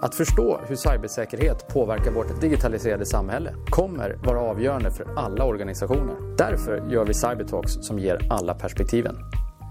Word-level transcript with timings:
Att 0.00 0.14
förstå 0.14 0.60
hur 0.66 0.76
cybersäkerhet 0.76 1.68
påverkar 1.68 2.12
vårt 2.12 2.40
digitaliserade 2.40 3.06
samhälle 3.06 3.54
kommer 3.70 4.18
vara 4.24 4.40
avgörande 4.40 4.90
för 4.90 5.06
alla 5.16 5.44
organisationer. 5.44 6.36
Därför 6.36 6.90
gör 6.90 7.04
vi 7.04 7.14
Cybertalks 7.14 7.72
som 7.72 7.98
ger 7.98 8.26
alla 8.30 8.54
perspektiven. 8.54 9.16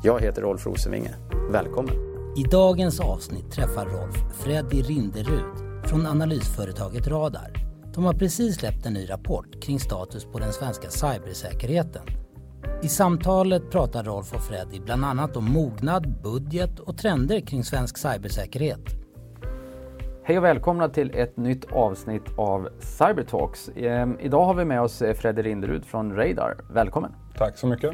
Jag 0.04 0.22
heter 0.22 0.42
Rolf 0.42 0.66
Rosenvinge. 0.66 1.16
Välkommen! 1.52 1.96
I 2.38 2.44
dagens 2.44 3.00
avsnitt 3.00 3.52
träffar 3.52 3.86
Rolf 3.86 4.16
Freddy 4.40 4.82
Rinderud 4.82 5.86
från 5.86 6.06
analysföretaget 6.06 7.08
Radar. 7.08 7.54
De 7.94 8.04
har 8.04 8.14
precis 8.14 8.56
släppt 8.56 8.86
en 8.86 8.94
ny 8.94 9.10
rapport 9.10 9.64
kring 9.64 9.80
status 9.80 10.26
på 10.26 10.40
den 10.40 10.54
svenska 10.54 10.90
cybersäkerheten. 10.90 12.02
I 12.84 12.88
samtalet 12.88 13.72
pratar 13.72 14.04
Rolf 14.04 14.34
och 14.34 14.44
Freddy 14.44 14.80
bland 14.80 15.06
annat 15.06 15.38
om 15.38 15.52
mognad, 15.52 16.22
budget 16.24 16.80
och 16.80 16.98
trender 16.98 17.40
kring 17.40 17.64
svensk 17.64 17.98
cybersäkerhet. 17.98 18.97
Hej 20.28 20.38
och 20.38 20.44
välkomna 20.44 20.90
till 20.90 21.12
ett 21.16 21.38
nytt 21.38 21.72
avsnitt 21.72 22.24
av 22.38 22.70
Cybertalks. 22.80 23.70
Ehm, 23.76 24.18
idag 24.20 24.46
har 24.46 24.54
vi 24.54 24.66
med 24.66 24.82
oss 24.82 25.02
eh, 25.02 25.14
Freddy 25.14 25.42
Rinderud 25.42 25.86
från 25.86 26.16
Radar. 26.16 26.58
Välkommen! 26.74 27.12
Tack 27.38 27.58
så 27.58 27.68
mycket! 27.68 27.94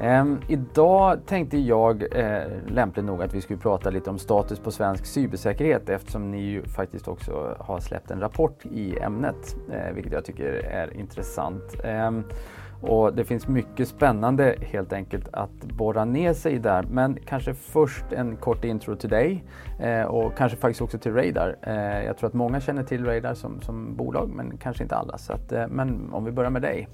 Ehm, 0.00 0.40
idag 0.48 1.26
tänkte 1.26 1.58
jag 1.58 2.18
eh, 2.18 2.42
lämpligt 2.66 3.04
nog 3.04 3.22
att 3.22 3.34
vi 3.34 3.40
skulle 3.40 3.58
prata 3.58 3.90
lite 3.90 4.10
om 4.10 4.18
status 4.18 4.58
på 4.58 4.70
svensk 4.70 5.06
cybersäkerhet 5.06 5.88
eftersom 5.88 6.30
ni 6.30 6.40
ju 6.40 6.64
faktiskt 6.64 7.08
också 7.08 7.56
har 7.60 7.80
släppt 7.80 8.10
en 8.10 8.20
rapport 8.20 8.66
i 8.66 8.98
ämnet, 8.98 9.56
eh, 9.72 9.94
vilket 9.94 10.12
jag 10.12 10.24
tycker 10.24 10.52
är 10.52 10.96
intressant. 10.96 11.84
Ehm, 11.84 12.24
och 12.80 13.14
det 13.14 13.24
finns 13.24 13.48
mycket 13.48 13.88
spännande 13.88 14.54
helt 14.60 14.92
enkelt 14.92 15.28
att 15.32 15.64
borra 15.64 16.04
ner 16.04 16.32
sig 16.32 16.58
där. 16.58 16.82
Men 16.82 17.18
kanske 17.26 17.54
först 17.54 18.04
en 18.12 18.36
kort 18.36 18.64
intro 18.64 18.96
till 18.96 19.10
dig 19.10 19.44
eh, 19.80 20.02
och 20.02 20.36
kanske 20.36 20.58
faktiskt 20.58 20.82
också 20.82 20.98
till 20.98 21.14
Radar. 21.14 21.56
Eh, 21.62 22.04
jag 22.04 22.18
tror 22.18 22.28
att 22.28 22.34
många 22.34 22.60
känner 22.60 22.82
till 22.82 23.06
Radar 23.06 23.34
som, 23.34 23.60
som 23.60 23.96
bolag 23.96 24.28
men 24.28 24.56
kanske 24.56 24.82
inte 24.82 24.96
alla. 24.96 25.18
Så 25.18 25.32
att, 25.32 25.52
eh, 25.52 25.66
men 25.68 26.10
om 26.12 26.24
vi 26.24 26.30
börjar 26.30 26.50
med 26.50 26.62
dig. 26.62 26.88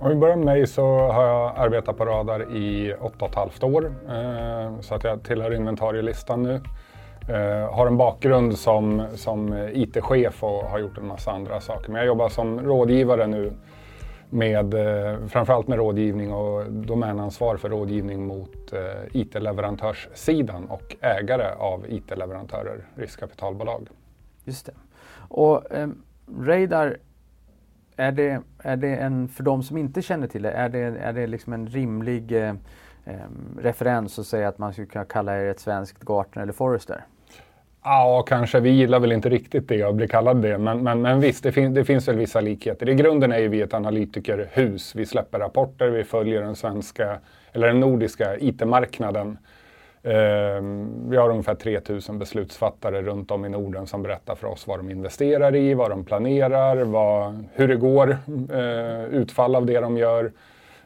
Om 0.00 0.08
vi 0.08 0.14
börjar 0.14 0.36
med 0.36 0.44
mig 0.44 0.66
så 0.66 0.98
har 0.98 1.24
jag 1.24 1.52
arbetat 1.56 1.98
på 1.98 2.04
Radar 2.04 2.56
i 2.56 2.94
8,5 3.00 3.64
år. 3.64 3.94
Eh, 4.08 4.80
så 4.80 4.94
att 4.94 5.04
jag 5.04 5.22
tillhör 5.22 5.54
inventarielistan 5.54 6.42
nu. 6.42 6.60
Uh, 7.30 7.74
har 7.74 7.86
en 7.86 7.96
bakgrund 7.96 8.58
som, 8.58 9.02
som 9.14 9.68
IT-chef 9.72 10.42
och 10.42 10.64
har 10.64 10.78
gjort 10.78 10.98
en 10.98 11.06
massa 11.06 11.30
andra 11.30 11.60
saker. 11.60 11.88
Men 11.88 11.96
jag 11.96 12.06
jobbar 12.06 12.28
som 12.28 12.60
rådgivare 12.60 13.26
nu 13.26 13.52
med 14.32 14.74
eh, 14.74 15.26
framförallt 15.26 15.68
med 15.68 15.78
rådgivning 15.78 16.32
och 16.32 16.72
domänansvar 16.72 17.56
för 17.56 17.68
rådgivning 17.68 18.26
mot 18.26 18.72
eh, 18.72 18.80
IT-leverantörssidan 19.12 20.64
och 20.64 20.96
ägare 21.00 21.54
av 21.58 21.86
IT-leverantörer, 21.88 22.86
riskkapitalbolag. 22.94 23.88
Just 24.44 24.66
det. 24.66 24.72
Och 25.28 25.72
eh, 25.72 25.88
Radar, 26.40 26.96
är 27.96 28.12
det, 28.12 28.42
är 28.58 28.76
det 28.76 28.96
en, 28.96 29.28
för 29.28 29.42
de 29.42 29.62
som 29.62 29.76
inte 29.76 30.02
känner 30.02 30.26
till 30.26 30.42
det, 30.42 30.50
är 30.50 30.68
det, 30.68 30.78
är 30.78 31.12
det 31.12 31.26
liksom 31.26 31.52
en 31.52 31.66
rimlig 31.66 32.32
eh, 32.32 32.54
eh 33.04 33.14
referens 33.58 34.18
att 34.18 34.26
säga 34.26 34.48
att 34.48 34.58
man 34.58 34.72
skulle 34.72 34.86
kunna 34.86 35.04
kalla 35.04 35.40
er 35.40 35.46
ett 35.46 35.60
svenskt 35.60 36.04
Gartner 36.04 36.42
eller 36.42 36.52
Forrester? 36.52 37.04
Ja, 37.84 38.24
kanske. 38.26 38.60
Vi 38.60 38.70
gillar 38.70 39.00
väl 39.00 39.12
inte 39.12 39.28
riktigt 39.28 39.68
det 39.68 39.84
och 39.84 39.94
blir 39.94 40.06
kallade 40.06 40.48
det. 40.48 40.58
Men, 40.58 40.82
men, 40.82 41.02
men 41.02 41.20
visst, 41.20 41.42
det, 41.42 41.52
fin 41.52 41.74
det 41.74 41.84
finns 41.84 42.08
väl 42.08 42.16
vissa 42.16 42.40
likheter. 42.40 42.88
I 42.88 42.94
grunden 42.94 43.32
är 43.32 43.38
ju 43.38 43.48
vi 43.48 43.60
ett 43.60 43.74
analytikerhus. 43.74 44.94
Vi 44.94 45.06
släpper 45.06 45.38
rapporter, 45.38 45.88
vi 45.88 46.04
följer 46.04 46.42
den 46.42 46.56
svenska, 46.56 47.18
eller 47.52 47.66
den 47.66 47.80
nordiska 47.80 48.38
IT-marknaden. 48.38 49.38
Eh, 50.02 50.62
vi 51.08 51.16
har 51.16 51.30
ungefär 51.30 51.54
3000 51.54 52.18
beslutsfattare 52.18 53.02
runt 53.02 53.30
om 53.30 53.44
i 53.44 53.48
Norden 53.48 53.86
som 53.86 54.02
berättar 54.02 54.34
för 54.34 54.46
oss 54.46 54.66
vad 54.66 54.78
de 54.78 54.90
investerar 54.90 55.56
i, 55.56 55.74
vad 55.74 55.90
de 55.90 56.04
planerar, 56.04 56.76
vad, 56.76 57.44
hur 57.52 57.68
det 57.68 57.76
går, 57.76 58.10
eh, 58.52 59.04
utfall 59.04 59.56
av 59.56 59.66
det 59.66 59.80
de 59.80 59.96
gör 59.96 60.32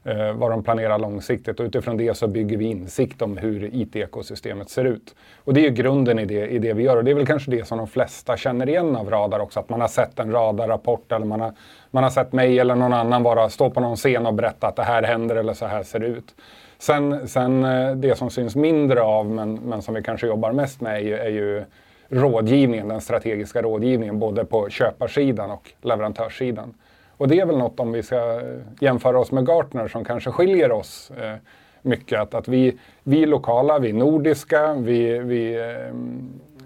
eh, 0.07 0.33
vad 0.33 0.51
de 0.51 0.63
planerar 0.63 0.99
långsiktigt 0.99 1.61
och 1.61 1.67
utifrån 1.67 1.97
det 1.97 2.17
så 2.17 2.27
bygger 2.27 2.57
vi 2.57 2.65
insikt 2.65 3.23
om 3.23 3.37
hur 3.37 3.75
IT-ekosystemet 3.75 4.71
ser 4.71 4.85
ut. 4.85 5.15
Och 5.45 5.55
det 5.55 5.61
är 5.61 5.65
ju 5.65 5.71
grunden 5.71 6.19
i 6.19 6.25
det, 6.25 6.47
i 6.47 6.59
det 6.59 6.73
vi 6.73 6.83
gör 6.83 6.97
och 6.97 7.05
det 7.05 7.11
är 7.11 7.15
väl 7.15 7.27
kanske 7.27 7.51
det 7.51 7.67
som 7.67 7.79
de 7.79 7.87
flesta 7.87 8.37
känner 8.37 8.69
igen 8.69 8.97
av 8.97 9.11
Radar 9.11 9.41
också, 9.41 9.61
att 9.61 9.69
man 9.69 9.81
har 9.81 9.89
sett 9.89 10.19
en 10.19 10.33
Radar-rapport 10.33 11.13
eller 11.13 11.27
man 11.27 11.41
har, 11.41 11.53
man 11.91 12.03
har 12.03 12.11
sett 12.11 12.33
mig 12.33 12.59
eller 12.59 12.75
någon 12.75 12.93
annan 12.93 13.23
bara 13.23 13.49
stå 13.49 13.71
på 13.71 13.81
någon 13.81 13.97
scen 13.97 14.27
och 14.27 14.35
berätta 14.35 14.67
att 14.67 14.77
det 14.77 14.83
här 14.83 15.03
händer 15.03 15.37
eller 15.37 15.55
så 15.55 15.67
här 15.67 15.83
ser 15.83 15.99
det 15.99 16.07
ut. 16.07 16.35
Sen, 16.79 17.29
sen 17.29 17.65
eh, 17.65 17.97
det 17.97 18.19
som 18.19 18.31
syns 18.31 18.57
mindre 18.57 19.03
av 19.03 19.27
men, 19.27 19.55
men 19.55 19.83
som 19.83 19.95
vi 19.95 20.03
kanske 20.03 20.27
jobbar 20.27 20.53
mest 20.53 20.81
med 20.81 20.97
är 20.97 21.01
ju, 21.01 21.17
är 21.17 21.31
ju 21.31 21.65
rådgivningen, 22.09 22.89
den 22.89 23.01
strategiska 23.01 23.63
rådgivningen 23.63 24.19
både 24.19 24.45
på 24.45 24.69
köparsidan 24.69 25.51
och 25.51 25.71
leverantörssidan. 25.83 26.75
Och 27.17 27.29
det 27.29 27.41
är 27.41 27.47
väl 27.47 27.59
något 27.59 27.81
om 27.81 27.93
vi 27.93 28.03
ska 28.03 28.41
jämföra 28.81 29.19
oss 29.19 29.33
med 29.33 29.47
Gartner 29.47 29.89
som 29.89 30.05
kanske 30.05 30.31
skiljer 30.31 30.73
oss 30.73 31.11
eh, 31.11 31.35
mycket. 31.83 32.21
Att, 32.21 32.35
att 32.35 32.49
vi, 32.49 32.79
vi 33.03 33.23
är 33.23 33.27
lokala, 33.27 33.79
vi 33.79 33.89
är 33.89 33.95
nordiska, 33.95 34.75
vi, 34.75 35.19
vi 35.19 35.55
eh, 35.55 35.95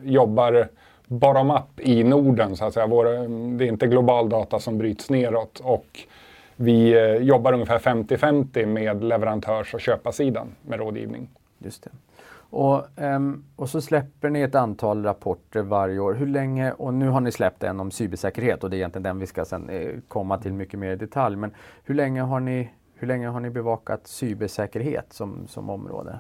jobbar 0.03 0.69
bottom-up 1.07 1.81
i 1.81 2.05
Norden 2.05 2.57
så 2.57 2.65
att 2.65 2.75
säga. 2.75 2.87
Vår, 2.87 3.05
det 3.59 3.65
är 3.65 3.69
inte 3.69 3.87
global 3.87 4.29
data 4.29 4.59
som 4.59 4.79
bryts 4.79 5.11
neråt. 5.11 5.61
Och 5.65 5.87
vi 6.57 6.93
eh, 6.93 7.15
jobbar 7.15 7.53
ungefär 7.53 7.79
50-50 7.79 8.67
med 8.67 9.05
leverantörs 9.05 9.75
och 9.75 9.81
köparsidan 9.81 10.49
med 10.63 10.79
rådgivning. 10.79 11.29
Just 11.59 11.85
det. 11.85 11.91
Och, 12.51 12.85
um, 12.97 13.45
och 13.57 13.69
så 13.69 13.81
släpper 13.81 14.31
ni 14.31 14.41
ett 14.41 14.55
antal 14.55 15.05
rapporter 15.05 15.63
varje 15.63 15.99
år. 15.99 16.15
Hur 16.15 16.27
länge, 16.27 16.73
och 16.73 16.95
nu 16.95 17.09
har 17.09 17.21
ni 17.21 17.33
släppt 17.33 17.63
en 17.63 17.81
om 17.81 17.91
cybersäkerhet 17.91 18.65
och 18.65 18.71
det 18.71 18.77
är 18.77 18.79
egentligen 18.79 19.03
den 19.03 19.19
vi 19.19 19.27
ska 19.27 19.45
sen 19.45 19.69
eh, 19.69 19.89
komma 20.09 20.39
till 20.39 20.53
mycket 20.53 20.79
mer 20.79 20.93
i 20.93 20.97
detalj. 20.97 21.37
Men 21.37 21.55
hur 21.85 21.95
länge 21.95 22.23
har 22.23 22.41
ni, 22.41 22.71
hur 22.95 23.09
länge 23.09 23.29
har 23.29 23.41
ni 23.41 23.51
bevakat 23.51 24.07
cybersäkerhet 24.07 25.13
som, 25.13 25.47
som 25.47 25.71
område? 25.71 26.19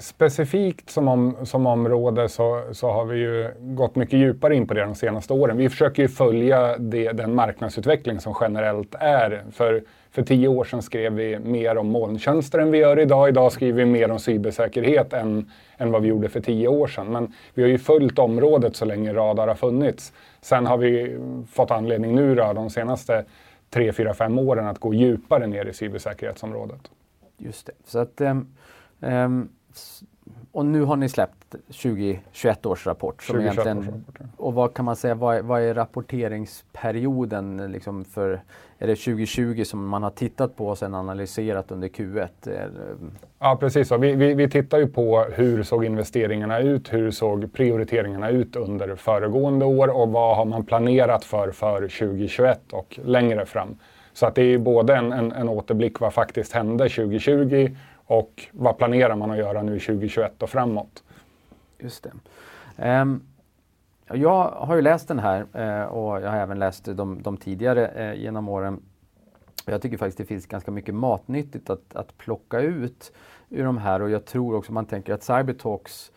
Specifikt 0.00 0.90
som, 0.90 1.08
om, 1.08 1.36
som 1.42 1.66
område 1.66 2.28
så, 2.28 2.64
så 2.72 2.90
har 2.90 3.04
vi 3.04 3.18
ju 3.18 3.54
gått 3.60 3.96
mycket 3.96 4.18
djupare 4.18 4.54
in 4.54 4.66
på 4.66 4.74
det 4.74 4.84
de 4.84 4.94
senaste 4.94 5.32
åren. 5.32 5.56
Vi 5.56 5.68
försöker 5.68 6.02
ju 6.02 6.08
följa 6.08 6.78
det, 6.78 7.12
den 7.12 7.34
marknadsutveckling 7.34 8.20
som 8.20 8.34
generellt 8.40 8.94
är. 8.94 9.44
För, 9.50 9.82
för 10.10 10.22
tio 10.22 10.48
år 10.48 10.64
sedan 10.64 10.82
skrev 10.82 11.12
vi 11.12 11.38
mer 11.38 11.78
om 11.78 11.88
molntjänster 11.88 12.58
än 12.58 12.70
vi 12.70 12.78
gör 12.78 12.98
idag. 12.98 13.28
Idag 13.28 13.52
skriver 13.52 13.84
vi 13.84 13.90
mer 13.90 14.10
om 14.10 14.18
cybersäkerhet 14.18 15.12
än, 15.12 15.50
än 15.76 15.90
vad 15.90 16.02
vi 16.02 16.08
gjorde 16.08 16.28
för 16.28 16.40
tio 16.40 16.68
år 16.68 16.86
sedan. 16.86 17.12
Men 17.12 17.32
vi 17.54 17.62
har 17.62 17.68
ju 17.68 17.78
följt 17.78 18.18
området 18.18 18.76
så 18.76 18.84
länge 18.84 19.12
Radar 19.12 19.48
har 19.48 19.54
funnits. 19.54 20.12
Sen 20.40 20.66
har 20.66 20.78
vi 20.78 21.18
fått 21.50 21.70
anledning 21.70 22.14
nu 22.14 22.34
då, 22.34 22.52
de 22.52 22.70
senaste 22.70 23.24
tre, 23.70 23.92
fyra, 23.92 24.14
fem 24.14 24.38
åren 24.38 24.66
att 24.66 24.78
gå 24.78 24.94
djupare 24.94 25.46
ner 25.46 25.64
i 25.66 25.72
cybersäkerhetsområdet. 25.72 26.80
Just 27.38 27.66
det. 27.66 27.72
Så 27.84 27.98
att, 27.98 28.20
um, 28.20 28.54
um 29.00 29.48
och 30.58 30.66
nu 30.66 30.82
har 30.82 30.96
ni 30.96 31.08
släppt 31.08 31.50
2021 31.50 32.66
års 32.66 32.86
rapport. 32.86 33.22
Som 33.22 33.36
2021 33.36 33.78
års 33.78 33.86
rapport 33.86 34.16
ja. 34.18 34.26
Och 34.36 34.54
vad 34.54 34.74
kan 34.74 34.84
man 34.84 34.96
säga, 34.96 35.14
vad 35.14 35.36
är, 35.36 35.42
vad 35.42 35.62
är 35.62 35.74
rapporteringsperioden? 35.74 37.72
Liksom 37.72 38.04
för, 38.04 38.40
är 38.78 38.86
det 38.86 38.96
2020 38.96 39.64
som 39.64 39.88
man 39.88 40.02
har 40.02 40.10
tittat 40.10 40.56
på 40.56 40.68
och 40.68 40.78
sen 40.78 40.94
analyserat 40.94 41.70
under 41.70 41.88
Q1? 41.88 42.28
Ja 43.38 43.56
precis, 43.60 43.92
vi, 43.92 44.14
vi, 44.14 44.34
vi 44.34 44.50
tittar 44.50 44.78
ju 44.78 44.86
på 44.86 45.26
hur 45.32 45.62
såg 45.62 45.84
investeringarna 45.84 46.58
ut, 46.58 46.92
hur 46.92 47.10
såg 47.10 47.52
prioriteringarna 47.52 48.30
ut 48.30 48.56
under 48.56 48.96
föregående 48.96 49.64
år 49.64 49.88
och 49.88 50.08
vad 50.08 50.36
har 50.36 50.44
man 50.44 50.64
planerat 50.64 51.24
för 51.24 51.50
för 51.50 51.80
2021 51.80 52.72
och 52.72 52.98
längre 53.04 53.46
fram. 53.46 53.76
Så 54.12 54.26
att 54.26 54.34
det 54.34 54.42
är 54.42 54.58
både 54.58 54.96
en, 54.96 55.12
en, 55.12 55.32
en 55.32 55.48
återblick 55.48 56.00
vad 56.00 56.14
faktiskt 56.14 56.52
hände 56.52 56.88
2020 56.88 57.76
och 58.08 58.48
vad 58.52 58.78
planerar 58.78 59.16
man 59.16 59.30
att 59.30 59.38
göra 59.38 59.62
nu 59.62 59.78
2021 59.78 60.42
och 60.42 60.50
framåt? 60.50 61.04
Just 61.78 62.06
det. 62.76 63.00
Um, 63.00 63.22
jag 64.12 64.50
har 64.50 64.76
ju 64.76 64.82
läst 64.82 65.08
den 65.08 65.18
här 65.18 65.40
uh, 65.40 65.86
och 65.86 66.20
jag 66.20 66.30
har 66.30 66.36
även 66.36 66.58
läst 66.58 66.84
de, 66.84 67.22
de 67.22 67.36
tidigare 67.36 68.12
uh, 68.12 68.20
genom 68.20 68.48
åren. 68.48 68.82
Jag 69.64 69.82
tycker 69.82 69.96
faktiskt 69.96 70.18
det 70.18 70.24
finns 70.24 70.46
ganska 70.46 70.70
mycket 70.70 70.94
matnyttigt 70.94 71.70
att, 71.70 71.96
att 71.96 72.18
plocka 72.18 72.60
ut 72.60 73.12
ur 73.48 73.64
de 73.64 73.78
här 73.78 74.02
och 74.02 74.10
jag 74.10 74.24
tror 74.24 74.56
också 74.56 74.72
man 74.72 74.86
tänker 74.86 75.14
att 75.14 75.22
Cybertalks 75.22 76.12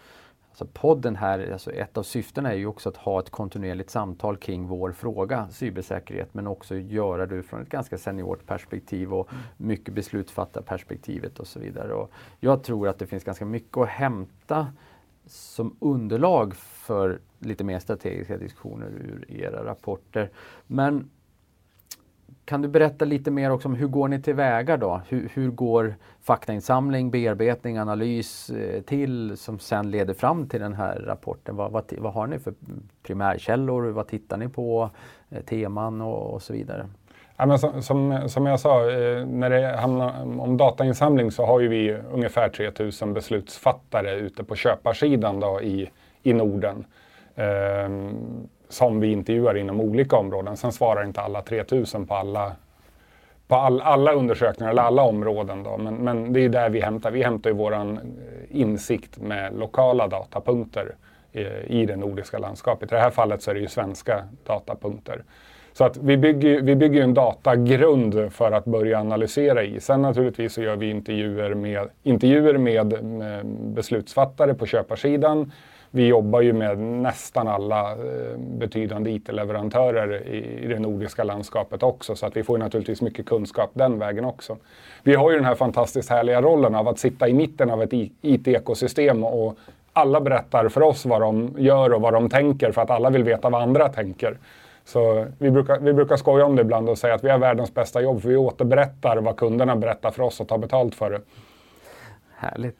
Alltså 0.51 0.65
podden 0.73 1.15
här, 1.15 1.51
alltså 1.51 1.71
ett 1.71 1.97
av 1.97 2.03
syftena 2.03 2.51
är 2.51 2.57
ju 2.57 2.65
också 2.65 2.89
att 2.89 2.97
ha 2.97 3.19
ett 3.19 3.29
kontinuerligt 3.29 3.89
samtal 3.89 4.37
kring 4.37 4.67
vår 4.67 4.91
fråga, 4.91 5.47
cybersäkerhet, 5.49 6.33
men 6.33 6.47
också 6.47 6.75
göra 6.75 7.25
det 7.25 7.43
från 7.43 7.61
ett 7.61 7.69
ganska 7.69 7.97
seniort 7.97 8.45
perspektiv 8.45 9.13
och 9.13 9.31
mm. 9.31 9.43
mycket 9.57 9.93
beslutsfattarperspektivet 9.93 11.39
och 11.39 11.47
så 11.47 11.59
vidare. 11.59 11.93
Och 11.93 12.11
jag 12.39 12.63
tror 12.63 12.87
att 12.87 12.99
det 12.99 13.07
finns 13.07 13.23
ganska 13.23 13.45
mycket 13.45 13.77
att 13.77 13.89
hämta 13.89 14.67
som 15.25 15.75
underlag 15.79 16.55
för 16.55 17.19
lite 17.39 17.63
mer 17.63 17.79
strategiska 17.79 18.37
diskussioner 18.37 18.87
ur 18.87 19.25
era 19.31 19.65
rapporter. 19.65 20.29
Men 20.67 21.09
kan 22.51 22.61
du 22.61 22.67
berätta 22.67 23.05
lite 23.05 23.31
mer 23.31 23.51
också 23.51 23.67
om 23.67 23.75
hur 23.75 23.87
går 23.87 24.07
ni 24.07 24.21
tillväga 24.21 24.77
då? 24.77 25.01
Hur, 25.07 25.29
hur 25.33 25.51
går 25.51 25.95
faktainsamling, 26.21 27.11
bearbetning, 27.11 27.77
analys 27.77 28.49
eh, 28.49 28.81
till 28.81 29.37
som 29.37 29.59
sen 29.59 29.91
leder 29.91 30.13
fram 30.13 30.47
till 30.47 30.59
den 30.59 30.73
här 30.73 30.95
rapporten? 30.95 31.55
Vad, 31.55 31.71
vad, 31.71 31.83
vad 31.97 32.13
har 32.13 32.27
ni 32.27 32.39
för 32.39 32.53
primärkällor? 33.03 33.89
Vad 33.89 34.07
tittar 34.07 34.37
ni 34.37 34.49
på? 34.49 34.89
Eh, 35.29 35.41
teman 35.41 36.01
och, 36.01 36.33
och 36.33 36.41
så 36.41 36.53
vidare? 36.53 36.89
Ja, 37.37 37.45
men 37.45 37.59
som, 37.59 37.81
som, 37.81 38.29
som, 38.29 38.45
jag 38.45 38.59
sa, 38.59 38.91
eh, 38.91 39.25
när 39.25 39.49
det 39.49 39.77
handlar 39.77 40.39
om 40.39 40.57
datainsamling 40.57 41.31
så 41.31 41.45
har 41.45 41.59
ju 41.59 41.67
vi 41.67 41.97
ungefär 42.13 42.49
3000 42.49 43.13
beslutsfattare 43.13 44.15
ute 44.15 44.43
på 44.43 44.55
köparsidan 44.55 45.39
då 45.39 45.61
i, 45.61 45.89
i 46.23 46.33
Norden. 46.33 46.85
Ehm, 47.35 48.47
som 48.71 48.99
vi 48.99 49.11
intervjuar 49.11 49.57
inom 49.57 49.81
olika 49.81 50.17
områden. 50.17 50.57
Sen 50.57 50.71
svarar 50.71 51.03
inte 51.03 51.21
alla 51.21 51.41
3000 51.41 52.07
på 52.07 52.13
alla, 52.13 52.51
på 53.47 53.55
all, 53.55 53.81
alla 53.81 54.13
undersökningar 54.13 54.71
eller 54.71 54.81
alla 54.81 55.01
områden. 55.01 55.63
Då. 55.63 55.77
Men, 55.77 55.95
men 55.95 56.33
det 56.33 56.39
är 56.39 56.49
där 56.49 56.69
vi 56.69 56.81
hämtar. 56.81 57.11
Vi 57.11 57.23
hämtar 57.23 57.49
ju 57.49 57.55
vår 57.55 57.73
eh, 57.73 57.97
insikt 58.49 59.19
med 59.19 59.53
lokala 59.57 60.07
datapunkter 60.07 60.95
i, 61.31 61.41
i 61.81 61.85
det 61.85 61.95
nordiska 61.95 62.37
landskapet. 62.37 62.91
I 62.91 62.95
det 62.95 63.01
här 63.01 63.11
fallet 63.11 63.41
så 63.41 63.51
är 63.51 63.55
det 63.55 63.61
ju 63.61 63.67
svenska 63.67 64.23
datapunkter. 64.45 65.23
Så 65.73 65.83
att 65.83 65.97
vi 65.97 66.17
bygger, 66.17 66.61
vi 66.61 66.75
bygger 66.75 67.03
en 67.03 67.13
datagrund 67.13 68.33
för 68.33 68.51
att 68.51 68.65
börja 68.65 68.99
analysera 68.99 69.63
i. 69.63 69.79
Sen 69.79 70.01
naturligtvis 70.01 70.53
så 70.53 70.61
gör 70.61 70.75
vi 70.75 70.89
intervjuer 70.89 71.53
med, 71.53 71.89
intervjuer 72.03 72.57
med, 72.57 73.03
med 73.03 73.45
beslutsfattare 73.45 74.53
på 74.53 74.65
köparsidan. 74.65 75.51
Vi 75.93 76.07
jobbar 76.07 76.41
ju 76.41 76.53
med 76.53 76.79
nästan 76.79 77.47
alla 77.47 77.91
eh, 77.91 78.37
betydande 78.37 79.11
IT-leverantörer 79.11 80.27
i, 80.27 80.67
det 80.67 80.79
nordiska 80.79 81.23
landskapet 81.23 81.83
också, 81.83 82.15
så 82.15 82.25
att 82.25 82.37
vi 82.37 82.43
får 82.43 82.57
naturligtvis 82.57 83.01
mycket 83.01 83.25
kunskap 83.25 83.69
den 83.73 83.99
vägen 83.99 84.25
också. 84.25 84.57
Vi 85.03 85.15
har 85.15 85.31
ju 85.31 85.37
den 85.37 85.45
här 85.45 85.55
fantastiskt 85.55 86.09
härliga 86.09 86.41
rollen 86.41 86.75
av 86.75 86.87
att 86.87 86.99
sitta 86.99 87.27
i 87.27 87.33
mitten 87.33 87.69
av 87.69 87.83
ett 87.83 87.93
IT-ekosystem 88.21 89.23
och 89.23 89.57
alla 89.93 90.21
berättar 90.21 90.69
för 90.69 90.81
oss 90.81 91.05
vad 91.05 91.21
de 91.21 91.55
gör 91.57 91.93
och 91.93 92.01
vad 92.01 92.13
de 92.13 92.29
tänker 92.29 92.71
för 92.71 92.81
att 92.81 92.89
alla 92.89 93.09
vill 93.09 93.23
veta 93.23 93.49
vad 93.49 93.61
andra 93.61 93.89
tänker. 93.89 94.37
Så 94.85 95.27
vi 95.37 95.51
brukar, 95.51 95.79
vi 95.79 95.93
brukar 95.93 96.17
skoja 96.17 96.45
om 96.45 96.55
det 96.55 96.61
ibland 96.61 96.89
och 96.89 96.97
säga 96.97 97.13
att 97.13 97.23
vi 97.23 97.29
har 97.29 97.37
världens 97.37 97.73
bästa 97.73 98.01
jobb 98.01 98.21
för 98.21 98.29
vi 98.29 98.35
återberättar 98.35 99.17
vad 99.17 99.37
kunderna 99.37 99.75
berättar 99.75 100.11
för 100.11 100.23
oss 100.23 100.39
och 100.39 100.47
tar 100.47 100.57
betalt 100.57 100.95
för 100.95 101.09
det. 101.09 101.21
Härligt. 102.35 102.79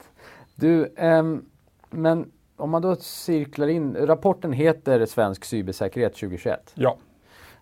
Du, 0.54 0.92
eh, 0.96 1.22
men 1.90 2.30
om 2.62 2.70
man 2.70 2.82
då 2.82 2.96
cirklar 2.96 3.68
in, 3.68 3.96
rapporten 3.96 4.52
heter 4.52 5.06
Svensk 5.06 5.44
cybersäkerhet 5.44 6.14
2021. 6.14 6.72
Ja. 6.74 6.96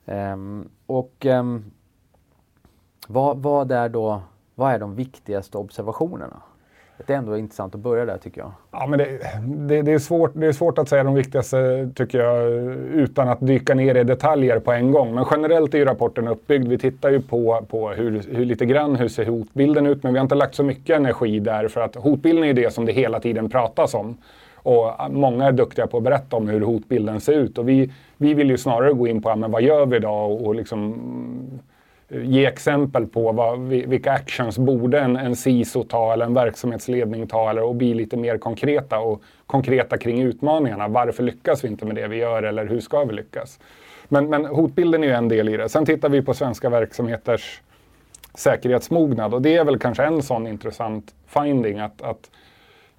Ähm, 0.07 0.69
och 0.87 1.27
ähm, 1.27 1.65
vad, 3.09 3.39
vad, 3.43 3.73
är 3.73 3.89
då, 3.89 4.23
vad 4.55 4.73
är 4.73 4.79
de 4.79 4.95
viktigaste 4.95 5.59
observationerna? 5.59 6.43
Det 7.07 7.13
är 7.13 7.19
ändå 7.19 7.39
intressant 7.39 7.75
att 7.75 7.81
börja 7.81 8.05
där 8.05 8.19
tycker 8.19 8.41
jag. 8.41 8.53
Ja, 8.71 8.87
men 8.87 8.99
det, 8.99 9.21
det, 9.69 9.83
det, 9.83 9.93
är 9.93 9.99
svårt, 9.99 10.31
det 10.35 10.47
är 10.47 10.53
svårt 10.53 10.79
att 10.79 10.89
säga 10.89 11.05
de 11.05 11.15
viktigaste 11.15 11.91
tycker 11.95 12.19
jag 12.19 12.53
utan 12.95 13.29
att 13.29 13.41
dyka 13.41 13.75
ner 13.75 13.95
i 13.95 14.05
detaljer 14.05 14.61
på 14.61 14.73
en 14.73 14.93
gång. 14.93 15.15
Men 15.15 15.25
generellt 15.31 15.75
är 15.75 15.79
ju 15.79 15.85
rapporten 15.85 16.29
uppbyggd. 16.29 16.69
Vi 16.69 16.79
tittar 16.79 17.11
ju 17.11 17.23
på, 17.23 17.67
på 17.69 17.91
hur, 17.91 18.23
hur 18.31 18.45
lite 18.45 18.67
grann 18.67 18.97
hur 18.97 19.09
ser 19.09 19.27
hotbilden 19.27 19.87
ut 19.87 20.03
men 20.03 20.13
vi 20.13 20.19
har 20.19 20.25
inte 20.25 20.35
lagt 20.35 20.55
så 20.55 20.63
mycket 20.63 20.97
energi 20.97 21.41
där 21.41 21.69
för 21.69 21.81
att 21.81 21.95
hotbilden 21.95 22.45
är 22.45 22.55
det 22.55 22.75
som 22.75 22.87
det 22.87 22.93
hela 22.93 23.21
tiden 23.21 23.51
pratas 23.51 23.95
om. 23.95 24.17
Och 24.63 25.01
ah, 25.01 25.09
många 25.09 25.47
är 25.47 25.53
duktiga 25.53 25.87
på 25.87 25.97
att 25.97 26.03
berätta 26.03 26.37
om 26.37 26.49
hur 26.49 26.61
hotbilden 26.61 27.21
ser 27.21 27.33
ut 27.33 27.59
och 27.59 27.69
vi, 27.69 27.93
vi 28.17 28.35
vill 28.35 28.51
ju 28.51 28.59
snarare 28.59 28.93
gå 28.93 29.09
in 29.09 29.23
på 29.23 29.37
men 29.37 29.51
vad 29.51 29.63
gör 29.63 29.87
vi 29.87 29.97
idag? 29.97 30.31
och, 30.31 30.47
och 30.47 30.55
liksom 30.55 31.61
eh, 32.09 32.25
ge 32.25 32.47
exempel 32.47 33.07
på 33.07 33.33
vad, 33.33 33.61
vilka 33.69 34.13
actions 34.13 34.59
borde 34.59 35.01
en, 35.01 35.17
en 35.17 35.37
CISO 35.37 35.85
ta 35.85 36.13
eller 36.13 36.27
en 36.27 36.35
verksamhetsledning 36.35 37.27
ta 37.27 37.51
eller 37.51 37.63
och 37.63 37.75
bli 37.75 37.95
lite 37.95 38.17
mer 38.17 38.39
konkreta 38.39 38.99
och 38.99 39.23
konkreta 39.47 39.99
kring 39.99 40.23
utmaningarna. 40.23 40.89
Varför 40.89 41.23
lyckas 41.23 41.65
vi 41.65 41.69
inte 41.69 41.85
med 41.85 41.95
det 41.95 42.09
vi 42.09 42.17
gör 42.17 42.43
eller 42.43 42.67
hur 42.67 42.81
ska 42.81 43.05
vi 43.05 43.13
lyckas? 43.13 43.61
Men, 44.09 44.31
men 44.31 44.47
hotbilden 44.47 45.05
är 45.05 45.09
ju 45.09 45.15
en 45.15 45.29
del 45.29 45.49
i 45.49 45.57
det. 45.57 45.69
Sen 45.69 45.87
tittar 45.87 46.09
vi 46.09 46.23
på 46.23 46.35
svenska 46.35 46.69
verksamheters 46.69 47.61
säkerhetsmognad 48.35 49.35
och 49.35 49.43
det 49.43 49.57
är 49.57 49.65
väl 49.65 49.79
kanske 49.79 50.05
en 50.05 50.23
sån 50.23 50.47
intressant 50.47 51.15
finding 51.27 51.79
att, 51.79 52.03
att 52.03 52.31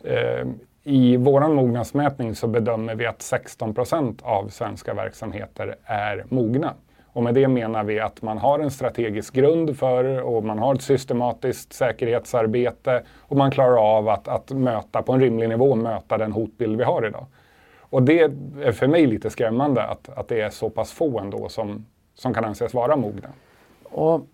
eh, 0.04 0.48
i 0.84 1.18
vår 1.18 1.48
mognadsmätning 1.48 2.36
så 2.36 2.48
bedömer 2.48 2.96
vi 2.96 3.06
att 3.06 3.22
16 3.22 3.74
procent 3.74 4.22
av 4.22 4.48
svenska 4.48 4.94
verksamheter 4.94 5.76
är 5.84 6.26
mogna. 6.30 6.74
Och 7.14 7.24
med 7.24 7.34
det 7.34 7.48
menar 7.48 7.84
vi 7.84 8.00
att 8.00 8.22
man 8.22 8.38
har 8.38 8.60
en 8.60 8.72
strategisk 8.72 9.34
grund 9.34 9.78
för 9.78 10.22
och 10.22 10.44
man 10.44 10.60
har 10.60 10.76
ett 10.76 10.82
systematiskt 10.82 11.74
säkerhetsarbete 11.74 13.04
och 13.20 13.38
man 13.38 13.52
klarar 13.52 13.98
av 13.98 14.10
att, 14.10 14.28
att 14.28 14.52
möta 14.52 15.02
på 15.02 15.14
en 15.14 15.20
rimlig 15.22 15.50
nivå 15.50 15.76
möta 15.76 16.18
den 16.18 16.32
hotbild 16.32 16.78
vi 16.78 16.84
har 16.84 17.06
idag. 17.06 17.26
Och 17.80 18.04
det 18.04 18.22
är 18.62 18.72
för 18.72 18.88
mig 18.88 19.06
lite 19.06 19.30
skrämmande 19.30 19.84
att, 19.84 20.10
att 20.10 20.28
det 20.28 20.42
är 20.42 20.50
så 20.50 20.70
pass 20.70 20.92
få 20.92 21.20
ändå 21.20 21.50
som, 21.50 21.86
som 22.16 22.34
kan 22.34 22.46
anses 22.46 22.74
vara 22.74 22.96
mogna. 22.96 23.30
Och 23.84 24.28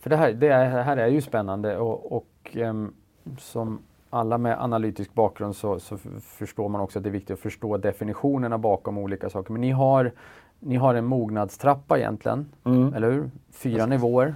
för 0.00 0.10
det 0.10 0.16
här, 0.16 0.32
det, 0.32 0.48
är, 0.48 0.82
här 0.82 0.96
är 0.96 1.08
ju 1.08 1.20
spännande 1.20 1.76
och, 1.76 2.12
och 2.12 2.56
um, 2.56 2.94
som 3.38 3.82
alla 4.10 4.38
med 4.38 4.62
analytisk 4.62 5.14
bakgrund 5.14 5.56
så, 5.56 5.80
så, 5.80 5.98
förstår 6.22 6.68
man 6.68 6.80
också 6.80 6.98
att 6.98 7.02
det 7.02 7.08
är 7.08 7.12
viktigt 7.12 7.34
att 7.34 7.40
förstå 7.40 7.76
definitionerna 7.76 8.58
bakom 8.58 8.98
olika 8.98 9.30
saker. 9.30 9.52
Men 9.52 9.60
ni 9.60 9.70
har 9.70 10.12
ni 10.60 10.76
har 10.76 10.94
en 10.94 11.04
mognadstrappa 11.04 11.98
egentligen, 11.98 12.52
mm. 12.64 12.94
eller 12.94 13.10
hur? 13.10 13.30
Fyra 13.52 13.74
Precis. 13.74 13.90
nivåer. 13.90 14.34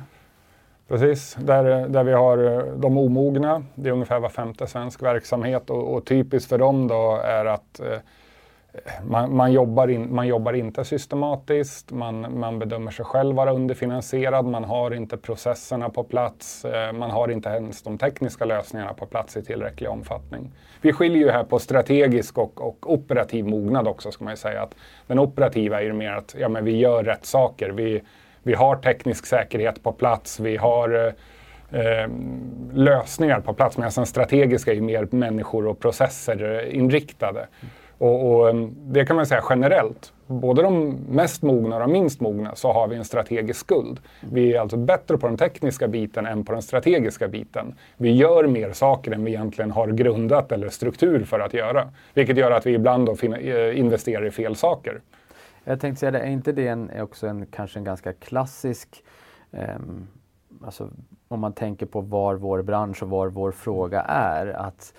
Precis, 0.89 1.35
där, 1.35 1.89
där 1.89 2.05
vi 2.05 2.13
har 2.13 2.39
eh, 2.39 2.75
de 2.77 2.99
omogna. 2.99 3.63
Det 3.75 3.89
är 3.89 3.93
ungefär 3.93 4.21
var 4.21 4.29
femte 4.29 4.67
svensk 4.67 5.03
verksamhet 5.03 5.71
och, 5.71 5.95
och 5.95 6.05
typiskt 6.05 6.49
för 6.49 6.59
dem 6.59 6.89
då 6.89 7.21
är 7.25 7.45
att 7.45 7.81
eh, 7.81 7.99
man, 9.05 9.37
man, 9.37 9.53
jobbar 9.53 9.89
in, 9.89 10.15
man 10.15 10.27
jobbar 10.27 10.53
inte 10.53 10.85
systematiskt, 10.85 11.91
man, 11.91 12.39
man 12.39 12.59
bedömer 12.59 12.91
sig 12.91 13.05
själv 13.05 13.37
vara 13.37 13.53
underfinansierad, 13.53 14.47
man 14.47 14.65
har 14.65 14.91
inte 14.91 15.17
processerna 15.17 15.89
på 15.89 16.05
plats, 16.05 16.65
eh, 16.65 16.93
man 16.93 17.11
har 17.11 17.29
inte 17.29 17.49
ens 17.49 17.83
de 17.83 17.99
tekniska 17.99 18.45
lösningarna 18.45 18.95
på 18.95 19.07
plats 19.07 19.37
i 19.37 19.43
tillräcklig 19.43 19.91
omfattning. 19.91 20.53
Vi 20.81 20.93
skiljer 20.93 21.19
ju 21.19 21.31
här 21.31 21.45
på 21.45 21.59
strategisk 21.59 22.39
och, 22.39 22.61
och 22.61 22.93
operativ 22.93 23.45
mognad 23.45 23.89
också, 23.89 24.11
ska 24.11 24.25
man 24.25 24.33
ju 24.33 24.37
säga. 24.37 24.63
Att 24.63 24.75
den 25.07 25.19
operativa 25.19 25.81
är 25.81 25.85
ju 25.85 25.93
mer 25.93 26.13
att 26.13 26.35
ja, 26.39 26.49
men 26.49 26.65
vi 26.65 26.77
gör 26.77 27.05
rätt 27.05 27.27
saker. 27.27 27.71
Vi, 27.71 28.03
vi 28.43 28.55
har 28.55 28.77
teknisk 28.77 29.27
säkerhet 29.27 29.83
på 29.83 29.93
plats, 29.93 30.41
vi 30.41 30.57
har 30.57 31.07
eh, 31.71 31.81
eh 31.81 32.09
lösningar 32.73 33.41
på 33.41 33.55
plats, 33.55 33.79
medan 33.79 33.93
den 33.97 34.07
strategiska 34.07 34.71
är 34.71 34.75
ju 34.75 34.81
mer 34.81 35.09
människor 35.11 35.67
och 35.67 35.81
processer 35.81 36.61
eh, 36.65 36.77
inriktade. 36.77 37.47
Och, 38.03 38.31
och, 38.31 38.51
ehm, 38.51 38.75
det 38.77 39.05
kan 39.05 39.17
man 39.17 39.27
säga 39.27 39.43
generellt. 39.51 40.13
Både 40.27 40.63
de 40.63 40.97
mest 41.09 41.43
mogna 41.43 41.77
och 41.77 41.81
de 41.81 41.93
minst 41.93 42.21
mogna 42.21 42.55
så 42.55 42.73
har 42.73 42.89
vi 42.89 42.97
en 42.97 43.05
strategisk 43.05 43.61
skuld. 43.61 44.01
Vi 44.21 44.55
är 44.55 44.61
alltså 44.61 44.77
bättre 44.77 45.19
på 45.19 45.27
den 45.27 45.37
tekniska 45.37 45.89
biten 45.89 46.27
än 46.27 46.45
på 46.45 46.53
den 46.53 46.63
strategiska 46.63 47.29
biten. 47.29 47.75
Vi 47.97 48.13
gör 48.13 48.47
mer 48.47 48.73
saker 48.73 49.13
än 49.13 49.25
vi 49.25 49.31
egentligen 49.31 49.71
har 49.71 49.89
grundat 49.89 50.53
eller 50.53 50.69
struktur 50.69 51.25
för 51.25 51.41
att 51.41 51.55
göra. 51.55 51.89
Vilket 52.15 52.37
gör 52.37 52.51
att 52.51 52.67
vi 52.67 52.75
ibland 52.75 53.07
då 53.07 53.17
eh, 53.27 53.79
investerar 53.79 54.27
i 54.27 54.31
fel 54.31 54.57
saker. 54.57 55.01
Jag 55.65 55.81
tänkte 55.81 56.01
säga 56.01 56.11
det, 56.11 56.21
är 56.21 56.31
inte 56.31 56.53
det 56.53 56.69
en, 56.69 56.91
också 57.01 57.27
en, 57.27 57.47
kanske 57.47 57.79
en 57.79 57.85
ganska 57.85 58.13
klassisk 58.13 59.05
eh, 59.53 59.69
alltså, 60.65 60.89
om 61.29 61.41
man 61.41 61.53
tänker 61.53 61.87
på 61.87 62.01
var 62.01 62.35
vår 62.35 62.63
bransch 62.63 63.03
och 63.03 63.11
var 63.11 63.29
vår 63.29 63.53
fråga 63.53 64.01
är. 64.09 64.47
att 64.47 64.95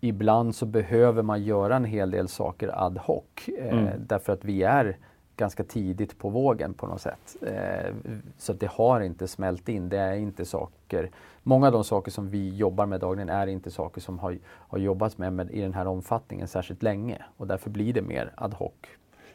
ibland 0.00 0.54
så 0.54 0.66
behöver 0.66 1.22
man 1.22 1.42
göra 1.42 1.76
en 1.76 1.84
hel 1.84 2.10
del 2.10 2.28
saker 2.28 2.84
ad 2.84 3.00
hoc. 3.00 3.48
Eh, 3.58 3.78
mm. 3.78 4.06
Därför 4.06 4.32
att 4.32 4.44
vi 4.44 4.62
är 4.62 4.96
ganska 5.36 5.64
tidigt 5.64 6.18
på 6.18 6.28
vågen 6.28 6.74
på 6.74 6.86
något 6.86 7.00
sätt. 7.00 7.36
Eh, 7.42 7.94
så 8.38 8.52
det 8.52 8.70
har 8.70 9.00
inte 9.00 9.28
smält 9.28 9.68
in. 9.68 9.88
Det 9.88 9.98
är 9.98 10.16
inte 10.16 10.44
saker, 10.44 11.10
många 11.42 11.66
av 11.66 11.72
de 11.72 11.84
saker 11.84 12.10
som 12.10 12.28
vi 12.28 12.56
jobbar 12.56 12.86
med 12.86 13.00
dagligen 13.00 13.28
är 13.28 13.46
inte 13.46 13.70
saker 13.70 14.00
som 14.00 14.18
har, 14.18 14.38
har 14.44 14.78
jobbats 14.78 15.18
med, 15.18 15.32
med 15.32 15.50
i 15.50 15.60
den 15.60 15.74
här 15.74 15.86
omfattningen 15.86 16.48
särskilt 16.48 16.82
länge. 16.82 17.22
Och 17.36 17.46
därför 17.46 17.70
blir 17.70 17.92
det 17.92 18.02
mer 18.02 18.32
ad 18.34 18.56
hoc. 18.56 18.72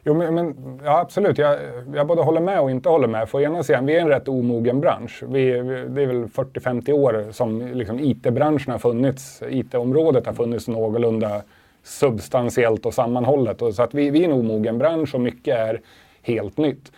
Jo, 0.04 0.14
men, 0.14 0.36
men, 0.36 0.80
ja, 0.84 1.00
absolut. 1.00 1.38
Jag, 1.38 1.60
jag 1.94 2.08
både 2.08 2.22
håller 2.22 2.42
med 2.42 2.60
och 2.60 2.72
inte 2.72 2.90
håller 2.90 3.08
med. 3.08 3.30
För 3.30 3.42
ena 3.42 3.64
sidan, 3.64 3.86
vi 3.86 3.96
är 3.96 4.02
en 4.02 4.08
rätt 4.08 4.28
omogen 4.28 4.82
bransch. 4.82 5.24
Vi, 5.28 5.62
vi 5.62 5.86
det 5.90 6.02
är 6.02 6.08
väl 6.08 6.26
40-50 6.26 6.92
år 6.92 7.28
som 7.32 7.68
liksom 7.68 8.00
IT-branschen 8.00 8.72
har 8.72 8.80
funnits. 8.80 9.44
IT-området 9.50 10.26
har 10.26 10.34
funnits 10.34 10.68
någorlunda 10.68 11.42
substantiellt 11.84 12.86
och 12.86 12.94
sammanhållet. 12.94 13.62
Och 13.62 13.74
så 13.74 13.84
att 13.84 13.94
vi, 13.94 14.10
vi 14.10 14.22
är 14.22 14.26
en 14.26 14.32
omogen 14.32 14.78
bransch 14.78 15.16
och 15.16 15.22
mycket 15.22 15.58
är 15.58 15.82
helt 16.22 16.58
nytt. 16.58 16.92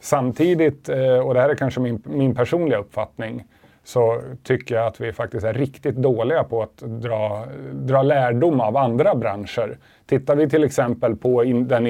Samtidigt, 0.00 0.88
eh, 0.88 1.18
och 1.18 1.34
det 1.34 1.40
här 1.40 1.48
är 1.48 1.54
kanske 1.54 1.80
min, 1.80 2.02
min 2.06 2.34
personliga 2.34 2.78
uppfattning, 2.78 3.44
så 3.84 4.22
tycker 4.42 4.74
jag 4.74 4.86
att 4.86 5.00
vi 5.00 5.12
faktiskt 5.12 5.44
är 5.44 5.54
riktigt 5.54 5.96
dåliga 5.96 6.44
på 6.44 6.62
att 6.62 6.76
dra, 6.76 7.44
dra 7.72 8.02
lärdom 8.02 8.60
av 8.60 8.76
andra 8.76 9.14
branscher. 9.14 9.78
Tittar 10.06 10.36
vi 10.36 10.48
till 10.48 10.64
exempel 10.64 11.16
på 11.16 11.44
in, 11.44 11.68
den, 11.68 11.84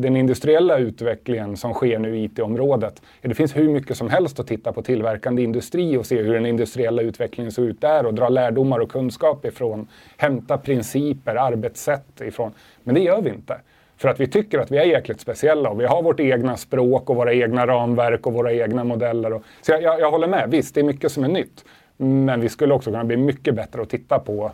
den 0.00 0.16
industriella 0.16 0.78
utvecklingen 0.78 1.56
som 1.56 1.74
sker 1.74 1.98
nu 1.98 2.18
i 2.18 2.24
IT-området. 2.24 3.02
Det 3.22 3.34
finns 3.34 3.56
hur 3.56 3.68
mycket 3.68 3.96
som 3.96 4.10
helst 4.10 4.40
att 4.40 4.46
titta 4.46 4.72
på 4.72 4.82
tillverkande 4.82 5.42
industri 5.42 5.96
och 5.96 6.06
se 6.06 6.22
hur 6.22 6.34
den 6.34 6.46
industriella 6.46 7.02
utvecklingen 7.02 7.52
ser 7.52 7.62
ut 7.62 7.80
där 7.80 8.06
och 8.06 8.14
dra 8.14 8.28
lärdomar 8.28 8.78
och 8.78 8.90
kunskap 8.90 9.44
ifrån. 9.44 9.88
Hämta 10.16 10.58
principer, 10.58 11.34
arbetssätt 11.36 12.20
ifrån. 12.20 12.52
Men 12.82 12.94
det 12.94 13.00
gör 13.00 13.22
vi 13.22 13.30
inte. 13.30 13.60
För 13.98 14.08
att 14.08 14.20
vi 14.20 14.26
tycker 14.26 14.58
att 14.58 14.70
vi 14.70 14.78
är 14.78 14.84
jäkligt 14.84 15.20
speciella 15.20 15.70
och 15.70 15.80
vi 15.80 15.84
har 15.84 16.02
vårt 16.02 16.20
egna 16.20 16.56
språk 16.56 17.10
och 17.10 17.16
våra 17.16 17.32
egna 17.32 17.66
ramverk 17.66 18.26
och 18.26 18.32
våra 18.32 18.52
egna 18.52 18.84
modeller. 18.84 19.32
Och, 19.32 19.42
så 19.62 19.72
jag, 19.72 19.82
jag, 19.82 20.00
jag 20.00 20.10
håller 20.10 20.28
med, 20.28 20.50
visst 20.50 20.74
det 20.74 20.80
är 20.80 20.84
mycket 20.84 21.12
som 21.12 21.24
är 21.24 21.28
nytt. 21.28 21.64
Men 21.96 22.40
vi 22.40 22.48
skulle 22.48 22.74
också 22.74 22.90
kunna 22.90 23.04
bli 23.04 23.16
mycket 23.16 23.54
bättre 23.54 23.82
att 23.82 23.90
titta 23.90 24.18
på 24.18 24.52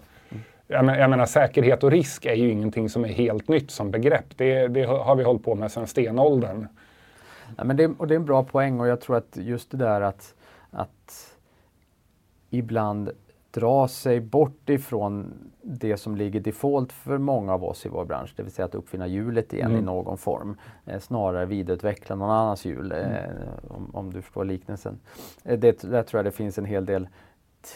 jag 0.66 0.84
menar, 0.84 0.98
jag 0.98 1.10
menar, 1.10 1.26
säkerhet 1.26 1.84
och 1.84 1.90
risk 1.90 2.26
är 2.26 2.34
ju 2.34 2.50
ingenting 2.50 2.88
som 2.88 3.04
är 3.04 3.08
helt 3.08 3.48
nytt 3.48 3.70
som 3.70 3.90
begrepp. 3.90 4.24
Det, 4.36 4.68
det 4.68 4.84
har 4.84 5.16
vi 5.16 5.24
hållit 5.24 5.44
på 5.44 5.54
med 5.54 5.72
sedan 5.72 5.86
stenåldern. 5.86 6.66
Ja, 7.56 7.64
men 7.64 7.76
det, 7.76 7.86
och 7.98 8.06
det 8.06 8.14
är 8.14 8.16
en 8.16 8.24
bra 8.24 8.44
poäng 8.44 8.80
och 8.80 8.88
jag 8.88 9.00
tror 9.00 9.16
att 9.16 9.36
just 9.36 9.70
det 9.70 9.76
där 9.76 10.00
att, 10.00 10.34
att 10.70 11.36
ibland 12.50 13.10
dra 13.54 13.88
sig 13.88 14.20
bort 14.20 14.68
ifrån 14.68 15.34
det 15.62 15.96
som 15.96 16.16
ligger 16.16 16.40
default 16.40 16.92
för 16.92 17.18
många 17.18 17.54
av 17.54 17.64
oss 17.64 17.86
i 17.86 17.88
vår 17.88 18.04
bransch, 18.04 18.32
det 18.36 18.42
vill 18.42 18.52
säga 18.52 18.66
att 18.66 18.74
uppfinna 18.74 19.06
hjulet 19.06 19.52
igen 19.52 19.70
mm. 19.70 19.82
i 19.82 19.84
någon 19.84 20.18
form. 20.18 20.56
Eh, 20.86 21.00
snarare 21.00 21.46
vidareutveckla 21.46 22.16
någon 22.16 22.30
annans 22.30 22.64
hjul, 22.64 22.92
eh, 22.92 22.98
mm. 22.98 23.22
om, 23.68 23.90
om, 23.94 24.12
du 24.12 24.22
förstår 24.22 24.44
liknelsen. 24.44 24.98
Eh, 25.44 25.58
det, 25.58 25.82
där 25.82 26.02
tror 26.02 26.18
jag 26.18 26.24
det 26.24 26.36
finns 26.36 26.58
en 26.58 26.64
hel 26.64 26.86
del 26.86 27.08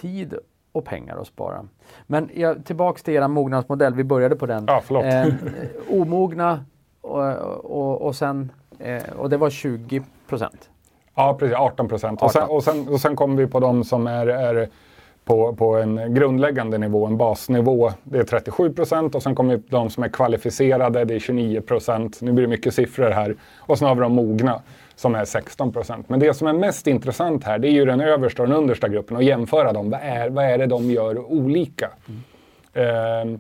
tid 0.01 0.35
och 0.73 0.85
pengar 0.85 1.17
att 1.17 1.27
spara. 1.27 1.65
Men 2.07 2.31
ja, 2.35 2.55
tillbaks 2.65 3.03
till 3.03 3.15
er 3.15 3.29
mognadsmodell, 3.29 3.95
vi 3.95 4.05
började 4.05 4.37
på 4.37 4.47
den. 4.47 4.65
Ja, 4.67 4.83
förlåt. 4.85 5.05
Eh, 5.05 6.01
omogna 6.01 6.65
och, 7.01 7.37
och, 7.65 8.03
och, 8.03 8.17
sen, 8.17 8.53
eh, 8.79 9.03
och 9.17 9.31
det 9.31 9.37
var 9.37 9.51
20 9.51 10.03
procent. 10.29 10.71
Ja, 11.15 11.37
precis, 11.39 11.57
18 11.57 11.89
procent. 11.89 12.23
Och, 12.23 12.31
sen, 12.31 12.49
och, 12.49 12.65
sen, 12.65 12.89
och 12.89 13.01
sen 13.01 13.17
kommer 13.17 13.37
vi 13.37 13.47
på 13.47 13.61
de 13.61 13.85
som 13.85 14.07
är, 14.07 14.27
är 14.27 14.69
på, 15.29 15.55
på 15.55 15.77
en 15.77 16.15
grundläggande 16.15 16.79
nivå, 16.79 17.07
en 17.07 17.17
basnivå, 17.17 17.93
det 18.05 18.19
är 18.19 18.25
37 18.25 18.73
procent 18.73 19.15
och 19.15 19.23
sen 19.23 19.35
kommer 19.35 19.61
de 19.69 19.91
som 19.91 20.03
är 20.03 20.09
kvalificerade, 20.09 21.05
det 21.05 21.15
är 21.15 21.19
29 21.19 21.61
procent. 21.61 22.21
Nu 22.21 22.33
blir 22.33 22.43
det 22.43 22.51
mycket 22.51 22.75
siffror 22.75 23.11
här. 23.11 23.37
Och 23.59 23.79
sen 23.79 23.89
har 23.89 23.95
vi 23.95 24.01
de 24.01 24.13
mogna 24.13 24.63
som 24.97 25.15
är 25.15 25.25
16 25.25 25.73
procent. 25.73 26.09
Men 26.09 26.21
det 26.21 26.35
som 26.35 26.47
är 26.47 26.53
mest 26.53 26.87
intressant 26.87 27.45
här, 27.45 27.59
det 27.59 27.69
är 27.69 27.73
ju 27.73 27.85
den 27.85 28.01
översta 28.01 28.43
och 28.43 28.49
den 28.49 28.57
understa 28.57 28.89
gruppen 28.89 29.17
och 29.17 29.23
jämföra 29.23 29.73
dem. 29.73 29.91
Vad 29.91 30.01
är, 30.03 30.31
vad 30.31 30.45
är 30.45 30.59
det 30.59 30.67
de 30.67 30.91
gör 30.91 31.33
olika? 31.33 31.91
Mm. 32.75 33.35
Eh, 33.35 33.39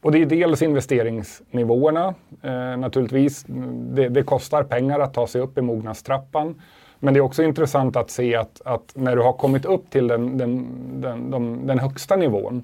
och 0.00 0.12
det 0.12 0.22
är 0.22 0.26
dels 0.26 0.62
investeringsnivåerna 0.62 2.14
eh, 2.42 2.76
naturligtvis. 2.76 3.44
Det, 3.68 4.08
det, 4.08 4.22
kostar 4.22 4.62
pengar 4.62 5.00
att 5.00 5.14
ta 5.14 5.26
sig 5.26 5.40
upp 5.40 5.58
i 5.58 5.60
mognadstrappan. 5.60 6.62
Men 7.00 7.14
det 7.14 7.18
är 7.18 7.22
också 7.22 7.42
intressant 7.42 7.96
att 7.96 8.10
se 8.10 8.36
att, 8.36 8.60
att 8.64 8.92
när 8.94 9.16
du 9.16 9.22
har 9.22 9.32
kommit 9.32 9.64
upp 9.64 9.90
till 9.90 10.06
den, 10.06 10.38
den, 10.38 10.66
den, 11.00 11.30
den, 11.30 11.66
den 11.66 11.78
högsta 11.78 12.16
nivån, 12.16 12.62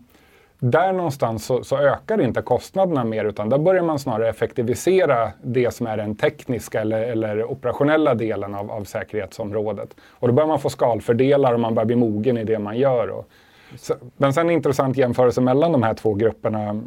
där 0.58 0.92
någonstans 0.92 1.46
så, 1.46 1.64
så, 1.64 1.78
ökar 1.78 2.20
inte 2.20 2.42
kostnaderna 2.42 3.04
mer 3.04 3.24
utan 3.24 3.48
där 3.48 3.58
börjar 3.58 3.82
man 3.82 3.98
snarare 3.98 4.28
effektivisera 4.28 5.32
det 5.42 5.74
som 5.74 5.86
är 5.86 5.96
den 5.96 6.16
tekniska 6.16 6.80
eller, 6.80 7.02
eller 7.02 7.50
operationella 7.50 8.14
delen 8.14 8.54
av, 8.54 8.70
av 8.70 8.84
säkerhetsområdet. 8.84 9.96
Och 10.10 10.28
då 10.28 10.34
börjar 10.34 10.48
man 10.48 10.60
få 10.60 10.70
skalfördelar 10.70 11.54
och 11.54 11.60
man 11.60 11.74
börjar 11.74 11.86
bli 11.86 11.96
mogen 11.96 12.38
i 12.38 12.44
det 12.44 12.58
man 12.58 12.78
gör. 12.78 13.08
Och, 13.08 13.28
så, 13.76 13.94
men 14.16 14.32
sen 14.32 14.46
en 14.46 14.54
intressant 14.54 14.96
jämförelse 14.96 15.40
mellan 15.40 15.72
de 15.72 15.82
här 15.82 15.94
två 15.94 16.14
grupperna 16.14 16.82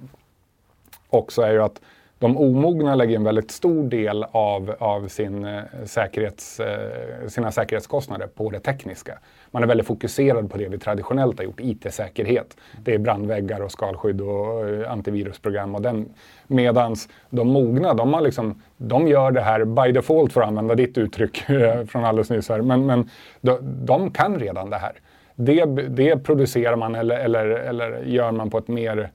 också 1.10 1.42
är 1.42 1.52
ju 1.52 1.64
att 1.64 1.82
de 2.20 2.38
omogna 2.38 2.96
lägger 2.96 3.16
en 3.16 3.24
väldigt 3.24 3.52
stor 3.52 3.84
del 3.84 4.24
av, 4.32 4.76
av 4.80 5.08
sin, 5.08 5.46
eh, 5.46 5.62
säkerhets, 5.86 6.60
eh, 6.60 7.28
sina 7.28 7.52
säkerhetskostnader 7.52 8.28
på 8.28 8.50
det 8.50 8.60
tekniska. 8.60 9.20
Man 9.52 9.64
är 9.64 9.68
väldigt 9.68 9.88
fokuserad 9.88 10.52
på 10.52 10.58
det 10.58 10.68
vi 10.68 10.78
traditionellt 10.78 11.38
har 11.38 11.46
gjort, 11.46 11.60
IT-säkerhet. 11.60 12.58
Det 12.84 12.94
är 12.94 12.98
brandväggar 12.98 13.62
och 13.62 13.72
skalskydd 13.72 14.22
och 14.22 14.70
eh, 14.70 14.92
antivirusprogram. 14.92 15.76
Och 15.76 15.82
den, 15.82 16.10
medans 16.48 17.10
de 17.30 17.48
mogna, 17.48 17.94
de, 17.94 18.14
har 18.14 18.22
liksom, 18.22 18.62
de 18.78 19.08
gör 19.08 19.32
det 19.32 19.42
här 19.42 19.66
by 19.66 19.92
default 19.92 20.34
för 20.34 20.42
att 20.42 20.48
använda 20.48 20.76
ditt 20.76 20.98
uttryck 20.98 21.50
eh, 21.50 21.86
från 21.86 22.06
alldeles 22.06 22.30
nyss 22.30 22.50
här. 22.50 22.62
Men, 22.62 22.86
men 22.86 23.10
de, 23.42 23.58
de 23.62 24.12
kan 24.12 24.40
redan 24.40 24.70
det 24.70 24.78
här. 24.78 24.94
Det, 25.36 25.66
det 25.66 26.18
producerar 26.18 26.76
man 26.76 26.96
eller, 26.96 27.18
eller, 27.18 27.46
eller 27.46 28.02
gör 28.04 28.32
man 28.32 28.50
på 28.50 28.58
ett 28.58 28.68
mer 28.68 29.12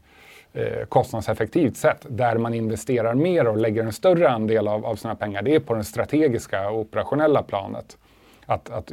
Eh, 0.55 0.85
kostnadseffektivt 0.89 1.77
sätt 1.77 2.07
där 2.09 2.39
man 2.39 2.55
investerar 2.55 3.15
mer 3.15 3.49
och 3.49 3.57
lägger 3.57 3.85
en 3.85 3.93
större 3.93 4.31
andel 4.31 4.69
av, 4.69 4.87
av 4.87 4.97
sina 4.97 5.15
pengar, 5.15 5.43
det 5.43 5.55
är 5.55 5.61
på 5.61 5.75
det 5.75 5.85
strategiska 5.85 6.71
och 6.71 6.81
operationella 6.81 7.43
planet. 7.43 7.99
Att, 8.47 8.71
att 8.71 8.93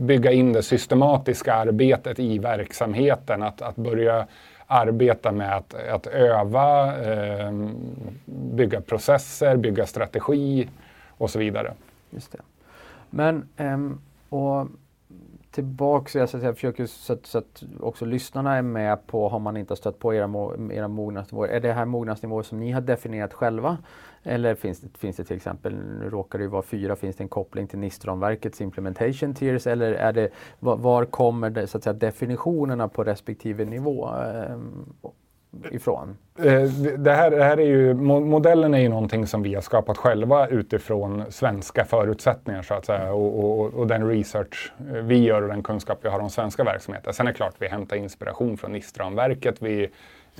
bygga 0.00 0.32
in 0.32 0.52
det 0.52 0.62
systematiska 0.62 1.54
arbetet 1.54 2.18
i 2.18 2.38
verksamheten, 2.38 3.42
att, 3.42 3.62
att 3.62 3.76
börja 3.76 4.26
arbeta 4.66 5.32
med 5.32 5.56
att, 5.56 5.74
att 5.74 6.06
öva, 6.06 6.96
eh, 7.02 7.52
bygga 8.24 8.80
processer, 8.80 9.56
bygga 9.56 9.86
strategi 9.86 10.68
och 11.08 11.30
så 11.30 11.38
vidare. 11.38 11.72
Just 12.10 12.32
det. 12.32 12.38
Men, 13.10 13.48
um, 13.56 14.00
och 14.28 14.66
tillbaks, 15.50 16.14
jag, 16.14 16.28
så 16.28 16.38
jag 16.38 16.54
försöker 16.54 16.86
så 16.86 17.12
att, 17.12 17.26
så 17.26 17.38
att, 17.38 17.62
också 17.80 18.04
lyssnarna 18.04 18.56
är 18.56 18.62
med 18.62 19.06
på, 19.06 19.28
har 19.28 19.38
man 19.38 19.56
inte 19.56 19.76
stött 19.76 19.98
på 19.98 20.14
era, 20.14 20.24
era 20.72 20.88
mognadsnivåer, 20.88 21.48
är 21.48 21.60
det 21.60 21.72
här 21.72 21.84
mognadsnivåer 21.84 22.42
som 22.42 22.60
ni 22.60 22.70
har 22.70 22.80
definierat 22.80 23.34
själva? 23.34 23.78
Eller 24.22 24.54
finns 24.54 24.80
det, 24.80 24.98
finns 24.98 25.16
det 25.16 25.24
till 25.24 25.36
exempel, 25.36 25.74
nu 25.74 26.10
råkar 26.10 26.38
det 26.38 26.42
ju 26.42 26.48
vara 26.48 26.62
fyra, 26.62 26.96
finns 26.96 27.16
det 27.16 27.24
en 27.24 27.28
koppling 27.28 27.66
till 27.66 27.78
NIST-ramverkets 27.78 28.62
implementation 28.62 29.34
tiers 29.34 29.66
eller 29.66 29.92
är 29.92 30.12
det, 30.12 30.30
var, 30.58 30.76
var 30.76 31.04
kommer 31.04 31.50
det, 31.50 31.66
så 31.66 31.78
att 31.78 31.84
säga, 31.84 31.94
definitionerna 31.94 32.88
på 32.88 33.04
respektive 33.04 33.64
nivå 33.64 34.08
eh, 34.08 34.58
ifrån? 35.70 36.16
Eh, 36.38 36.62
det 36.98 37.12
här, 37.12 37.30
det 37.30 37.44
här 37.44 37.60
är 37.60 37.66
ju, 37.66 37.94
modellen 37.94 38.74
är 38.74 38.78
ju 38.78 38.88
någonting 38.88 39.26
som 39.26 39.42
vi 39.42 39.54
har 39.54 39.62
skapat 39.62 39.98
själva 39.98 40.46
utifrån 40.46 41.24
svenska 41.30 41.84
förutsättningar 41.84 42.62
så 42.62 42.74
att 42.74 42.86
säga 42.86 43.12
och, 43.12 43.44
och, 43.44 43.74
och 43.74 43.86
den 43.86 44.08
research 44.08 44.72
eh, 44.78 44.94
vi 44.94 45.18
gör 45.18 45.42
och 45.42 45.48
den 45.48 45.62
kunskap 45.62 45.98
vi 46.02 46.08
har 46.08 46.20
om 46.20 46.30
svenska 46.30 46.64
verksamheter. 46.64 47.12
Sen 47.12 47.26
är 47.26 47.32
det 47.32 47.36
klart 47.36 47.54
vi 47.58 47.68
hämtar 47.68 47.96
inspiration 47.96 48.56
från 48.56 48.72
NIST-ramverket. 48.72 49.56
Vi, 49.62 49.88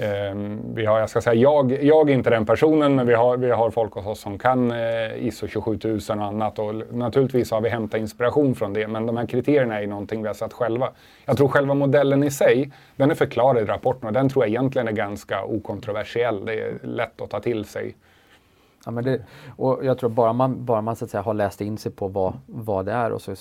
Ehm, 0.00 0.74
vi 0.74 0.86
har, 0.86 1.00
jag 1.00 1.10
ska 1.10 1.20
säga, 1.20 1.34
jag, 1.34 1.84
jag 1.84 2.10
är 2.10 2.14
inte 2.14 2.30
den 2.30 2.46
personen, 2.46 2.94
men 2.94 3.06
vi 3.06 3.14
har, 3.14 3.36
vi 3.36 3.50
har 3.50 3.70
folk 3.70 3.92
hos 3.92 4.06
oss 4.06 4.20
som 4.20 4.38
kan 4.38 4.70
eh, 4.70 5.26
ISO 5.26 5.48
27000 5.48 6.18
och 6.18 6.24
annat. 6.24 6.58
Och 6.58 6.74
naturligtvis 6.92 7.50
har 7.50 7.60
vi 7.60 7.68
hämtat 7.68 8.00
inspiration 8.00 8.54
från 8.54 8.72
det, 8.72 8.88
men 8.88 9.06
de 9.06 9.16
här 9.16 9.26
kriterierna 9.26 9.80
är 9.80 9.86
någonting 9.86 10.22
vi 10.22 10.26
har 10.26 10.34
satt 10.34 10.52
själva. 10.52 10.90
Jag 11.24 11.36
tror 11.36 11.48
själva 11.48 11.74
modellen 11.74 12.24
i 12.24 12.30
sig, 12.30 12.72
den 12.96 13.10
är 13.10 13.14
förklarad 13.14 13.62
i 13.62 13.64
rapporten 13.64 14.06
och 14.06 14.12
den 14.12 14.28
tror 14.28 14.44
jag 14.44 14.48
egentligen 14.48 14.88
är 14.88 14.92
ganska 14.92 15.44
okontroversiell. 15.44 16.44
Det 16.44 16.60
är 16.60 16.78
lätt 16.82 17.20
att 17.20 17.30
ta 17.30 17.40
till 17.40 17.64
sig. 17.64 17.96
Ja, 18.84 18.90
men 18.90 19.04
det, 19.04 19.22
och 19.56 19.84
jag 19.84 19.98
tror 19.98 20.10
bara 20.10 20.32
man, 20.32 20.64
bara 20.64 20.80
man 20.80 20.96
så 20.96 21.04
att 21.04 21.10
säga, 21.10 21.22
har 21.22 21.34
läst 21.34 21.60
in 21.60 21.78
sig 21.78 21.92
på 21.92 22.08
vad, 22.08 22.32
vad 22.46 22.86
det 22.86 22.92
är 22.92 23.12
och 23.12 23.22
så 23.22 23.34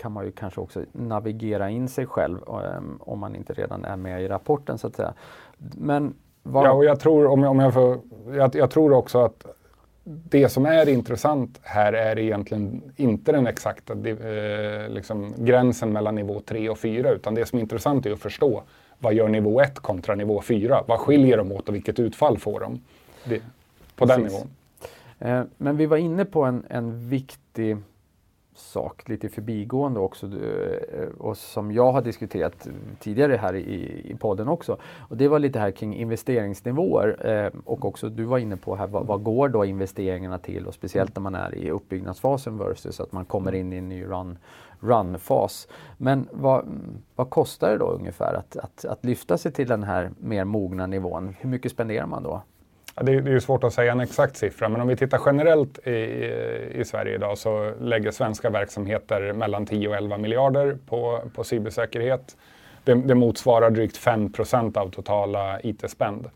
kan 0.00 0.12
man 0.12 0.24
ju 0.24 0.32
kanske 0.32 0.60
också 0.60 0.84
navigera 0.92 1.70
in 1.70 1.88
sig 1.88 2.06
själv 2.06 2.38
um, 2.46 2.98
om 3.00 3.18
man 3.18 3.36
inte 3.36 3.52
redan 3.52 3.84
är 3.84 3.96
med 3.96 4.22
i 4.22 4.28
rapporten 4.28 4.78
så 4.78 4.86
att 4.86 4.96
säga. 4.96 5.14
Men 5.58 6.14
vad... 6.42 6.66
Ja, 6.66 6.72
och 6.72 6.84
jag 6.84 7.00
tror, 7.00 7.26
om 7.26 7.42
jag, 7.42 7.50
om 7.50 7.60
jag, 7.60 7.74
får, 7.74 7.98
jag, 8.32 8.54
jag 8.54 8.70
tror 8.70 8.92
också 8.92 9.18
att 9.18 9.46
det 10.04 10.48
som 10.48 10.66
är 10.66 10.88
intressant 10.88 11.60
här 11.62 11.92
är 11.92 12.18
egentligen 12.18 12.82
inte 12.96 13.32
den 13.32 13.46
exakta 13.46 13.92
eh, 13.92 14.88
liksom, 14.88 15.34
gränsen 15.38 15.92
mellan 15.92 16.14
nivå 16.14 16.40
3 16.40 16.68
och 16.68 16.78
4 16.78 17.10
utan 17.10 17.34
det 17.34 17.46
som 17.46 17.58
är 17.58 17.60
intressant 17.60 18.06
är 18.06 18.12
att 18.12 18.20
förstå 18.20 18.62
vad 18.98 19.14
gör 19.14 19.28
nivå 19.28 19.60
1 19.60 19.78
kontra 19.78 20.14
nivå 20.14 20.42
4? 20.42 20.84
Vad 20.88 20.98
skiljer 20.98 21.36
de 21.36 21.52
åt 21.52 21.68
och 21.68 21.74
vilket 21.74 21.98
utfall 21.98 22.38
får 22.38 22.60
de? 22.60 22.80
Det, 23.24 23.42
på 23.96 24.06
Precis. 24.06 24.16
den 24.16 24.22
nivån. 24.22 24.48
Eh, 25.18 25.42
men 25.56 25.76
vi 25.76 25.86
var 25.86 25.96
inne 25.96 26.24
på 26.24 26.44
en, 26.44 26.64
en 26.68 27.08
viktig 27.08 27.76
sak 28.60 29.08
lite 29.08 29.28
förbigående 29.28 30.00
också 30.00 30.26
eh, 30.26 31.08
och 31.18 31.36
som 31.36 31.72
jag 31.72 31.92
har 31.92 32.02
diskuterat 32.02 32.68
tidigare 32.98 33.36
här 33.36 33.54
i, 33.54 34.10
i 34.10 34.16
podden 34.16 34.48
också. 34.48 34.76
Och 34.98 35.16
det 35.16 35.28
var 35.28 35.38
lite 35.38 35.58
här 35.58 35.70
kring 35.70 35.96
investeringsnivåer 35.96 37.26
eh, 37.26 37.60
och 37.64 37.84
också 37.84 38.08
du 38.08 38.24
var 38.24 38.38
inne 38.38 38.56
på 38.56 38.76
här 38.76 38.86
vad, 38.86 39.06
vad, 39.06 39.22
går 39.22 39.48
då 39.48 39.64
investeringarna 39.64 40.38
till 40.38 40.66
och 40.66 40.74
speciellt 40.74 41.16
när 41.16 41.22
man 41.22 41.34
är 41.34 41.54
i 41.54 41.70
uppbyggnadsfasen 41.70 42.58
versus 42.58 43.00
att 43.00 43.12
man 43.12 43.24
kommer 43.24 43.54
in 43.54 43.72
i 43.72 43.76
en 43.76 43.88
ny 43.88 44.04
run, 44.04 44.38
run-fas. 44.80 45.68
Men 45.96 46.28
vad, 46.32 46.64
vad 47.16 47.30
kostar 47.30 47.70
det 47.70 47.78
då 47.78 47.86
ungefär 47.86 48.34
att, 48.34 48.56
att, 48.56 48.84
att 48.84 49.04
lyfta 49.04 49.38
sig 49.38 49.52
till 49.52 49.68
den 49.68 49.82
här 49.82 50.10
mer 50.18 50.44
mogna 50.44 50.86
nivån? 50.86 51.34
Hur 51.38 51.50
mycket 51.50 51.72
spenderar 51.72 52.06
man 52.06 52.22
då? 52.22 52.42
Ja, 53.00 53.04
det, 53.04 53.12
är, 53.12 53.20
det 53.20 53.32
är 53.32 53.40
svårt 53.40 53.64
att 53.64 53.72
säga 53.72 53.92
en 53.92 54.00
exakt 54.00 54.36
siffra, 54.36 54.68
men 54.68 54.80
om 54.80 54.88
vi 54.88 54.96
tittar 54.96 55.20
generellt 55.26 55.86
i, 55.86 55.90
i 56.74 56.84
Sverige 56.84 57.14
idag 57.14 57.38
så 57.38 57.72
lägger 57.80 58.10
svenska 58.10 58.50
verksamheter 58.50 59.32
mellan 59.32 59.66
10 59.66 59.88
och 59.88 59.96
11 59.96 60.18
miljarder 60.18 60.78
på, 60.86 61.20
på 61.34 61.44
cybersäkerhet. 61.44 62.36
Det, 62.84 62.94
det 62.94 63.14
motsvarar 63.14 63.70
drygt 63.70 63.96
5 63.96 64.32
procent 64.32 64.76
av 64.76 64.90
totala 64.90 65.60
IT-spend. 65.60 66.30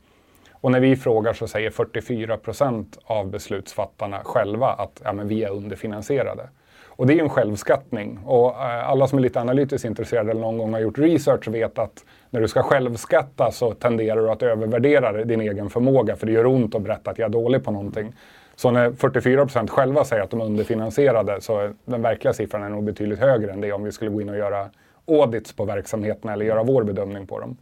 Och 0.53 0.73
när 0.73 0.81
vi 0.81 0.97
frågar 0.97 1.33
så 1.33 1.49
säger 1.49 1.71
44 1.71 2.37
procent 2.37 2.99
av 3.05 3.31
beslutsfattarna 3.31 4.21
själva 4.25 4.69
att 4.69 5.01
ja, 5.05 5.13
men 5.13 5.29
vi 5.29 5.45
är 5.45 5.51
underfinansierade. 5.51 6.49
Och 6.97 7.07
det 7.07 7.15
är 7.15 7.23
en 7.23 7.29
självskattning. 7.29 8.19
Och 8.25 8.49
eh, 8.49 8.89
alla 8.89 9.07
som 9.07 9.19
är 9.19 9.23
lite 9.23 9.41
analytiskt 9.41 9.85
intresserade 9.85 10.31
eller 10.31 10.41
någon 10.41 10.59
gång 10.59 10.73
har 10.73 10.81
gjort 10.81 10.99
research 10.99 11.49
vet 11.49 11.79
att 11.79 12.05
när 12.31 12.41
du 12.41 12.49
ska 12.49 12.63
självskatta 12.63 13.51
så 13.51 13.75
tenderar 13.75 14.17
du 14.17 14.31
att 14.31 14.43
övervärdera 14.43 15.25
din 15.25 15.41
egen 15.41 15.71
förmåga 15.71 16.17
för 16.17 16.27
det 16.27 16.33
gör 16.33 16.47
ont 16.47 16.75
att 16.75 16.83
berätta 16.83 17.11
att 17.11 17.19
jag 17.19 17.27
är 17.27 17.33
dålig 17.33 17.65
på 17.65 17.71
någonting. 17.71 18.13
Så 18.57 18.71
när 18.71 18.91
44% 18.91 19.69
själva 19.69 20.05
säger 20.05 20.23
att 20.23 20.31
de 20.31 20.41
är 20.41 20.45
underfinansierade 20.45 21.41
så 21.41 21.59
är 21.59 21.75
den 21.85 22.03
verkliga 22.03 22.33
siffran 22.33 22.63
är 22.63 22.69
nog 22.69 22.85
betydligt 22.85 23.19
högre 23.19 23.53
än 23.53 23.61
det 23.61 23.73
om 23.73 23.85
vi 23.85 23.93
skulle 23.93 24.11
gå 24.11 24.21
in 24.21 24.29
och 24.29 24.37
göra 24.37 24.71
audits 25.07 25.53
på 25.53 25.65
verksamheterna 25.65 26.33
eller 26.33 26.45
göra 26.45 26.63
vår 26.63 26.83
bedömning 26.83 27.27
på 27.27 27.41
dem. 27.41 27.57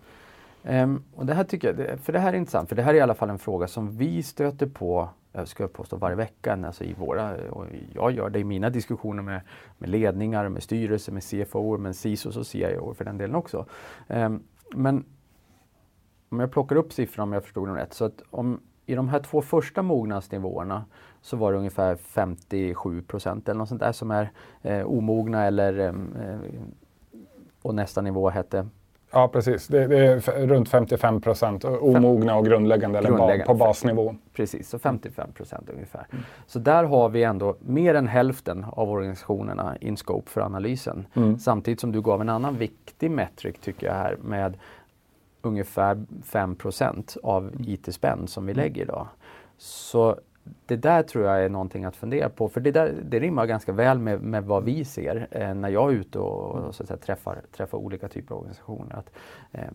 Um, 0.65 1.05
och 1.17 1.27
det 1.27 1.35
här 1.35 1.45
tycker 1.45 1.69
jag, 1.69 2.01
för 2.01 2.13
det 2.13 2.19
här 2.19 2.33
är 2.33 2.37
intressant, 2.37 2.69
för 2.69 2.77
det 2.77 2.83
här 2.83 2.95
är 2.95 2.99
i 2.99 3.01
alla 3.01 3.15
fall 3.15 3.31
en 3.31 3.39
fråga 3.39 3.67
som 3.67 3.97
vi 3.97 4.23
stöter 4.23 4.67
på 4.67 5.09
Eh, 5.33 5.41
jag 5.41 5.49
ska 5.49 5.69
påstå 5.69 5.97
varje 5.97 6.17
vecka 6.17 6.59
alltså 6.67 6.85
i 6.85 6.93
våra, 6.93 7.37
eh, 7.37 7.51
och 7.51 7.67
jag 7.95 8.13
gör 8.13 8.31
det 8.31 8.39
i 8.39 8.45
mina 8.45 8.71
diskussioner 8.71 9.23
med, 9.23 9.41
med 9.79 9.91
ledningar, 9.91 10.49
med 10.49 10.63
styrelser, 10.63 11.13
med 11.13 11.23
CFO, 11.23 11.79
med 11.79 11.97
CISOs 11.97 12.37
och 12.37 12.47
CIO 12.47 12.95
för 12.95 13.05
den 13.05 13.19
delen 13.19 13.37
också. 13.37 13.67
Um, 14.07 14.43
men 14.75 15.05
om 16.29 16.41
jag 16.41 16.53
plockar 16.53 16.77
upp 16.77 16.93
siffrorna 16.93 17.23
om 17.23 17.33
jag 17.33 17.43
förstod 17.43 17.69
dem 17.69 17.77
rätt, 17.77 17.93
så 17.95 18.05
att 18.05 18.23
om 18.31 18.61
i 18.87 18.95
de 18.95 19.09
här 19.09 19.21
två 19.21 19.43
första 19.43 19.83
mognadsnivåerna 19.83 20.85
så 21.21 21.37
var 21.37 21.53
det 21.53 21.59
ungefär 21.59 21.97
57 21.97 23.03
procent 23.03 23.49
eller 23.49 23.59
något 23.59 23.69
sånt 23.69 23.81
där 23.81 23.93
som 23.93 24.11
är 24.11 24.31
eh, 24.63 24.83
omogna 24.83 25.45
eller 25.45 25.79
ehm, 25.79 26.17
eh, 26.17 26.63
och 27.63 27.75
nästa 27.75 28.01
nivå 28.01 28.31
hette 28.31 28.69
Ja, 29.13 29.29
precis. 29.29 29.67
Det, 29.67 29.87
det, 29.87 29.99
är 29.99 30.47
runt 30.47 30.69
55 30.69 31.21
procent 31.21 31.65
omogna 31.65 32.37
och 32.37 32.47
grundläggande, 32.47 33.01
grundläggande 33.03 33.45
på 33.45 33.55
basnivå. 33.55 34.15
Precis, 34.33 34.69
så 34.69 34.79
55 34.79 35.33
procent 35.33 35.71
ungefär. 35.71 36.07
Mm. 36.11 36.25
Så 36.47 36.59
där 36.59 36.85
har 36.85 37.09
vi 37.09 37.23
ändå 37.23 37.57
mer 37.61 37.95
än 37.95 38.09
hälften 38.09 38.65
av 38.73 38.91
organisationerna 38.91 39.77
in 39.81 39.97
scope 39.97 40.31
för 40.31 40.41
analysen. 40.41 41.07
Mm. 41.15 41.39
Samtidigt 41.39 41.81
som 41.81 41.93
du 41.93 42.03
gav 42.03 42.21
en 42.21 42.29
annan 42.29 42.59
viktig 42.59 43.11
metric 43.11 43.57
tycker 43.61 43.87
jag 43.87 43.95
här 43.95 44.17
med 44.23 44.59
ungefär 45.43 46.05
5 46.25 46.57
procent 46.57 47.17
av 47.23 47.51
IT-spänn 47.67 48.27
som 48.27 48.47
vi 48.47 48.53
mm. 48.53 48.65
lägger 48.65 48.83
idag. 48.83 49.07
Så 49.59 50.17
det 50.67 50.77
där 50.77 51.03
tror 51.03 51.25
jag 51.25 51.45
är 51.45 51.49
någonting 51.49 51.85
att 51.85 51.97
fundera 51.97 52.29
på 52.29 52.49
för 52.49 52.61
det, 52.61 52.71
där, 52.71 52.95
det 53.05 53.21
rimmar 53.21 53.47
ganska 53.47 53.73
väl 53.73 53.99
med, 53.99 54.21
med 54.23 54.45
vad 54.45 54.65
vi 54.65 54.85
ser 54.85 55.29
eh, 55.31 55.55
när 55.55 55.69
jag 55.69 55.93
är 55.93 55.95
ute 55.95 56.19
och, 56.19 56.55
och 56.55 56.75
så 56.75 56.83
att 56.83 56.89
säga, 56.89 56.99
träffar, 56.99 57.43
träffar 57.53 57.79
olika 57.79 58.09
typer 58.09 58.35
av 58.35 58.41
organisationer. 58.41 58.97
Att, 58.97 59.11
eh, 59.53 59.71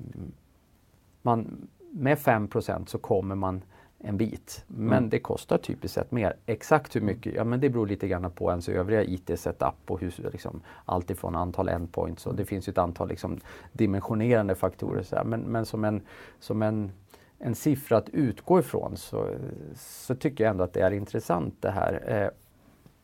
man, 1.22 1.68
med 1.92 2.18
5% 2.18 2.86
så 2.86 2.98
kommer 2.98 3.36
man 3.36 3.62
en 4.00 4.18
bit. 4.18 4.64
Men 4.68 4.98
mm. 4.98 5.10
det 5.10 5.20
kostar 5.20 5.58
typiskt 5.58 5.96
sett 5.96 6.12
mer. 6.12 6.36
Exakt 6.46 6.96
hur 6.96 7.02
mycket? 7.02 7.36
Ja 7.36 7.44
men 7.44 7.60
det 7.60 7.70
beror 7.70 7.88
lite 7.88 8.08
grann 8.08 8.32
på 8.32 8.50
ens 8.50 8.70
övriga 8.70 9.04
IT-setup 9.04 9.74
och 9.88 10.00
hur, 10.00 10.30
liksom, 10.32 10.62
allt 10.86 11.10
ifrån 11.10 11.36
antal 11.36 11.70
endpoints 11.70 12.28
och 12.28 12.36
det 12.36 12.46
finns 12.46 12.68
ju 12.68 12.72
ett 12.72 12.78
antal 12.78 13.08
liksom, 13.08 13.40
dimensionerande 13.72 14.56
faktorer. 14.56 15.04
Så 15.04 15.22
men, 15.26 15.42
men 15.42 15.66
som 15.66 15.84
en, 15.84 16.02
som 16.40 16.62
en 16.62 16.92
en 17.40 17.56
siffra 17.56 17.98
att 17.98 18.10
utgå 18.10 18.60
ifrån 18.60 18.98
så, 18.98 19.36
så 19.76 20.16
tycker 20.16 20.44
jag 20.44 20.52
ändå 20.52 20.64
att 20.64 20.74
det 20.74 20.82
är 20.82 20.92
intressant 20.92 21.56
det 21.60 21.72
här. 21.72 22.04
Eh, 22.08 22.30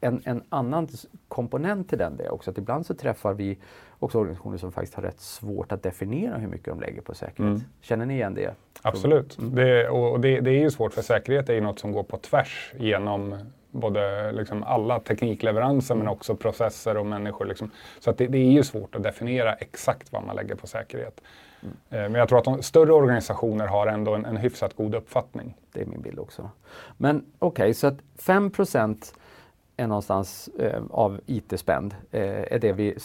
en, 0.07 0.21
en, 0.25 0.43
annan 0.49 0.87
komponent 1.27 1.89
till 1.89 1.97
den 1.97 2.19
är 2.19 2.33
också 2.33 2.51
att 2.51 2.57
ibland 2.57 2.85
så 2.85 2.93
träffar 2.93 3.33
vi 3.33 3.57
också 3.99 4.19
organisationer 4.19 4.57
som 4.57 4.71
faktiskt 4.71 4.93
har 4.95 5.03
rätt 5.03 5.19
svårt 5.19 5.71
att 5.71 5.83
definiera 5.83 6.37
hur 6.37 6.47
mycket 6.47 6.65
de 6.65 6.79
lägger 6.79 7.01
på 7.01 7.13
säkerhet. 7.13 7.39
Mm. 7.39 7.61
Känner 7.81 8.05
ni 8.05 8.13
igen 8.13 8.33
det? 8.33 8.55
Absolut. 8.81 9.37
Mm. 9.37 9.55
Det, 9.55 9.89
och 9.89 10.19
det, 10.19 10.39
det, 10.39 10.51
är 10.51 10.59
ju 10.59 10.71
svårt 10.71 10.93
för 10.93 11.01
säkerhet 11.01 11.49
är 11.49 11.53
ju 11.53 11.61
något 11.61 11.79
som 11.79 11.91
går 11.91 12.03
på 12.03 12.17
tvärs 12.17 12.73
genom 12.77 13.37
både 13.71 14.31
liksom 14.31 14.63
alla 14.63 14.99
teknikleveranser 14.99 15.95
men 15.95 16.07
också 16.07 16.35
processer 16.35 16.97
och 16.97 17.05
människor. 17.05 17.45
Liksom. 17.45 17.71
Så 17.99 18.09
att 18.09 18.17
det, 18.17 18.27
det, 18.27 18.37
är 18.37 18.51
ju 18.51 18.63
svårt 18.63 18.95
att 18.95 19.03
definiera 19.03 19.53
exakt 19.53 20.11
vad 20.11 20.23
man 20.23 20.35
lägger 20.35 20.55
på 20.55 20.67
säkerhet. 20.67 21.21
Mm. 21.63 22.11
Men 22.11 22.19
jag 22.19 22.29
tror 22.29 22.39
att 22.39 22.45
de 22.45 22.61
större 22.61 22.93
organisationer 22.93 23.67
har 23.67 23.87
ändå 23.87 24.15
en, 24.15 24.25
en 24.25 24.37
hyfsat 24.37 24.73
god 24.73 24.95
uppfattning. 24.95 25.57
Det 25.71 25.81
är 25.81 25.85
min 25.85 26.01
bild 26.01 26.19
också. 26.19 26.49
Men 26.97 27.25
okej, 27.39 27.63
okay, 27.63 27.73
så 27.73 27.87
att 27.87 27.97
5 28.17 28.51
är 29.77 29.87
någonstans 29.87 30.49
eh, 30.59 30.81
av 30.89 31.19
IT-spend 31.25 31.95
eh, 32.11 32.53
är 32.53 32.59
det 32.59 32.73
vi 32.73 32.97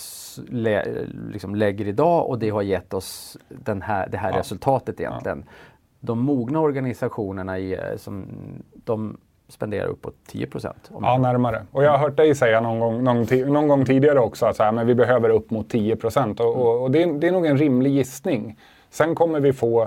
lä 0.48 1.06
liksom 1.32 1.54
lägger 1.54 1.88
idag 1.88 2.28
och 2.28 2.38
det 2.38 2.50
har 2.50 2.62
gett 2.62 2.94
oss 2.94 3.36
den 3.48 3.82
här, 3.82 4.08
det 4.08 4.18
här 4.18 4.30
ja. 4.30 4.38
resultatet 4.38 5.00
egentligen. 5.00 5.44
Ja. 5.46 5.52
De 6.00 6.18
mogna 6.18 6.60
organisationerna 6.60 7.58
i, 7.58 7.74
eh, 7.74 7.96
som, 7.96 8.26
de 8.72 9.16
spenderar 9.48 9.86
uppåt 9.86 10.14
10 10.26 10.46
procent. 10.46 10.90
Ja, 11.00 11.18
närmare. 11.18 11.66
Och 11.70 11.84
jag 11.84 11.90
har 11.90 11.98
hört 11.98 12.16
dig 12.16 12.34
säga 12.34 12.60
någon 12.60 12.80
gång, 12.80 13.04
någon, 13.04 13.26
någon 13.52 13.68
gång 13.68 13.84
tidigare 13.84 14.20
också 14.20 14.46
att 14.46 14.56
så 14.56 14.62
här, 14.62 14.72
men 14.72 14.86
vi 14.86 14.94
behöver 14.94 15.30
upp 15.30 15.50
mot 15.50 15.70
10 15.70 15.96
procent. 15.96 16.40
Och, 16.40 16.56
och, 16.56 16.82
och 16.82 16.90
det, 16.90 17.02
är, 17.02 17.12
det 17.12 17.28
är 17.28 17.32
nog 17.32 17.46
en 17.46 17.58
rimlig 17.58 17.92
gissning. 17.92 18.58
Sen 18.90 19.14
kommer 19.14 19.40
vi 19.40 19.52
få 19.52 19.82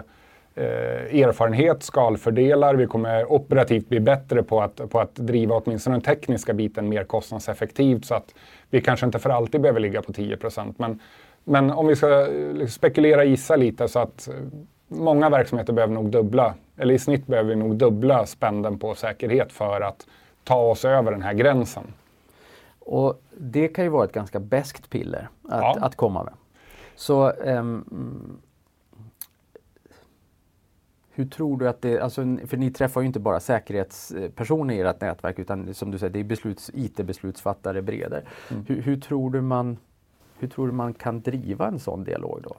eh, 0.55 1.21
erfarenhet, 1.21 1.83
skalfördelar, 1.83 2.75
vi 2.75 2.87
kommer 2.87 3.31
operativt 3.31 3.89
bli 3.89 3.99
bättre 3.99 4.43
på 4.43 4.61
att, 4.61 4.89
på 4.89 4.99
att 4.99 5.15
driva 5.15 5.55
åtminstone 5.55 5.95
den 5.95 6.01
tekniska 6.01 6.53
biten 6.53 6.89
mer 6.89 7.03
kostnadseffektivt 7.03 8.05
så 8.05 8.15
att 8.15 8.35
vi 8.69 8.81
kanske 8.81 9.05
inte 9.05 9.19
för 9.19 9.29
alltid 9.29 9.61
behöver 9.61 9.79
ligga 9.79 10.01
på 10.01 10.13
10 10.13 10.37
procent. 10.37 10.79
Men, 10.79 10.99
men 11.43 11.71
om 11.71 11.87
vi 11.87 11.95
ska 11.95 12.07
spekulera 12.07 12.67
spekulera 12.67 13.23
gissa 13.23 13.55
lite 13.55 13.87
så 13.87 13.99
att 13.99 14.27
eh, 14.27 14.33
många 14.87 15.29
verksamheter 15.29 15.73
behöver 15.73 15.93
nog 15.93 16.11
dubbla, 16.11 16.53
eller 16.81 16.93
i 16.93 16.99
snitt 16.99 17.27
behöver 17.27 17.49
vi 17.49 17.55
nog 17.55 17.75
dubbla 17.75 18.25
spänden 18.25 18.79
på 18.79 18.95
säkerhet 18.95 19.51
för 19.51 19.81
att 19.81 20.07
ta 20.43 20.55
oss 20.55 20.85
över 20.85 21.11
den 21.11 21.21
här 21.21 21.33
gränsen. 21.33 21.83
Och 22.79 23.21
det 23.37 23.67
kan 23.67 23.83
ju 23.83 23.89
vara 23.89 24.05
ett 24.05 24.13
ganska 24.13 24.39
beskt 24.39 24.89
piller 24.89 25.29
att, 25.43 25.61
ja. 25.61 25.77
att 25.81 25.95
komma 25.95 26.23
med. 26.23 26.33
Så 26.95 27.31
um, 27.31 28.41
hur 31.11 31.25
tror 31.25 31.57
du 31.57 31.69
att 31.69 31.81
det, 31.81 31.99
alltså, 31.99 32.21
för 32.21 32.57
ni 32.57 32.71
träffar 32.71 33.01
ju 33.01 33.07
inte 33.07 33.19
bara 33.19 33.39
säkerhetspersoner 33.39 34.73
i 34.73 34.79
ert 34.79 35.01
nätverk 35.01 35.39
utan 35.39 35.73
som 35.73 35.91
du 35.91 35.97
säger, 35.97 36.13
det 36.13 36.19
är 36.19 36.23
besluts, 36.23 36.71
IT-beslutsfattare 36.73 37.81
bredare. 37.81 38.23
Mm. 38.49 38.65
Hur, 38.67 38.81
hur, 38.81 38.97
tror 38.97 39.31
du 39.31 39.41
man, 39.41 39.77
hur 40.39 40.47
tror 40.47 40.67
du 40.67 40.73
man 40.73 40.93
kan 40.93 41.21
driva 41.21 41.67
en 41.67 41.79
sån 41.79 42.03
dialog 42.03 42.39
då? 42.43 42.55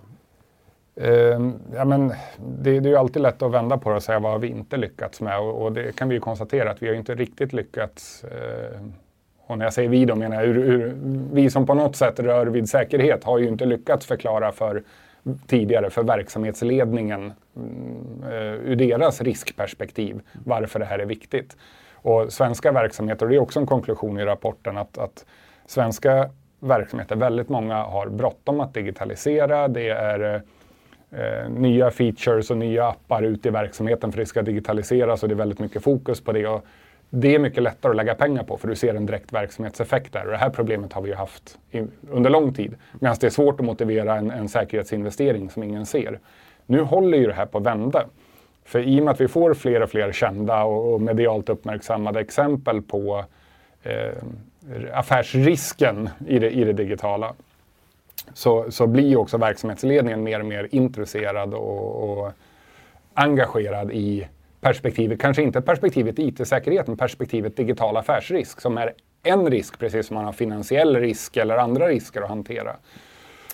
Uh, 1.00 1.50
ja, 1.74 1.84
men 1.84 2.08
det, 2.38 2.80
det, 2.80 2.88
är 2.88 2.90
ju 2.90 2.96
alltid 2.96 3.22
lätt 3.22 3.42
att 3.42 3.52
vända 3.52 3.78
på 3.78 3.90
det 3.90 3.96
och 3.96 4.02
säga 4.02 4.18
vad 4.18 4.32
har 4.32 4.38
vi 4.38 4.48
inte 4.48 4.76
lyckats 4.76 5.20
med 5.20 5.38
och, 5.38 5.62
och 5.62 5.72
det 5.72 5.96
kan 5.96 6.08
vi 6.08 6.14
ju 6.14 6.20
konstatera 6.20 6.70
att 6.70 6.82
vi 6.82 6.88
har 6.88 6.94
inte 6.94 7.14
riktigt 7.14 7.52
lyckats. 7.52 8.24
Uh, 8.24 8.88
och 9.46 9.58
när 9.58 9.66
jag 9.66 9.72
säger 9.72 9.88
vi 9.88 10.04
då 10.04 10.16
menar 10.16 10.36
jag 10.36 10.44
ur, 10.44 10.58
ur, 10.58 10.94
vi 11.32 11.50
som 11.50 11.66
på 11.66 11.74
något 11.74 11.96
sätt 11.96 12.20
rör 12.20 12.46
vid 12.46 12.68
säkerhet 12.68 13.24
har 13.24 13.38
ju 13.38 13.48
inte 13.48 13.64
lyckats 13.64 14.06
förklara 14.06 14.52
för 14.52 14.82
tidigare 15.46 15.90
för 15.90 16.02
verksamhetsledningen 16.02 17.32
uh, 18.24 18.54
ur 18.64 18.76
deras 18.76 19.20
riskperspektiv 19.20 20.20
varför 20.44 20.78
det 20.78 20.84
här 20.84 20.98
är 20.98 21.06
viktigt. 21.06 21.56
Och 21.94 22.32
svenska 22.32 22.72
verksamheter, 22.72 23.26
och 23.26 23.30
det 23.30 23.36
är 23.36 23.40
också 23.42 23.60
en 23.60 23.66
konklusion 23.66 24.18
i 24.18 24.24
rapporten, 24.24 24.78
att, 24.78 24.98
att 24.98 25.26
svenska 25.66 26.30
verksamheter, 26.60 27.16
väldigt 27.16 27.48
många 27.48 27.76
har 27.76 28.08
bråttom 28.08 28.60
att 28.60 28.74
digitalisera. 28.74 29.68
Det 29.68 29.88
är 29.88 30.34
eh, 30.34 30.40
eh, 31.12 31.50
nya 31.50 31.90
features 31.90 32.50
och 32.50 32.56
nya 32.56 32.86
appar 32.88 33.22
ute 33.22 33.48
i 33.48 33.50
verksamheten 33.50 34.12
för 34.12 34.18
det 34.18 34.26
ska 34.26 34.42
digitaliseras 34.42 35.22
och 35.22 35.28
det 35.28 35.34
är 35.34 35.36
väldigt 35.36 35.58
mycket 35.58 35.82
fokus 35.82 36.20
på 36.20 36.32
det. 36.32 36.46
Och 36.46 36.66
det 37.10 37.34
är 37.34 37.38
mycket 37.38 37.62
lättare 37.62 37.90
att 37.90 37.96
lägga 37.96 38.14
pengar 38.14 38.42
på 38.42 38.56
för 38.56 38.68
du 38.68 38.74
ser 38.74 38.94
en 38.94 39.06
direkt 39.06 39.32
verksamhetseffekt 39.32 40.12
där. 40.12 40.24
Och 40.24 40.30
det 40.30 40.36
här 40.36 40.50
problemet 40.50 40.92
har 40.92 41.02
vi 41.02 41.08
ju 41.08 41.14
haft 41.14 41.58
i, 41.70 41.82
under 42.10 42.30
lång 42.30 42.54
tid. 42.54 42.74
Medan 43.00 43.16
det 43.20 43.26
är 43.26 43.30
svårt 43.30 43.60
att 43.60 43.66
motivera 43.66 44.16
en, 44.16 44.30
en 44.30 44.48
säkerhetsinvestering 44.48 45.50
som 45.50 45.62
ingen 45.62 45.86
ser. 45.86 46.18
Nu 46.66 46.80
håller 46.80 47.18
ju 47.18 47.26
det 47.26 47.32
här 47.32 47.46
på 47.46 47.58
att 47.58 47.64
vända. 47.64 48.04
För 48.64 48.80
i 48.80 49.00
och 49.00 49.04
med 49.04 49.12
att 49.12 49.20
vi 49.20 49.28
får 49.28 49.54
fler 49.54 49.82
och 49.82 49.90
fler 49.90 50.12
kända 50.12 50.64
och, 50.64 50.94
och 50.94 51.00
medialt 51.00 51.48
uppmärksammade 51.48 52.20
exempel 52.20 52.82
på 52.82 53.24
eh, 53.82 54.12
affärsrisken 54.92 56.08
i 56.26 56.38
det, 56.38 56.50
i 56.50 56.64
det 56.64 56.72
digitala 56.72 57.34
så, 58.34 58.70
så 58.70 58.86
blir 58.86 59.08
ju 59.08 59.16
också 59.16 59.38
verksamhetsledningen 59.38 60.22
mer 60.22 60.40
och 60.40 60.46
mer 60.46 60.68
intresserad 60.70 61.54
och, 61.54 62.18
och 62.18 62.32
engagerad 63.14 63.92
i 63.92 64.28
perspektivet, 64.60 65.20
kanske 65.20 65.42
inte 65.42 65.60
perspektivet 65.60 66.18
IT-säkerhet, 66.18 66.86
men 66.86 66.96
perspektivet 66.96 67.56
digital 67.56 67.96
affärsrisk 67.96 68.60
som 68.60 68.78
är 68.78 68.92
en 69.22 69.50
risk, 69.50 69.78
precis 69.78 70.06
som 70.06 70.14
man 70.14 70.24
har 70.24 70.32
finansiell 70.32 70.96
risk 70.96 71.36
eller 71.36 71.56
andra 71.56 71.88
risker 71.88 72.22
att 72.22 72.28
hantera. 72.28 72.76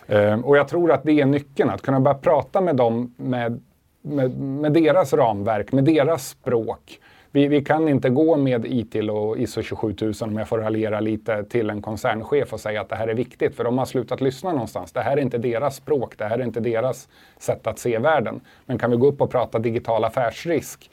Ehm, 0.07 0.45
och 0.45 0.57
jag 0.57 0.69
tror 0.69 0.93
att 0.93 1.03
det 1.03 1.21
är 1.21 1.27
nyckeln, 1.27 1.71
att 1.71 1.83
kunna 1.83 2.01
börja 2.01 2.19
prata 2.19 2.61
med 2.61 2.77
dem 2.77 3.15
med 3.17 3.61
med, 4.03 4.39
med 4.41 4.73
deras 4.73 5.13
ramverk, 5.13 5.73
med 5.73 5.85
deras 5.85 6.29
språk. 6.29 7.01
Vi, 7.39 7.49
vi, 7.49 7.65
kan 7.65 7.89
inte 7.89 8.11
gå 8.11 8.37
med 8.37 8.67
ITIL 8.67 9.11
och 9.11 9.39
ISO 9.39 9.63
27000, 9.63 10.29
om 10.29 10.37
jag 10.37 10.49
får 10.49 10.59
raljera 10.59 11.01
lite, 11.01 11.45
till 11.45 11.71
en 11.71 11.83
koncernchef 11.83 12.53
och 12.53 12.61
säga 12.61 12.81
att 12.81 12.89
det 12.89 12.97
här 12.97 13.09
är 13.09 13.15
viktigt, 13.15 13.57
för 13.57 13.65
de 13.65 13.79
har 13.79 13.85
slutat 13.85 14.21
lyssna 14.21 14.53
någonstans. 14.53 14.93
Det 14.93 15.01
här 15.01 15.17
är 15.17 15.21
inte 15.21 15.39
deras 15.39 15.77
språk, 15.77 16.19
det 16.19 16.25
här 16.25 16.39
är 16.39 16.43
inte 16.43 16.61
deras 16.61 17.09
sätt 17.39 17.67
att 17.67 17.79
se 17.79 17.99
världen. 17.99 18.41
Men 18.67 18.79
kan 18.79 18.91
vi 18.91 18.97
gå 18.97 19.07
upp 19.07 19.21
och 19.21 19.31
prata 19.31 19.59
digital 19.59 20.05
affärsrisk 20.05 20.91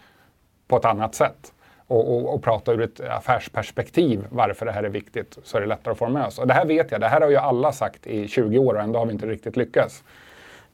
på 0.67 0.77
ett 0.77 0.85
annat 0.85 1.15
sätt 1.15 1.53
och, 1.87 2.15
och, 2.15 2.33
och 2.33 2.43
prata 2.43 2.73
ur 2.73 2.81
ett 2.81 2.99
affärsperspektiv 2.99 4.25
varför 4.29 4.65
det 4.65 4.71
här 4.71 4.83
är 4.83 4.89
viktigt, 4.89 5.37
så 5.43 5.57
är 5.57 5.61
det 5.61 5.67
lättare 5.67 5.91
att 5.91 5.97
få 5.97 6.09
med 6.09 6.25
oss. 6.25 6.39
Och 6.39 6.47
det 6.47 6.53
här 6.53 6.65
vet 6.65 6.91
jag, 6.91 7.01
det 7.01 7.07
här 7.07 7.21
har 7.21 7.29
ju 7.29 7.37
alla 7.37 7.71
sagt 7.71 8.07
i 8.07 8.27
20 8.27 8.57
år 8.57 8.73
och 8.73 8.81
ändå 8.81 8.99
har 8.99 9.05
vi 9.05 9.13
inte 9.13 9.27
riktigt 9.27 9.57
lyckats. 9.57 10.03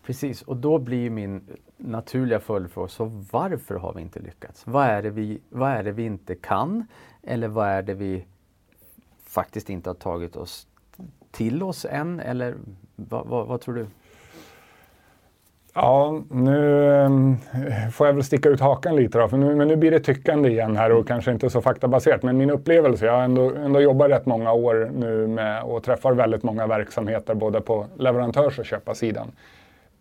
Precis, 0.05 0.41
och 0.41 0.57
då 0.57 0.77
blir 0.79 1.09
min 1.09 1.41
naturliga 1.77 2.39
följdfråga, 2.39 2.87
så 2.87 3.05
varför 3.31 3.75
har 3.75 3.93
vi 3.93 4.01
inte 4.01 4.19
lyckats? 4.19 4.67
Vad 4.67 4.85
är, 4.85 5.01
det 5.01 5.09
vi, 5.09 5.41
vad 5.49 5.71
är 5.71 5.83
det 5.83 5.91
vi 5.91 6.03
inte 6.03 6.35
kan? 6.35 6.85
Eller 7.23 7.47
vad 7.47 7.67
är 7.67 7.81
det 7.81 7.93
vi 7.93 8.25
faktiskt 9.25 9.69
inte 9.69 9.89
har 9.89 9.95
tagit 9.95 10.35
oss 10.35 10.67
till 11.31 11.63
oss 11.63 11.85
än? 11.89 12.19
Eller 12.19 12.55
vad, 12.95 13.27
vad, 13.27 13.47
vad 13.47 13.61
tror 13.61 13.75
du? 13.75 13.87
Ja, 15.73 16.21
nu 16.29 16.89
ehm, 16.91 17.37
får 17.91 18.07
jag 18.07 18.13
väl 18.13 18.23
sticka 18.23 18.49
ut 18.49 18.59
hakan 18.59 18.95
lite 18.95 19.17
då, 19.17 19.27
för 19.27 19.37
nu, 19.37 19.55
men 19.55 19.67
nu 19.67 19.75
blir 19.75 19.91
det 19.91 19.99
tyckande 19.99 20.49
igen 20.49 20.77
här 20.77 20.91
och 20.91 21.07
kanske 21.07 21.31
inte 21.31 21.49
så 21.49 21.61
faktabaserat. 21.61 22.23
Men 22.23 22.37
min 22.37 22.49
upplevelse, 22.49 23.05
jag 23.05 23.13
har 23.13 23.23
ändå, 23.23 23.53
ändå 23.55 23.81
jobbat 23.81 24.09
rätt 24.09 24.25
många 24.25 24.51
år 24.51 24.91
nu 24.95 25.27
med 25.27 25.63
och 25.63 25.83
träffar 25.83 26.13
väldigt 26.13 26.43
många 26.43 26.67
verksamheter 26.67 27.33
både 27.35 27.61
på 27.61 27.85
leverantörs 27.97 28.59
och 28.59 28.65
köparsidan 28.65 29.31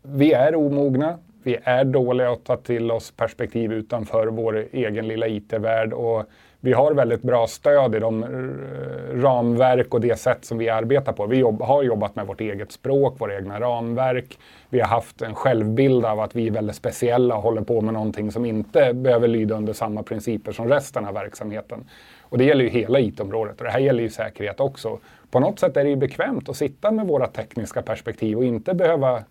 vi 0.02 0.32
är 0.32 0.54
omogna. 0.54 1.18
Vi 1.42 1.58
är 1.64 1.84
dåliga 1.84 2.30
att 2.30 2.44
ta 2.44 2.56
till 2.56 2.90
oss 2.90 3.10
perspektiv 3.10 3.72
utanför 3.72 4.26
vår 4.26 4.66
egen 4.72 5.08
lilla 5.08 5.28
IT-värld 5.28 5.92
och 5.92 6.24
vi 6.62 6.72
har 6.72 6.94
väldigt 6.94 7.22
bra 7.22 7.46
stöd 7.46 7.94
i 7.94 7.98
de 7.98 8.22
eh, 8.22 9.20
ramverk 9.20 9.94
och 9.94 10.00
det 10.00 10.18
sätt 10.18 10.44
som 10.44 10.58
vi 10.58 10.68
arbetar 10.68 11.12
på. 11.12 11.26
Vi 11.26 11.36
jobb, 11.36 11.62
har 11.62 11.82
jobbat 11.82 12.16
med 12.16 12.26
vårt 12.26 12.40
eget 12.40 12.72
språk, 12.72 13.20
våra 13.20 13.36
egna 13.36 13.60
ramverk. 13.60 14.38
Vi 14.68 14.80
har 14.80 14.88
haft 14.88 15.22
en 15.22 15.34
självbild 15.34 16.04
av 16.04 16.20
att 16.20 16.36
vi 16.36 16.46
är 16.46 16.50
väldigt 16.50 16.76
speciella 16.76 17.36
och 17.36 17.42
håller 17.42 17.62
på 17.62 17.80
med 17.80 17.94
någonting 17.94 18.32
som 18.32 18.44
inte 18.44 18.94
behöver 18.94 19.28
lyda 19.28 19.56
under 19.56 19.72
samma 19.72 20.02
principer 20.02 20.52
som 20.52 20.68
resten 20.68 21.06
av 21.06 21.14
verksamheten. 21.14 21.84
Och 22.22 22.38
det 22.38 22.44
gäller 22.44 22.64
ju 22.64 22.70
hela 22.70 23.00
IT-området 23.00 23.58
och 23.58 23.64
det 23.64 23.70
här 23.70 23.80
gäller 23.80 24.02
ju 24.02 24.10
säkerhet 24.10 24.60
också. 24.60 24.98
På 25.30 25.40
något 25.40 25.58
sätt 25.58 25.76
är 25.76 25.84
det 25.84 25.90
ju 25.90 25.96
bekvämt 25.96 26.48
att 26.48 26.56
sitta 26.56 26.90
med 26.90 27.06
våra 27.06 27.26
tekniska 27.26 27.82
perspektiv 27.82 28.38
och 28.38 28.44
inte 28.44 28.74
behöva 28.74 29.24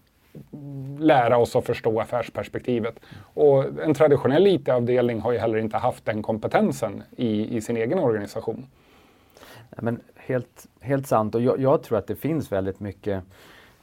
lära 1.00 1.38
oss 1.38 1.56
att 1.56 1.66
förstå 1.66 2.00
affärsperspektivet. 2.00 3.00
Och 3.34 3.66
en 3.80 3.94
traditionell 3.94 4.48
IT-avdelning 4.48 5.22
har 5.22 5.32
ju 5.32 5.38
heller 5.38 5.58
inte 5.58 5.78
haft 5.78 6.06
den 6.06 6.22
kompetensen 6.22 7.04
i, 7.18 7.58
i 7.58 7.62
sin 7.62 7.78
egen 7.78 8.00
organisation. 8.00 8.68
Men 9.70 10.02
helt, 10.16 10.68
helt 10.80 11.08
sant 11.08 11.36
och 11.36 11.42
jag, 11.42 11.60
jag, 11.60 11.84
tror 11.84 11.98
att 11.98 12.08
det 12.08 12.16
finns 12.16 12.52
väldigt 12.52 12.80
mycket 12.80 13.24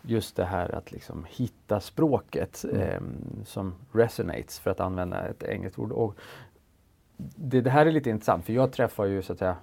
just 0.03 0.37
det 0.37 0.45
här 0.45 0.75
att 0.75 0.93
liksom 0.93 1.27
hitta 1.29 1.81
språket 1.81 2.65
mm. 2.65 2.81
eh, 2.81 3.01
som 3.45 3.75
resonates 3.93 4.59
för 4.59 4.71
att 4.71 4.81
använda 4.81 5.29
ett 5.29 5.43
engelskt 5.43 5.79
ord. 5.79 5.93
Och 5.93 6.15
det, 7.17 7.61
det, 7.61 7.71
här 7.71 7.87
är 7.87 7.93
lite 7.93 8.11
intressant 8.11 8.45
för 8.45 8.53
jag 8.53 8.73
träffar 8.73 9.05
ju 9.05 9.23
så 9.23 9.33
att 9.33 9.39
säga, 9.39 9.57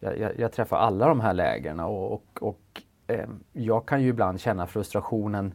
jag, 0.00 0.18
jag, 0.18 0.38
jag 0.38 0.52
träffar 0.52 0.76
alla 0.76 1.08
de 1.08 1.20
här 1.20 1.34
lägren 1.34 1.80
och, 1.80 2.12
och, 2.12 2.24
och 2.40 2.82
eh, 3.06 3.28
jag 3.52 3.86
kan 3.86 4.02
ju 4.02 4.08
ibland 4.08 4.40
känna 4.40 4.66
frustrationen 4.66 5.54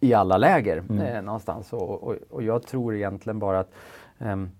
i 0.00 0.14
alla 0.14 0.36
läger 0.36 0.78
mm. 0.78 1.00
eh, 1.00 1.22
någonstans. 1.22 1.72
Och, 1.72 2.02
och, 2.02 2.16
och, 2.30 2.42
jag 2.42 2.62
tror 2.62 2.94
egentligen 2.94 3.38
bara 3.38 3.60
att 3.60 3.70
um, 4.18 4.50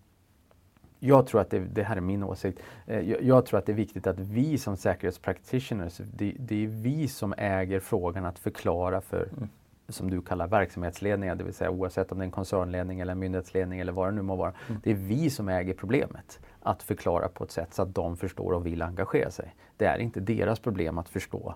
jag 0.99 1.27
tror 1.27 1.41
att 1.41 1.51
det, 1.51 1.59
det, 1.59 1.83
här 1.83 1.97
är 1.97 2.01
min 2.01 2.23
åsikt. 2.23 2.61
Eh, 2.87 3.11
jag, 3.11 3.23
jag, 3.23 3.47
tror 3.47 3.59
att 3.59 3.67
det 3.67 3.73
är 3.73 3.77
viktigt 3.77 4.07
att 4.07 4.19
vi 4.19 4.59
som 4.59 4.77
säkerhetspractitioners, 4.77 5.97
det, 5.97 6.35
det, 6.39 6.65
är 6.65 6.69
vi 6.69 7.09
som 7.09 7.35
äger 7.39 7.81
frågan 7.81 8.25
att 8.25 8.39
förklara 8.39 9.01
för, 9.01 9.29
mm. 9.37 9.49
som 9.89 10.11
du 10.11 10.23
kallar 10.23 10.47
verksamhetsledningar, 10.47 11.35
det 11.35 11.45
vill 11.45 11.55
säga 11.55 11.71
oavsett 11.71 12.13
om 12.13 12.19
det 12.19 12.23
är 12.23 12.27
en 12.27 12.31
koncernledning 12.31 13.01
eller 13.01 13.13
en 13.13 13.19
myndighetsledning 13.19 13.81
eller 13.81 13.93
vad 13.93 14.09
det 14.09 14.13
nu 14.13 14.23
må 14.23 14.37
vara. 14.37 14.53
Mm. 14.69 14.81
Det 14.85 14.91
är 14.91 14.95
vi 14.95 15.31
som 15.31 15.49
äger 15.49 15.75
problemet 15.75 16.41
att 16.61 16.83
förklara 16.83 17.29
på 17.29 17.45
ett 17.45 17.51
sätt 17.51 17.75
så 17.75 17.83
att 17.83 17.95
de 17.95 18.17
förstår 18.17 18.53
och 18.53 18.67
vill 18.67 18.83
engagera 18.83 19.31
sig. 19.31 19.55
Det 19.77 19.85
är 19.85 19.99
inte 19.99 20.21
deras 20.21 20.61
problem 20.61 20.99
att 20.99 21.09
förstå 21.09 21.55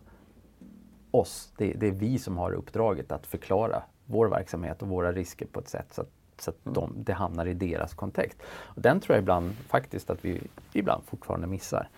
oss. 1.15 1.53
Det, 1.57 1.73
det, 1.73 1.87
är 1.87 1.93
vi 1.93 2.19
som 2.19 2.39
har 2.39 2.53
uppdraget 2.53 3.13
att 3.13 3.27
förklara 3.27 3.83
vår 4.07 4.27
verksamhet 4.27 4.83
och 4.83 4.89
våra 4.89 5.13
risker 5.13 5.47
på 5.47 5.61
ett 5.61 5.69
sätt 5.69 5.87
så 5.91 6.01
att, 6.01 6.11
så 6.39 6.51
att 6.51 6.67
mm. 6.67 6.75
de, 6.75 6.93
det 6.97 7.13
hamnar 7.13 7.47
i 7.47 7.55
deras 7.55 7.95
kontext. 7.95 8.39
Och 8.49 8.83
den 8.83 9.01
tror 9.01 9.17
jag 9.17 9.23
ibland 9.23 9.53
faktiskt 9.69 10.11
att 10.11 10.25
vi 10.25 10.41
ibland 10.73 11.03
fortfarande 11.05 11.47
missar. 11.47 11.89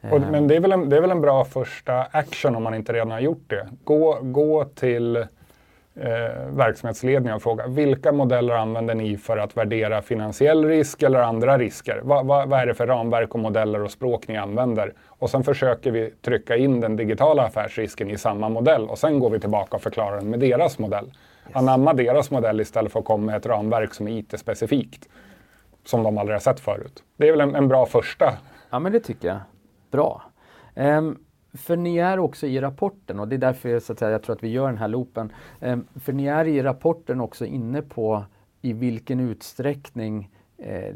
Och, 0.00 0.20
men 0.20 0.48
det 0.48 0.56
är, 0.56 0.60
väl 0.60 0.72
en, 0.72 0.88
det 0.88 0.96
är 0.96 1.00
väl 1.00 1.10
en 1.10 1.20
bra 1.20 1.44
första 1.44 2.02
action 2.02 2.56
om 2.56 2.62
man 2.62 2.74
inte 2.74 2.92
redan 2.92 3.10
har 3.10 3.20
gjort 3.20 3.44
det. 3.46 3.68
Gå, 3.84 4.18
gå 4.22 4.64
till 4.64 5.16
eh, 5.16 5.24
verksamhetsledning 6.50 7.34
och 7.34 7.42
fråga 7.42 7.66
vilka 7.66 8.12
modeller 8.12 8.54
använder 8.54 8.94
ni 8.94 9.16
för 9.16 9.36
att 9.36 9.56
värdera 9.56 10.02
finansiell 10.02 10.64
risk 10.64 11.02
eller 11.02 11.20
andra 11.20 11.58
risker? 11.58 12.00
Va, 12.02 12.22
va, 12.22 12.46
vad 12.46 12.60
är 12.60 12.66
det 12.66 12.74
för 12.74 12.86
ramverk 12.86 13.34
och 13.34 13.40
modeller 13.40 13.82
och 13.82 13.90
språk 13.90 14.28
ni 14.28 14.36
använder? 14.36 14.92
Och 15.18 15.30
sen 15.30 15.44
försöker 15.44 15.90
vi 15.90 16.10
trycka 16.10 16.56
in 16.56 16.80
den 16.80 16.96
digitala 16.96 17.42
affärsrisken 17.42 18.10
i 18.10 18.18
samma 18.18 18.48
modell 18.48 18.88
och 18.88 18.98
sen 18.98 19.18
går 19.18 19.30
vi 19.30 19.40
tillbaka 19.40 19.76
och 19.76 19.82
förklarar 19.82 20.16
den 20.16 20.30
med 20.30 20.40
deras 20.40 20.78
modell. 20.78 21.04
Yes. 21.06 21.56
Anamma 21.56 21.92
deras 21.94 22.30
modell 22.30 22.60
istället 22.60 22.92
för 22.92 23.00
att 23.00 23.04
komma 23.06 23.26
med 23.26 23.36
ett 23.36 23.46
ramverk 23.46 23.94
som 23.94 24.08
är 24.08 24.18
IT-specifikt. 24.18 25.08
Som 25.84 26.02
de 26.02 26.18
aldrig 26.18 26.34
har 26.34 26.40
sett 26.40 26.60
förut. 26.60 27.02
Det 27.16 27.28
är 27.28 27.30
väl 27.30 27.40
en, 27.40 27.54
en 27.54 27.68
bra 27.68 27.86
första. 27.86 28.38
Ja 28.70 28.78
men 28.78 28.92
det 28.92 29.00
tycker 29.00 29.28
jag. 29.28 29.38
Bra. 29.90 30.22
Um, 30.74 31.18
för 31.54 31.76
ni 31.76 31.98
är 31.98 32.18
också 32.18 32.46
i 32.46 32.60
rapporten 32.60 33.20
och 33.20 33.28
det 33.28 33.36
är 33.36 33.38
därför 33.38 33.80
så 33.80 33.92
att 33.92 33.98
säga, 33.98 34.10
jag 34.10 34.22
tror 34.22 34.36
att 34.36 34.42
vi 34.42 34.48
gör 34.48 34.66
den 34.66 34.78
här 34.78 34.88
loopen. 34.88 35.32
Um, 35.60 35.86
för 36.00 36.12
ni 36.12 36.26
är 36.26 36.44
i 36.44 36.62
rapporten 36.62 37.20
också 37.20 37.46
inne 37.46 37.82
på 37.82 38.24
i 38.62 38.72
vilken 38.72 39.20
utsträckning 39.20 40.30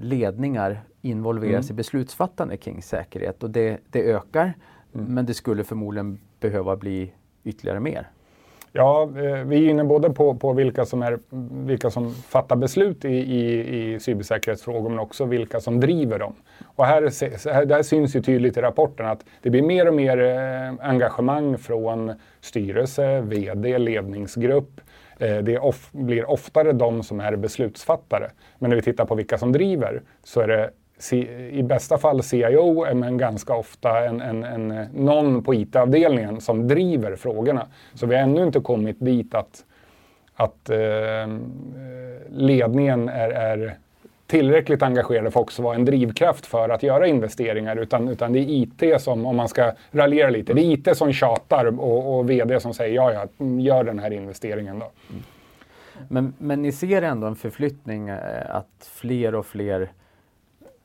ledningar 0.00 0.80
involveras 1.02 1.70
mm. 1.70 1.74
i 1.74 1.76
beslutsfattande 1.76 2.56
kring 2.56 2.82
säkerhet 2.82 3.42
och 3.42 3.50
det, 3.50 3.78
det 3.90 4.02
ökar. 4.10 4.54
Mm. 4.94 5.14
Men 5.14 5.26
det 5.26 5.34
skulle 5.34 5.64
förmodligen 5.64 6.18
behöva 6.40 6.76
bli 6.76 7.12
ytterligare 7.44 7.80
mer. 7.80 8.08
Ja, 8.74 9.02
eh, 9.02 9.44
vi 9.44 9.66
är 9.66 9.70
inne 9.70 9.84
både 9.84 10.10
på, 10.10 10.34
på 10.34 10.52
vilka, 10.52 10.84
som 10.84 11.02
är, 11.02 11.18
vilka 11.66 11.90
som 11.90 12.14
fattar 12.14 12.56
beslut 12.56 13.04
i, 13.04 13.08
i, 13.08 13.94
i 13.94 14.00
cybersäkerhetsfrågor 14.00 14.88
men 14.90 14.98
också 14.98 15.24
vilka 15.24 15.60
som 15.60 15.80
driver 15.80 16.18
dem. 16.18 16.34
Och 16.64 16.86
här, 16.86 17.02
här, 17.52 17.64
där 17.64 17.82
syns 17.82 18.16
ju 18.16 18.22
tydligt 18.22 18.56
i 18.56 18.60
rapporten 18.60 19.06
att 19.06 19.24
det 19.42 19.50
blir 19.50 19.62
mer 19.62 19.88
och 19.88 19.94
mer 19.94 20.18
eh, 20.18 20.88
engagemang 20.88 21.58
från 21.58 22.12
styrelse, 22.40 23.20
VD, 23.20 23.78
ledningsgrupp. 23.78 24.80
Eh, 25.22 25.38
det 25.38 25.58
of, 25.58 25.92
blir 25.92 26.30
oftare 26.30 26.72
de 26.72 27.02
som 27.02 27.20
är 27.20 27.36
beslutsfattare. 27.36 28.30
Men 28.58 28.70
när 28.70 28.76
vi 28.76 28.82
tittar 28.82 29.04
på 29.04 29.14
vilka 29.14 29.38
som 29.38 29.52
driver 29.52 30.02
så 30.24 30.40
är 30.40 30.48
det 30.48 30.70
i 31.50 31.62
bästa 31.62 31.98
fall 31.98 32.22
CIO, 32.22 32.94
men 32.94 33.18
ganska 33.18 33.54
ofta 33.54 34.04
en, 34.06 34.20
en, 34.20 34.44
en, 34.44 34.70
eh, 34.70 34.86
någon 34.94 35.42
på 35.42 35.54
IT-avdelningen 35.54 36.40
som 36.40 36.68
driver 36.68 37.16
frågorna. 37.16 37.66
Så 37.94 38.06
vi 38.06 38.14
har 38.14 38.22
ännu 38.22 38.42
inte 38.42 38.60
kommit 38.60 38.96
dit 39.00 39.34
att, 39.34 39.64
att 40.34 40.70
eh, 40.70 40.78
eh 40.78 41.28
ledningen 42.28 43.08
är, 43.08 43.30
är 43.30 43.78
tillräckligt 44.32 44.82
engagerade 44.82 45.30
för 45.30 45.40
att 45.40 45.44
också 45.44 45.62
vara 45.62 45.74
en 45.74 45.84
drivkraft 45.84 46.46
för 46.46 46.68
att 46.68 46.82
göra 46.82 47.06
investeringar. 47.06 47.76
Utan, 47.76 48.08
utan 48.08 48.32
det 48.32 48.38
är 48.38 48.46
IT 48.48 49.02
som, 49.02 49.26
om 49.26 49.36
man 49.36 49.48
ska 49.48 49.72
raljera 49.90 50.30
lite, 50.30 50.54
det 50.54 50.62
är 50.62 50.72
IT 50.72 50.96
som 50.96 51.12
tjatar 51.12 51.80
och, 51.80 52.18
och 52.18 52.30
VD 52.30 52.60
som 52.60 52.74
säger 52.74 52.94
ja, 52.94 53.12
ja, 53.12 53.46
gör 53.58 53.84
den 53.84 53.98
här 53.98 54.10
investeringen 54.10 54.78
då. 54.78 54.90
Mm. 55.10 55.22
Men, 56.08 56.34
men 56.38 56.62
ni 56.62 56.72
ser 56.72 57.02
ändå 57.02 57.26
en 57.26 57.36
förflyttning 57.36 58.08
eh, 58.08 58.56
att 58.56 58.90
fler 58.94 59.34
och 59.34 59.46
fler 59.46 59.92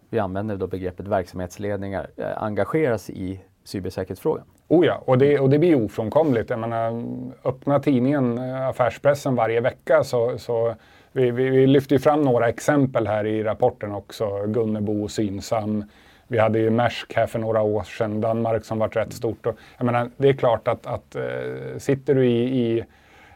vi 0.10 0.20
använder 0.20 0.56
då 0.58 0.68
begreppet 0.68 1.08
verksamhetsledningar, 1.08 2.08
eh, 2.18 2.44
engageras 2.44 3.10
i 3.10 3.40
cybersäkerhetsfrågan. 3.64 4.46
Oh 4.68 4.86
ja, 4.86 5.04
och 5.06 5.18
det, 5.18 5.40
och 5.40 5.50
det 5.50 5.60
blir 5.60 5.86
ofrånkomligt. 5.86 6.50
Jag 6.50 6.60
menar, 6.60 7.04
öppna 7.44 7.80
tidningen, 7.80 8.38
eh, 8.38 8.68
affärspressen 8.68 9.36
varje 9.36 9.62
vecka 9.62 10.04
så, 10.04 10.38
så 10.38 10.76
vi, 11.12 11.32
vi, 11.32 11.50
vi 11.50 11.68
lyfter 11.68 11.96
ju 11.96 12.00
fram 12.00 12.22
några 12.22 12.50
exempel 12.50 13.08
här 13.08 13.26
i 13.26 13.44
rapporten 13.44 13.92
också. 13.92 14.46
Gunnebo 14.48 15.04
och 15.04 15.12
Synsam. 15.12 15.84
Vi 16.28 16.40
hade 16.40 16.60
ju 16.60 16.70
Maersk 16.70 17.14
här 17.16 17.28
för 17.28 17.40
några 17.40 17.62
år 17.62 17.84
sedan, 17.84 18.22
Danmark 18.22 18.66
som 18.66 18.80
varit 18.80 18.96
rätt 18.96 19.14
stort. 19.14 19.46
Och, 19.46 19.56
jag 19.78 19.86
menar, 19.86 20.10
det 20.18 20.30
är 20.30 20.34
klart 20.34 20.68
att, 20.68 20.86
att 20.86 21.16
äh, 21.16 21.22
sitter 21.78 22.16
du 22.16 22.26
i, 22.26 22.60
i 22.60 22.84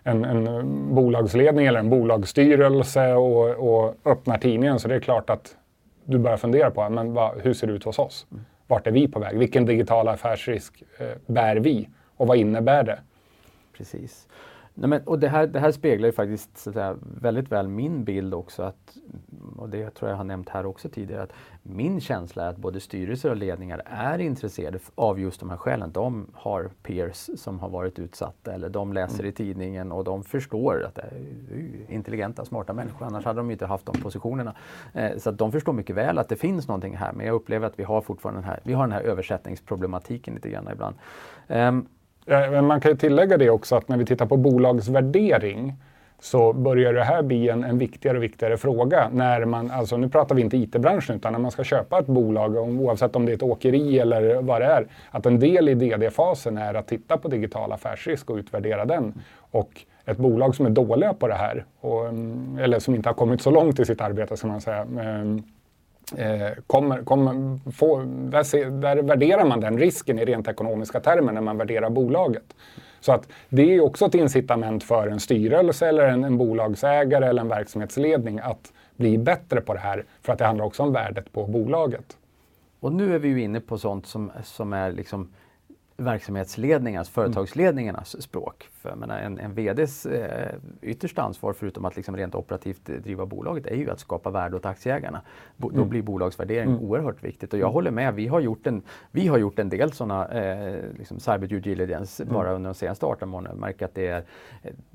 en, 0.03 0.25
en, 0.25 0.95
bolagsledning 0.95 1.65
eller 1.65 1.79
en 1.79 1.89
bolagsstyrelse 1.89 3.13
och, 3.13 3.49
och 3.49 3.95
öppnar 4.05 4.37
tidningen 4.37 4.79
så 4.79 4.87
det 4.87 4.95
är 4.95 4.99
klart 4.99 5.29
att 5.29 5.55
du 6.05 6.17
börjar 6.17 6.37
fundera 6.37 6.71
på 6.71 6.89
men 6.89 7.13
va, 7.13 7.33
hur 7.43 7.53
ser 7.53 7.67
det 7.67 7.73
ut 7.73 7.83
hos 7.83 7.99
oss? 7.99 8.27
Vart 8.67 8.87
är 8.87 8.91
vi 8.91 9.07
på 9.07 9.19
väg? 9.19 9.37
Vilken 9.37 9.65
digital 9.65 10.07
affärsrisk 10.07 10.83
eh, 10.97 11.07
bär 11.25 11.55
vi? 11.55 11.89
Och 12.17 12.27
vad 12.27 12.37
innebär 12.37 12.83
det? 12.83 12.99
Precis. 13.77 14.27
Nej, 14.81 14.89
men, 14.89 15.01
och 15.01 15.19
det, 15.19 15.27
här, 15.27 15.47
det 15.47 15.59
här 15.59 15.71
speglar 15.71 16.07
ju 16.07 16.11
faktiskt 16.11 16.57
så 16.57 16.71
säga, 16.71 16.95
väldigt 17.21 17.51
väl 17.51 17.67
min 17.67 18.03
bild 18.03 18.33
också 18.33 18.63
att, 18.63 18.97
och 19.57 19.69
det 19.69 19.89
tror 19.89 20.09
jag 20.09 20.17
har 20.17 20.23
nämnt 20.23 20.49
här 20.49 20.65
också 20.65 20.89
tidigare, 20.89 21.23
att 21.23 21.33
min 21.63 22.01
känsla 22.01 22.43
är 22.43 22.47
att 22.47 22.57
både 22.57 22.79
styrelser 22.79 23.29
och 23.29 23.35
ledningar 23.35 23.81
är 23.85 24.19
intresserade 24.19 24.79
av 24.95 25.19
just 25.19 25.39
de 25.39 25.49
här 25.49 25.57
skälen. 25.57 25.91
De 25.91 26.27
har 26.33 26.69
peers 26.83 27.29
som 27.35 27.59
har 27.59 27.69
varit 27.69 27.99
utsatta 27.99 28.53
eller 28.53 28.69
de 28.69 28.93
läser 28.93 29.19
mm. 29.19 29.29
i 29.29 29.31
tidningen 29.31 29.91
och 29.91 30.03
de 30.03 30.23
förstår 30.23 30.83
att 30.83 30.95
det 30.95 31.01
är 31.01 31.93
intelligenta, 31.93 32.45
smarta 32.45 32.73
människor, 32.73 33.05
annars 33.05 33.25
hade 33.25 33.39
de 33.39 33.51
inte 33.51 33.65
haft 33.65 33.85
de 33.85 34.01
positionerna. 34.01 34.55
Eh, 34.93 35.17
så 35.17 35.29
att 35.29 35.37
de 35.37 35.51
förstår 35.51 35.73
mycket 35.73 35.95
väl 35.95 36.17
att 36.17 36.29
det 36.29 36.35
finns 36.35 36.67
någonting 36.67 36.97
här, 36.97 37.13
men 37.13 37.25
jag 37.25 37.35
upplever 37.35 37.67
att 37.67 37.79
vi 37.79 37.83
har 37.83 38.01
fortfarande 38.01 38.41
den 38.41 38.49
här, 38.49 38.59
vi 38.63 38.73
har 38.73 38.83
den 38.83 38.91
här 38.91 39.01
översättningsproblematiken 39.01 40.33
lite 40.33 40.49
grann 40.49 40.69
ibland. 40.71 40.95
Um, 41.47 41.87
Ja, 42.25 42.61
man 42.61 42.81
kan 42.81 42.91
ju 42.91 42.97
tillägga 42.97 43.37
det 43.37 43.49
också 43.49 43.75
att 43.75 43.87
när 43.87 43.97
vi 43.97 44.05
tittar 44.05 44.25
på 44.25 44.37
bolagsvärdering 44.37 45.75
så 46.19 46.53
börjar 46.53 46.93
det 46.93 47.03
här 47.03 47.21
bli 47.21 47.49
en, 47.49 47.63
en 47.63 47.77
viktigare 47.77 48.17
och 48.17 48.23
viktigare 48.23 48.57
fråga. 48.57 49.09
När 49.11 49.45
man, 49.45 49.71
alltså 49.71 49.97
nu 49.97 50.09
pratar 50.09 50.35
vi 50.35 50.41
inte 50.41 50.57
IT-branschen 50.57 51.15
utan 51.15 51.33
när 51.33 51.39
man 51.39 51.51
ska 51.51 51.63
köpa 51.63 51.99
ett 51.99 52.05
bolag, 52.05 52.55
oavsett 52.57 53.15
om 53.15 53.25
det 53.25 53.31
är 53.31 53.35
ett 53.35 53.43
åkeri 53.43 53.99
eller 53.99 54.41
vad 54.41 54.61
det 54.61 54.65
är, 54.65 54.87
att 55.11 55.25
en 55.25 55.39
del 55.39 55.69
i 55.69 55.73
DD-fasen 55.73 56.57
är 56.57 56.73
att 56.73 56.87
titta 56.87 57.17
på 57.17 57.27
digital 57.27 57.71
affärsrisk 57.71 58.29
och 58.29 58.35
utvärdera 58.35 58.85
den. 58.85 59.13
Och 59.37 59.71
ett 60.05 60.17
bolag 60.17 60.55
som 60.55 60.65
är 60.65 60.69
dåliga 60.69 61.13
på 61.13 61.27
det 61.27 61.33
här, 61.33 61.65
och, 61.79 62.07
mm, 62.07 62.57
eller 62.61 62.79
som 62.79 62.95
inte 62.95 63.09
har 63.09 63.13
kommit 63.13 63.41
så 63.41 63.51
långt 63.51 63.79
i 63.79 63.85
sitt 63.85 64.01
arbete, 64.01 64.37
ska 64.37 64.47
man 64.47 64.61
säga, 64.61 64.81
Eh, 64.81 65.41
Eh, 66.17 66.49
kommer, 66.67 67.03
kommer 67.03 67.59
få, 67.71 68.03
där, 68.05 68.43
se, 68.43 68.65
där 68.65 69.01
värderar 69.01 69.45
man 69.45 69.59
den 69.59 69.77
risken 69.77 70.19
i 70.19 70.25
rent 70.25 70.47
ekonomiska 70.47 70.99
termer 70.99 71.31
när 71.31 71.41
man 71.41 71.57
värderar 71.57 71.89
bolaget. 71.89 72.55
Så 72.99 73.11
att 73.11 73.27
det 73.49 73.75
är 73.75 73.81
också 73.81 74.05
ett 74.05 74.15
incitament 74.15 74.83
för 74.83 75.07
en 75.07 75.19
styrelse 75.19 75.87
eller 75.87 76.07
en, 76.07 76.23
en 76.23 76.37
bolagsägare 76.37 77.25
eller 77.25 77.41
en 77.41 77.47
verksamhetsledning 77.47 78.39
att 78.39 78.73
bli 78.95 79.17
bättre 79.17 79.61
på 79.61 79.73
det 79.73 79.79
här 79.79 80.05
för 80.21 80.33
att 80.33 80.39
det 80.39 80.45
handlar 80.45 80.65
också 80.65 80.83
om 80.83 80.93
värdet 80.93 81.31
på 81.31 81.45
bolaget. 81.45 82.17
Och 82.79 82.93
nu 82.93 83.15
är 83.15 83.19
vi 83.19 83.27
ju 83.27 83.41
inne 83.41 83.59
på 83.59 83.77
sånt 83.77 84.07
som, 84.07 84.31
som 84.43 84.73
är 84.73 84.91
liksom 84.91 85.29
verksamhetsledningarnas, 86.03 87.09
företagsledningarnas 87.09 88.21
språk. 88.21 88.69
För 88.71 88.95
menar, 88.95 89.19
en, 89.19 89.39
en 89.39 89.53
VDs 89.53 90.05
eh, 90.05 90.55
yttersta 90.81 91.21
ansvar, 91.21 91.53
förutom 91.53 91.85
att 91.85 91.95
liksom 91.95 92.17
rent 92.17 92.35
operativt 92.35 92.85
driva 92.85 93.25
bolaget, 93.25 93.65
är 93.65 93.75
ju 93.75 93.91
att 93.91 93.99
skapa 93.99 94.29
värde 94.29 94.55
åt 94.55 94.65
aktieägarna. 94.65 95.21
Bo, 95.57 95.69
mm. 95.69 95.81
Då 95.81 95.85
blir 95.85 96.01
bolagsvärdering 96.01 96.69
mm. 96.69 96.83
oerhört 96.83 97.23
viktigt. 97.23 97.53
Och 97.53 97.59
jag 97.59 97.65
mm. 97.65 97.73
håller 97.73 97.91
med, 97.91 98.13
vi 98.13 98.27
har 98.27 98.39
gjort 98.39 98.67
en, 98.67 98.81
vi 99.11 99.27
har 99.27 99.37
gjort 99.37 99.59
en 99.59 99.69
del 99.69 99.91
sådana 99.91 100.27
eh, 100.27 100.83
liksom 100.97 101.19
cyber 101.19 101.47
due 101.47 101.59
diligence 101.59 102.23
mm. 102.23 102.33
bara 102.33 102.53
under 102.53 102.69
de 102.69 102.75
senaste 102.75 103.05
18 103.05 103.29
månaderna. 103.29 103.61
Märker 103.61 103.85
att 103.85 103.95
det 103.95 104.07
är 104.07 104.23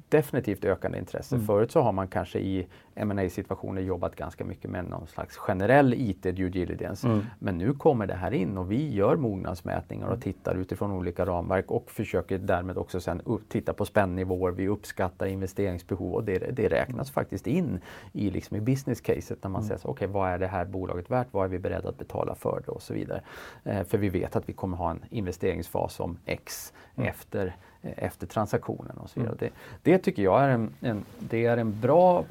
definitivt 0.08 0.64
ökande 0.64 0.98
intresse. 0.98 1.34
Mm. 1.34 1.46
Förut 1.46 1.72
så 1.72 1.80
har 1.80 1.92
man 1.92 2.08
kanske 2.08 2.38
i 2.38 2.66
ma 3.04 3.28
situationer 3.28 3.82
jobbat 3.82 4.16
ganska 4.16 4.44
mycket 4.44 4.70
med 4.70 4.84
någon 4.84 5.06
slags 5.06 5.36
generell 5.36 5.94
IT 5.94 6.22
due 6.22 6.48
diligence. 6.48 7.06
Mm. 7.06 7.22
Men 7.38 7.58
nu 7.58 7.72
kommer 7.72 8.06
det 8.06 8.14
här 8.14 8.30
in 8.30 8.58
och 8.58 8.72
vi 8.72 8.94
gör 8.94 9.16
mognadsmätningar 9.16 10.08
och 10.08 10.22
tittar 10.22 10.54
utifrån 10.54 10.92
olika 10.92 11.26
ramverk 11.26 11.70
och 11.70 11.90
försöker 11.90 12.38
därmed 12.38 12.78
också 12.78 13.00
sen 13.00 13.22
titta 13.48 13.72
på 13.72 13.84
spännivåer. 13.84 14.52
Vi 14.52 14.68
uppskattar 14.68 15.26
investeringsbehov 15.26 16.14
och 16.14 16.24
det, 16.24 16.38
det 16.38 16.68
räknas 16.68 17.10
faktiskt 17.10 17.46
in 17.46 17.80
i, 18.12 18.30
liksom 18.30 18.56
i 18.56 18.60
business 18.60 19.00
caset 19.00 19.42
när 19.42 19.50
man 19.50 19.62
mm. 19.62 19.68
säger 19.68 19.80
okej 19.80 19.90
okay, 19.90 20.06
vad 20.06 20.30
är 20.30 20.38
det 20.38 20.46
här 20.46 20.64
bolaget 20.64 21.10
värt? 21.10 21.26
Vad 21.30 21.44
är 21.44 21.48
vi 21.48 21.58
beredda 21.58 21.88
att 21.88 21.98
betala 21.98 22.34
för 22.34 22.62
det 22.66 22.72
och 22.72 22.82
så 22.82 22.94
vidare. 22.94 23.22
Eh, 23.64 23.84
för 23.84 23.98
vi 23.98 24.08
vet 24.08 24.36
att 24.36 24.48
vi 24.48 24.52
kommer 24.52 24.76
ha 24.76 24.90
en 24.90 25.04
investeringsfas 25.10 26.00
om 26.00 26.18
X 26.24 26.72
mm. 26.96 27.08
efter 27.08 27.56
efter 27.96 28.26
transaktionen 28.26 28.96
och 28.96 29.10
så 29.10 29.20
vidare. 29.20 29.36
Mm. 29.40 29.52
Det, 29.82 29.90
det, 29.90 29.98
tycker 29.98 30.22
jag 30.22 30.42
är 30.42 30.48
en, 30.48 30.74
en, 30.80 31.04
det 31.18 31.46
är 31.46 31.56
en 31.56 31.80
bra, 31.80 32.24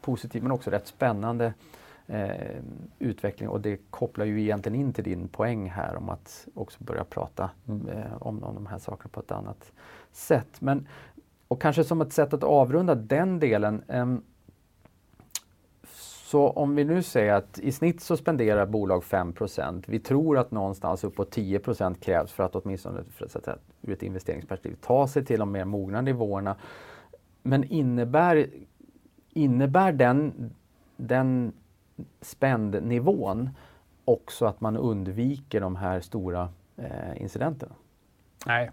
positiv 0.00 0.42
men 0.42 0.52
också 0.52 0.70
rätt 0.70 0.86
spännande 0.86 1.54
eh, 2.06 2.30
utveckling 2.98 3.48
och 3.48 3.60
det 3.60 3.80
kopplar 3.90 4.24
ju 4.24 4.42
egentligen 4.42 4.80
in 4.80 4.92
till 4.92 5.04
din 5.04 5.28
poäng 5.28 5.70
här 5.70 5.96
om 5.96 6.08
att 6.08 6.48
också 6.54 6.84
börja 6.84 7.04
prata 7.04 7.50
mm. 7.68 7.88
eh, 7.88 8.22
om, 8.22 8.44
om 8.44 8.54
de 8.54 8.66
här 8.66 8.78
sakerna 8.78 9.10
på 9.12 9.20
ett 9.20 9.32
annat 9.32 9.72
sätt. 10.12 10.60
Men, 10.60 10.88
och 11.48 11.60
kanske 11.60 11.84
som 11.84 12.00
ett 12.00 12.12
sätt 12.12 12.32
att 12.32 12.44
avrunda 12.44 12.94
den 12.94 13.38
delen 13.38 13.82
eh, 13.88 14.06
så 16.32 16.50
om 16.50 16.74
vi 16.74 16.84
nu 16.84 17.02
säger 17.02 17.32
att 17.32 17.58
i 17.58 17.72
snitt 17.72 18.00
så 18.00 18.16
spenderar 18.16 18.66
bolag 18.66 19.02
5% 19.02 19.84
Vi 19.86 19.98
tror 20.00 20.38
att 20.38 20.50
någonstans 20.50 21.04
uppåt 21.04 21.36
10% 21.36 22.00
krävs 22.00 22.32
för 22.32 22.44
att 22.44 22.56
åtminstone 22.56 23.04
för 23.10 23.24
att 23.24 23.30
säga, 23.30 23.56
ur 23.82 23.92
ett 23.92 24.02
investeringsperspektiv 24.02 24.76
ta 24.80 25.08
sig 25.08 25.24
till 25.24 25.38
de 25.38 25.52
mer 25.52 25.64
mogna 25.64 26.00
nivåerna. 26.00 26.56
Men 27.42 27.64
innebär, 27.64 28.46
innebär 29.30 29.92
den, 29.92 30.50
den 30.96 31.52
spändnivån 32.20 33.50
också 34.04 34.46
att 34.46 34.60
man 34.60 34.76
undviker 34.76 35.60
de 35.60 35.76
här 35.76 36.00
stora 36.00 36.48
eh, 36.76 37.22
incidenterna? 37.22 37.74
Nej, 38.46 38.70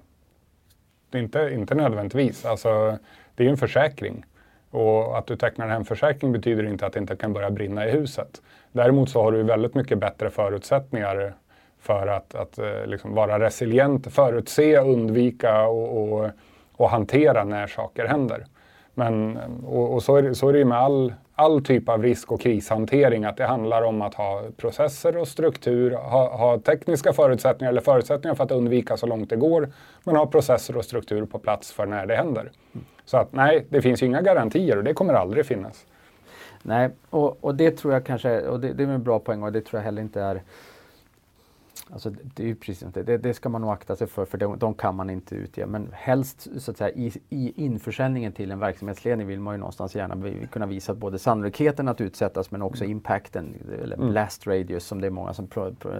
inte, 1.13 1.49
inte 1.53 1.75
nödvändigtvis. 1.75 2.45
Alltså, 2.45 2.97
det 3.35 3.45
är 3.45 3.49
en 3.49 3.57
försäkring. 3.57 4.25
Och 4.71 5.17
att 5.17 5.27
du 5.27 5.35
tecknar 5.35 5.65
en 5.65 5.71
hemförsäkring 5.71 6.31
betyder 6.31 6.63
inte 6.63 6.85
att 6.85 6.93
det 6.93 6.99
inte 6.99 7.15
kan 7.15 7.33
börja 7.33 7.49
brinna 7.49 7.87
i 7.87 7.91
huset. 7.91 8.41
Däremot 8.71 9.09
så 9.09 9.23
har 9.23 9.31
du 9.31 9.43
väldigt 9.43 9.75
mycket 9.75 9.97
bättre 9.97 10.29
förutsättningar 10.29 11.33
för 11.79 12.07
att, 12.07 12.35
att 12.35 12.57
eh, 12.57 12.85
liksom 12.85 13.13
vara 13.13 13.39
resilient, 13.39 14.13
förutse, 14.13 14.77
undvika 14.77 15.67
och, 15.67 16.03
och, 16.03 16.29
och, 16.75 16.89
hantera 16.89 17.43
när 17.43 17.67
saker 17.67 18.05
händer. 18.05 18.45
Men, 18.93 19.37
och, 19.65 19.93
och 19.93 20.03
så, 20.03 20.15
är 20.15 20.21
det, 20.21 20.35
så 20.35 20.49
är 20.49 20.53
det 20.53 20.59
ju 20.59 20.65
med 20.65 20.77
all, 20.77 21.13
all 21.39 21.61
typ 21.63 21.89
av 21.89 22.03
risk 22.03 22.31
och 22.31 22.41
krishantering, 22.41 23.25
att 23.25 23.37
det 23.37 23.45
handlar 23.45 23.81
om 23.81 24.01
att 24.01 24.13
ha 24.13 24.43
processer 24.57 25.17
och 25.17 25.27
struktur, 25.27 25.91
ha, 25.91 26.37
ha 26.37 26.59
tekniska 26.59 27.13
förutsättningar 27.13 27.71
eller 27.71 27.81
förutsättningar 27.81 28.35
för 28.35 28.43
att 28.43 28.51
undvika 28.51 28.97
så 28.97 29.07
långt 29.07 29.29
det 29.29 29.35
går, 29.35 29.69
men 30.03 30.15
ha 30.15 30.25
processer 30.25 30.77
och 30.77 30.85
struktur 30.85 31.25
på 31.25 31.39
plats 31.39 31.71
för 31.71 31.85
när 31.85 32.05
det 32.05 32.15
händer. 32.15 32.51
Så 33.05 33.17
att 33.17 33.33
nej, 33.33 33.65
det 33.69 33.81
finns 33.81 34.03
ju 34.03 34.05
inga 34.05 34.21
garantier 34.21 34.77
och 34.77 34.83
det 34.83 34.93
kommer 34.93 35.13
aldrig 35.13 35.45
finnas. 35.45 35.85
Nej, 36.63 36.89
och, 37.09 37.43
och 37.43 37.55
det 37.55 37.71
tror 37.71 37.93
jag 37.93 38.05
kanske, 38.05 38.41
och 38.41 38.59
det, 38.59 38.73
det 38.73 38.83
är 38.83 38.87
en 38.87 39.03
bra 39.03 39.19
poäng 39.19 39.43
och 39.43 39.51
det 39.51 39.61
tror 39.61 39.79
jag 39.79 39.85
heller 39.85 40.01
inte 40.01 40.21
är 40.21 40.41
Alltså 41.91 42.09
det 42.09 42.43
är 42.43 42.47
ju 42.47 42.55
precis 42.55 42.93
det. 42.93 43.03
det. 43.03 43.17
Det 43.17 43.33
ska 43.33 43.49
man 43.49 43.61
nog 43.61 43.71
akta 43.71 43.95
sig 43.95 44.07
för, 44.07 44.25
för 44.25 44.37
de, 44.37 44.59
de 44.59 44.73
kan 44.73 44.95
man 44.95 45.09
inte 45.09 45.35
utge. 45.35 45.65
Men 45.65 45.89
helst 45.93 46.47
så 46.57 46.71
att 46.71 46.77
säga, 46.77 46.89
i, 46.89 47.11
i 47.29 47.63
införsäljningen 47.65 48.31
till 48.31 48.51
en 48.51 48.59
verksamhetsledning 48.59 49.27
vill 49.27 49.39
man 49.39 49.53
ju 49.53 49.57
någonstans 49.57 49.95
gärna 49.95 50.47
kunna 50.47 50.65
visa 50.65 50.93
både 50.93 51.19
sannolikheten 51.19 51.87
att 51.87 52.01
utsättas 52.01 52.51
men 52.51 52.61
också 52.61 52.83
mm. 52.83 52.97
impacten, 52.97 53.55
eller 53.83 53.95
mm. 53.95 54.09
blast 54.09 54.47
radius 54.47 54.85
som 54.85 55.01
det 55.01 55.07
är 55.07 55.11
många 55.11 55.33
som 55.33 55.47
pro, 55.47 55.75
pro, 55.75 55.91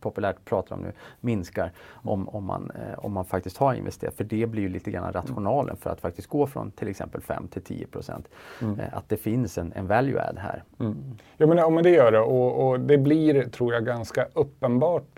populärt 0.00 0.44
pratar 0.44 0.76
om 0.76 0.82
nu, 0.82 0.92
minskar 1.20 1.72
om, 1.92 2.28
om, 2.28 2.44
man, 2.44 2.70
eh, 2.70 3.04
om 3.04 3.12
man 3.12 3.24
faktiskt 3.24 3.56
har 3.56 3.74
investerat. 3.74 4.14
För 4.14 4.24
det 4.24 4.46
blir 4.46 4.62
ju 4.62 4.68
lite 4.68 4.90
grann 4.90 5.12
rationalen 5.12 5.76
för 5.76 5.90
att 5.90 6.00
faktiskt 6.00 6.28
gå 6.28 6.46
från 6.46 6.70
till 6.70 6.88
exempel 6.88 7.20
5 7.20 7.48
till 7.48 7.62
10 7.62 7.86
procent. 7.86 8.28
Mm. 8.62 8.80
Eh, 8.80 8.86
att 8.92 9.08
det 9.08 9.16
finns 9.16 9.58
en, 9.58 9.72
en 9.72 9.86
value 9.86 10.22
add 10.22 10.38
här. 10.38 10.62
Mm. 10.80 10.96
Ja 11.36 11.46
men, 11.46 11.74
men 11.74 11.84
det 11.84 11.90
gör 11.90 12.12
det 12.12 12.20
och, 12.20 12.68
och 12.68 12.80
det 12.80 12.98
blir, 12.98 13.48
tror 13.48 13.74
jag, 13.74 13.84
ganska 13.84 14.26
uppenbart 14.34 15.11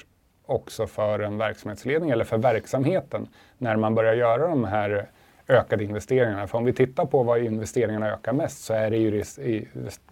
också 0.46 0.86
för 0.86 1.18
en 1.18 1.38
verksamhetsledning 1.38 2.10
eller 2.10 2.24
för 2.24 2.38
verksamheten 2.38 3.28
när 3.58 3.76
man 3.76 3.94
börjar 3.94 4.14
göra 4.14 4.48
de 4.48 4.64
här 4.64 5.06
ökade 5.48 5.84
investeringarna. 5.84 6.46
För 6.46 6.58
om 6.58 6.64
vi 6.64 6.72
tittar 6.72 7.04
på 7.04 7.22
vad 7.22 7.42
investeringarna 7.42 8.12
ökar 8.12 8.32
mest 8.32 8.64
så 8.64 8.74
är 8.74 8.90
det 8.90 8.96
ju 8.96 9.24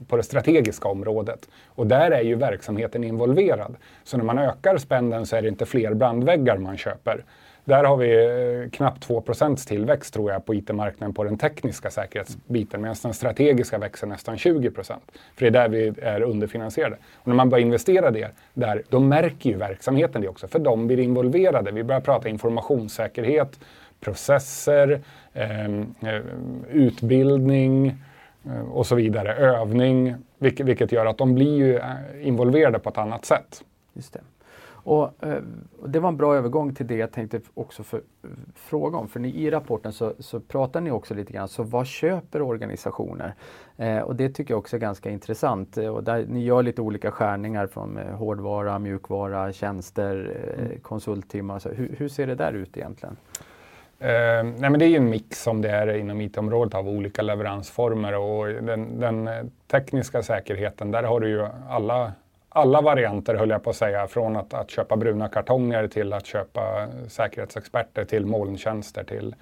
på 0.08 0.16
det 0.16 0.22
strategiska 0.22 0.88
området. 0.88 1.48
Och 1.66 1.86
där 1.86 2.10
är 2.10 2.22
ju 2.22 2.34
verksamheten 2.34 3.04
involverad. 3.04 3.76
Så 4.04 4.16
när 4.16 4.24
man 4.24 4.38
ökar 4.38 4.76
spänden 4.76 5.26
så 5.26 5.36
är 5.36 5.42
det 5.42 5.48
inte 5.48 5.66
fler 5.66 5.94
brandväggar 5.94 6.56
man 6.56 6.76
köper 6.76 7.24
där 7.64 7.84
har 7.84 7.96
vi 7.96 8.24
eh, 8.64 8.70
knappt 8.70 9.02
2 9.02 9.22
tillväxt 9.66 10.14
tror 10.14 10.32
jag 10.32 10.46
på 10.46 10.54
IT-marknaden 10.54 11.14
på 11.14 11.24
den 11.24 11.38
tekniska 11.38 11.90
säkerhetsbiten 11.90 12.80
medan 12.80 12.96
den 13.02 13.14
strategiska 13.14 13.78
växer 13.78 14.06
nästan 14.06 14.36
20% 14.36 14.72
För 15.34 15.40
det 15.40 15.46
är 15.46 15.50
där 15.50 15.68
vi 15.68 15.92
är 16.02 16.22
underfinansierade. 16.22 16.96
Och 17.14 17.28
när 17.28 17.34
man 17.34 17.48
börjar 17.48 17.64
investera 17.64 18.10
det 18.10 18.30
där, 18.54 18.82
då 18.88 19.00
märker 19.00 19.50
ju 19.50 19.56
verksamheten 19.56 20.22
det 20.22 20.28
också 20.28 20.48
för 20.48 20.58
de 20.58 20.86
blir 20.86 20.98
involverade. 20.98 21.70
Vi 21.70 21.84
börjar 21.84 22.00
prata 22.00 22.28
informationssäkerhet, 22.28 23.60
processer, 24.00 25.00
ehm, 25.32 25.94
eh, 26.00 26.20
utbildning 26.72 27.86
eh, 28.46 28.72
och 28.72 28.86
så 28.86 28.94
vidare, 28.94 29.34
övning, 29.34 30.14
vilket, 30.38 30.66
vilket 30.66 30.92
gör 30.92 31.06
att 31.06 31.18
de 31.18 31.34
blir 31.34 31.56
ju 31.56 31.76
eh, 31.76 31.86
involverade 32.22 32.78
på 32.78 32.88
ett 32.88 32.98
annat 32.98 33.24
sätt. 33.24 33.64
Just 33.92 34.12
det. 34.12 34.20
Och, 34.84 35.24
eh, 35.24 35.42
Det 35.86 36.00
var 36.00 36.08
en 36.08 36.16
bra 36.16 36.36
övergång 36.36 36.74
till 36.74 36.86
det 36.86 36.96
jag 36.96 37.12
tänkte 37.12 37.40
också 37.54 37.82
för, 37.82 38.02
fråga 38.54 38.98
om. 38.98 39.08
För 39.08 39.20
ni, 39.20 39.28
i 39.28 39.50
rapporten 39.50 39.92
så, 39.92 40.12
så, 40.18 40.40
pratar 40.40 40.80
ni 40.80 40.90
också 40.90 41.14
lite 41.14 41.32
grann, 41.32 41.48
så 41.48 41.62
vad 41.62 41.86
köper 41.86 42.42
organisationer? 42.42 43.34
Eh, 43.76 43.98
och 43.98 44.16
det 44.16 44.28
tycker 44.28 44.54
jag 44.54 44.58
också 44.58 44.76
är 44.76 44.80
ganska 44.80 45.10
intressant. 45.10 45.78
Eh, 45.78 45.86
och 45.86 46.04
där, 46.04 46.26
ni 46.28 46.44
gör 46.44 46.62
lite 46.62 46.82
olika 46.82 47.10
skärningar 47.10 47.66
från 47.66 47.98
eh, 47.98 48.14
hårdvara, 48.14 48.78
mjukvara, 48.78 49.52
tjänster, 49.52 50.36
eh, 50.58 50.64
mm. 50.64 50.80
konsulttimmar. 50.80 51.74
Hur, 51.74 51.94
hur 51.98 52.08
ser 52.08 52.26
det 52.26 52.34
där 52.34 52.52
ut 52.52 52.76
egentligen? 52.76 53.16
Nej 54.04 54.70
men 54.70 54.78
det 54.78 54.84
är 54.84 54.88
ju 54.88 54.96
en 54.96 55.10
mix 55.10 55.42
som 55.42 55.62
det 55.62 55.70
är 55.70 55.96
inom 55.96 56.20
IT-området 56.20 56.74
av 56.74 56.88
olika 56.88 57.22
leveransformer 57.22 58.18
och 58.18 58.46
den, 58.46 59.00
den, 59.00 59.30
tekniska 59.70 60.22
säkerheten, 60.22 60.90
där 60.90 61.02
har 61.02 61.20
du 61.20 61.28
ju 61.28 61.46
alla, 61.68 62.12
alla 62.54 62.80
varianter 62.80 63.34
höll 63.34 63.50
jag 63.50 63.62
på 63.62 63.70
att 63.70 63.76
säga, 63.76 64.06
från 64.06 64.36
att, 64.36 64.54
att 64.54 64.70
köpa 64.70 64.96
bruna 64.96 65.28
kartonger 65.28 65.88
till 65.88 66.12
att 66.12 66.26
köpa 66.26 66.86
säkerhetsexperter 67.08 68.04
till 68.04 68.26
molntjänster 68.26 69.04
till 69.04 69.34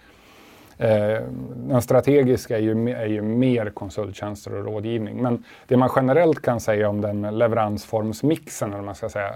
eh, 0.78 1.22
den 1.56 1.82
strategiska 1.82 2.56
är 2.56 2.60
ju, 2.60 2.90
är 2.90 3.06
ju 3.06 3.22
mer 3.22 3.70
konsulttjänster 3.70 4.54
och 4.54 4.64
rådgivning. 4.64 5.22
Men 5.22 5.44
det 5.66 5.76
man 5.76 5.90
generellt 5.96 6.42
kan 6.42 6.60
säga 6.60 6.88
om 6.88 7.00
den 7.00 7.38
leveransformsmixen, 7.38 8.72
eller 8.72 8.82
man 8.82 8.94
ska 8.94 9.08
säga, 9.08 9.34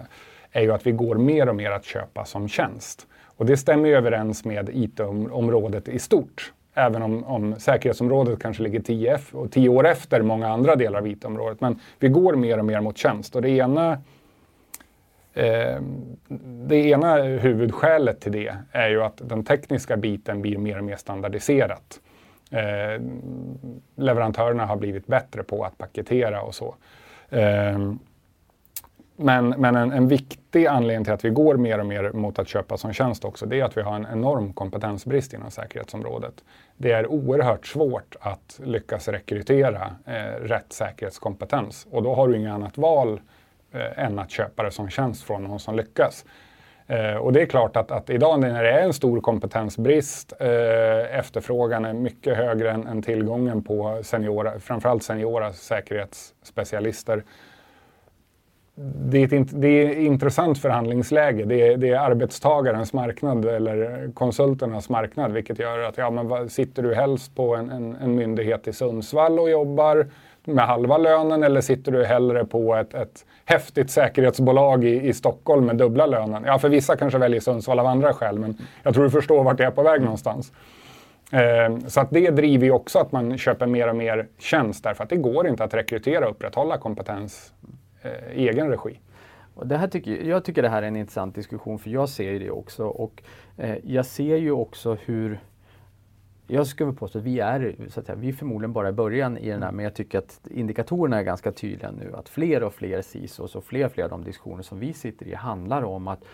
är 0.52 0.62
ju 0.62 0.72
att 0.72 0.86
vi 0.86 0.92
går 0.92 1.14
mer 1.14 1.48
och 1.48 1.56
mer 1.56 1.70
att 1.70 1.84
köpa 1.84 2.24
som 2.24 2.48
tjänst. 2.48 3.06
Och 3.36 3.46
det 3.46 3.56
stämmer 3.56 3.88
ju 3.88 3.94
överens 3.94 4.44
med 4.44 4.70
IT-området 4.72 5.88
i 5.88 5.98
stort. 5.98 6.52
Även 6.74 7.02
om, 7.02 7.24
om 7.24 7.54
säkerhetsområdet 7.58 8.42
kanske 8.42 8.62
ligger 8.62 8.80
10, 8.80 9.18
och 9.32 9.52
10 9.52 9.68
år 9.68 9.86
efter 9.86 10.22
många 10.22 10.48
andra 10.48 10.76
delar 10.76 10.98
av 10.98 11.06
IT-området. 11.06 11.60
Men 11.60 11.80
vi 11.98 12.08
går 12.08 12.34
mer 12.34 12.58
och 12.58 12.64
mer 12.64 12.80
mot 12.80 12.98
tjänst. 12.98 13.36
Och 13.36 13.42
det 13.42 13.48
ena, 13.48 13.92
eh, 15.34 15.80
det 16.68 16.76
ena 16.76 17.16
huvudskälet 17.16 18.20
till 18.20 18.32
det 18.32 18.56
är 18.72 18.88
ju 18.88 19.02
att 19.02 19.20
den 19.28 19.44
tekniska 19.44 19.96
biten 19.96 20.42
blir 20.42 20.58
mer 20.58 20.78
och 20.78 20.84
mer 20.84 20.96
standardiserat. 20.96 22.00
Eh, 22.50 23.02
leverantörerna 23.96 24.66
har 24.66 24.76
blivit 24.76 25.06
bättre 25.06 25.42
på 25.42 25.64
att 25.64 25.78
paketera 25.78 26.42
och 26.42 26.54
så. 26.54 26.74
Eh, 27.30 27.78
men, 29.16 29.48
men 29.48 29.76
en, 29.76 29.92
en, 29.92 30.08
viktig 30.08 30.66
anledning 30.66 31.04
till 31.04 31.12
att 31.12 31.24
vi 31.24 31.30
går 31.30 31.56
mer 31.56 31.78
och 31.78 31.86
mer 31.86 32.12
mot 32.12 32.38
att 32.38 32.48
köpa 32.48 32.76
som 32.76 32.92
tjänst 32.92 33.24
också, 33.24 33.46
det 33.46 33.60
är 33.60 33.64
att 33.64 33.76
vi 33.76 33.82
har 33.82 33.96
en 33.96 34.06
enorm 34.12 34.52
kompetensbrist 34.52 35.32
inom 35.32 35.50
säkerhetsområdet. 35.50 36.34
Det 36.76 36.92
är 36.92 37.06
oerhört 37.06 37.66
svårt 37.66 38.16
att 38.20 38.60
lyckas 38.64 39.08
rekrytera 39.08 39.90
eh, 40.06 40.40
rätt 40.40 40.72
säkerhetskompetens 40.72 41.86
och 41.90 42.02
då 42.02 42.14
har 42.14 42.28
du 42.28 42.36
inget 42.36 42.52
annat 42.52 42.78
val 42.78 43.20
eh, 43.72 44.04
än 44.04 44.18
att 44.18 44.30
köpa 44.30 44.62
det 44.62 44.70
som 44.70 44.90
tjänst 44.90 45.22
från 45.22 45.44
någon 45.44 45.60
som 45.60 45.76
lyckas. 45.76 46.24
Eh, 46.86 47.14
och 47.14 47.32
det 47.32 47.42
är 47.42 47.46
klart 47.46 47.76
att, 47.76 47.90
att, 47.90 48.10
idag 48.10 48.40
när 48.40 48.62
det 48.62 48.70
är 48.70 48.82
en 48.82 48.92
stor 48.92 49.20
kompetensbrist, 49.20 50.32
eh, 50.40 51.18
efterfrågan 51.18 51.84
är 51.84 51.92
mycket 51.92 52.36
högre 52.36 52.70
än, 52.70 52.86
än 52.86 53.02
tillgången 53.02 53.62
på 53.62 54.00
seniora, 54.02 54.60
framförallt 54.60 55.02
seniora 55.02 55.52
säkerhetsspecialister, 55.52 57.24
det 58.76 59.18
är, 59.18 59.40
ett, 59.40 59.60
det 59.62 59.68
är 59.68 59.90
ett 59.90 59.98
intressant 59.98 60.58
förhandlingsläge. 60.58 61.44
Det 61.44 61.68
är, 61.68 61.76
det 61.76 61.88
är, 61.88 61.98
arbetstagarens 61.98 62.92
marknad 62.92 63.44
eller 63.44 64.10
konsulternas 64.14 64.88
marknad 64.88 65.32
vilket 65.32 65.58
gör 65.58 65.78
att 65.78 65.96
ja, 65.96 66.10
men 66.10 66.50
sitter 66.50 66.82
du 66.82 66.94
helst 66.94 67.34
på 67.34 67.56
en, 67.56 67.70
en, 67.70 67.96
en, 67.96 68.14
myndighet 68.14 68.68
i 68.68 68.72
Sundsvall 68.72 69.38
och 69.38 69.50
jobbar 69.50 70.06
med 70.44 70.66
halva 70.66 70.98
lönen 70.98 71.42
eller 71.42 71.60
sitter 71.60 71.92
du 71.92 72.04
hellre 72.04 72.44
på 72.44 72.74
ett, 72.74 72.94
ett 72.94 73.24
häftigt 73.44 73.90
säkerhetsbolag 73.90 74.84
i, 74.84 75.08
i 75.08 75.12
Stockholm 75.12 75.66
med 75.66 75.76
dubbla 75.76 76.06
lönen? 76.06 76.42
Ja, 76.46 76.58
för 76.58 76.68
vissa 76.68 76.96
kanske 76.96 77.18
väljer 77.18 77.40
Sundsvall 77.40 77.78
av 77.78 77.86
andra 77.86 78.12
skäl 78.12 78.38
men 78.38 78.56
jag 78.82 78.94
tror 78.94 79.04
du 79.04 79.10
förstår 79.10 79.44
vart 79.44 79.60
jag 79.60 79.66
är 79.66 79.74
på 79.74 79.82
väg 79.82 80.00
någonstans. 80.00 80.52
Eh, 81.32 81.78
så 81.86 82.00
att 82.00 82.10
det 82.10 82.30
driver 82.30 82.64
ju 82.64 82.72
också 82.72 82.98
att 82.98 83.12
man 83.12 83.38
köper 83.38 83.66
mer 83.66 83.88
och 83.88 83.96
mer 83.96 84.26
tjänst 84.38 84.84
därför 84.84 85.04
att 85.04 85.10
det 85.10 85.16
går 85.16 85.48
inte 85.48 85.64
att 85.64 85.74
rekrytera 85.74 86.24
och 86.24 86.30
upprätthålla 86.30 86.78
kompetens 86.78 87.52
Eh, 88.04 88.38
egen 88.38 88.68
regi. 88.68 89.00
Och 89.54 89.66
det 89.66 89.76
här 89.76 89.88
tycker, 89.88 90.24
jag 90.24 90.44
tycker 90.44 90.62
det 90.62 90.68
här 90.68 90.82
är 90.82 90.86
en 90.86 90.96
intressant 90.96 91.34
diskussion 91.34 91.78
för 91.78 91.90
jag 91.90 92.08
ser 92.08 92.40
det 92.40 92.50
också 92.50 92.86
och 92.86 93.22
eh, 93.56 93.76
jag 93.84 94.06
ser 94.06 94.36
ju 94.36 94.50
också 94.50 94.94
hur 94.94 95.40
jag 96.46 96.66
skulle 96.66 96.92
påstå 96.92 97.18
att 97.18 97.24
vi 97.24 97.40
är, 97.40 97.76
så 97.88 98.00
att 98.00 98.06
säga, 98.06 98.16
vi 98.16 98.28
är 98.28 98.32
förmodligen 98.32 98.72
bara 98.72 98.88
i 98.88 98.92
början 98.92 99.38
i 99.38 99.50
den 99.50 99.62
här 99.62 99.72
men 99.72 99.84
jag 99.84 99.94
tycker 99.94 100.18
att 100.18 100.40
indikatorerna 100.50 101.18
är 101.18 101.22
ganska 101.22 101.52
tydliga 101.52 101.90
nu 101.90 102.12
att 102.14 102.28
fler 102.28 102.62
och 102.62 102.74
fler 102.74 103.02
CISOs 103.02 103.56
och 103.56 103.64
fler 103.64 103.86
och 103.86 103.92
fler 103.92 104.04
av 104.04 104.10
de 104.10 104.24
diskussioner 104.24 104.62
som 104.62 104.78
vi 104.78 104.92
sitter 104.92 105.28
i 105.28 105.34
handlar 105.34 105.82
om 105.82 106.08
att 106.08 106.24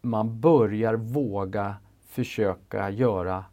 man 0.00 0.40
börjar 0.40 0.94
våga 0.94 1.76
försöka 2.06 2.90
göra 2.90 3.44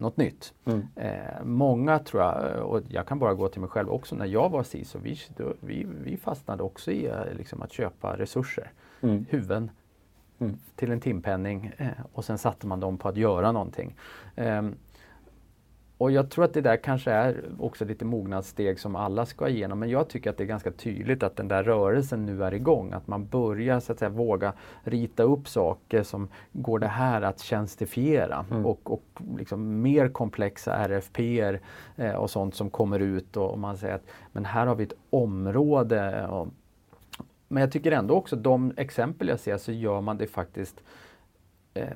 något 0.00 0.16
nytt. 0.16 0.54
Mm. 0.64 0.86
Eh, 0.96 1.44
många 1.44 1.98
tror 1.98 2.22
jag, 2.22 2.66
och 2.66 2.82
jag 2.88 3.06
kan 3.06 3.18
bara 3.18 3.34
gå 3.34 3.48
till 3.48 3.60
mig 3.60 3.70
själv 3.70 3.90
också, 3.90 4.16
när 4.16 4.26
jag 4.26 4.50
var 4.50 4.62
CISO, 4.62 4.98
vi, 4.98 5.18
vi, 5.60 5.86
vi 6.04 6.16
fastnade 6.16 6.62
också 6.62 6.90
i 6.90 7.06
eh, 7.06 7.14
liksom, 7.32 7.62
att 7.62 7.72
köpa 7.72 8.16
resurser, 8.16 8.72
mm. 9.00 9.26
huvuden 9.28 9.70
mm. 10.38 10.58
till 10.76 10.90
en 10.90 11.00
timpenning 11.00 11.72
eh, 11.76 11.88
och 12.12 12.24
sen 12.24 12.38
satte 12.38 12.66
man 12.66 12.80
dem 12.80 12.98
på 12.98 13.08
att 13.08 13.16
göra 13.16 13.52
någonting. 13.52 13.96
Eh, 14.36 14.62
och 16.00 16.10
jag 16.10 16.30
tror 16.30 16.44
att 16.44 16.54
det 16.54 16.60
där 16.60 16.76
kanske 16.76 17.10
är 17.10 17.44
också 17.58 17.84
lite 17.84 18.04
mognadssteg 18.04 18.80
som 18.80 18.96
alla 18.96 19.26
ska 19.26 19.48
igenom. 19.48 19.78
Men 19.78 19.90
jag 19.90 20.08
tycker 20.08 20.30
att 20.30 20.36
det 20.36 20.44
är 20.44 20.46
ganska 20.46 20.70
tydligt 20.70 21.22
att 21.22 21.36
den 21.36 21.48
där 21.48 21.62
rörelsen 21.62 22.26
nu 22.26 22.44
är 22.44 22.54
igång. 22.54 22.92
Att 22.92 23.06
man 23.06 23.26
börjar 23.26 23.80
så 23.80 23.92
att 23.92 23.98
säga, 23.98 24.08
våga 24.08 24.52
rita 24.84 25.22
upp 25.22 25.48
saker 25.48 26.02
som 26.02 26.28
går 26.52 26.78
det 26.78 26.86
här 26.86 27.22
att 27.22 27.40
tjänstifiera. 27.40 28.44
Mm. 28.50 28.66
Och, 28.66 28.92
och 28.92 29.04
liksom 29.38 29.82
mer 29.82 30.08
komplexa 30.08 30.72
RFP 30.74 31.40
eh, 31.96 32.14
och 32.14 32.30
sånt 32.30 32.54
som 32.54 32.70
kommer 32.70 33.00
ut. 33.00 33.36
Och, 33.36 33.50
och, 33.50 33.58
man 33.58 33.76
säger 33.76 33.94
att 33.94 34.06
men 34.32 34.44
här 34.44 34.66
har 34.66 34.74
vi 34.74 34.84
ett 34.84 34.96
område. 35.10 36.26
Och, 36.26 36.48
men 37.48 37.60
jag 37.60 37.72
tycker 37.72 37.92
ändå 37.92 38.14
också 38.14 38.36
de 38.36 38.72
exempel 38.76 39.28
jag 39.28 39.40
ser 39.40 39.56
så 39.56 39.72
gör 39.72 40.00
man 40.00 40.18
det 40.18 40.26
faktiskt 40.26 40.82
eh, 41.74 41.88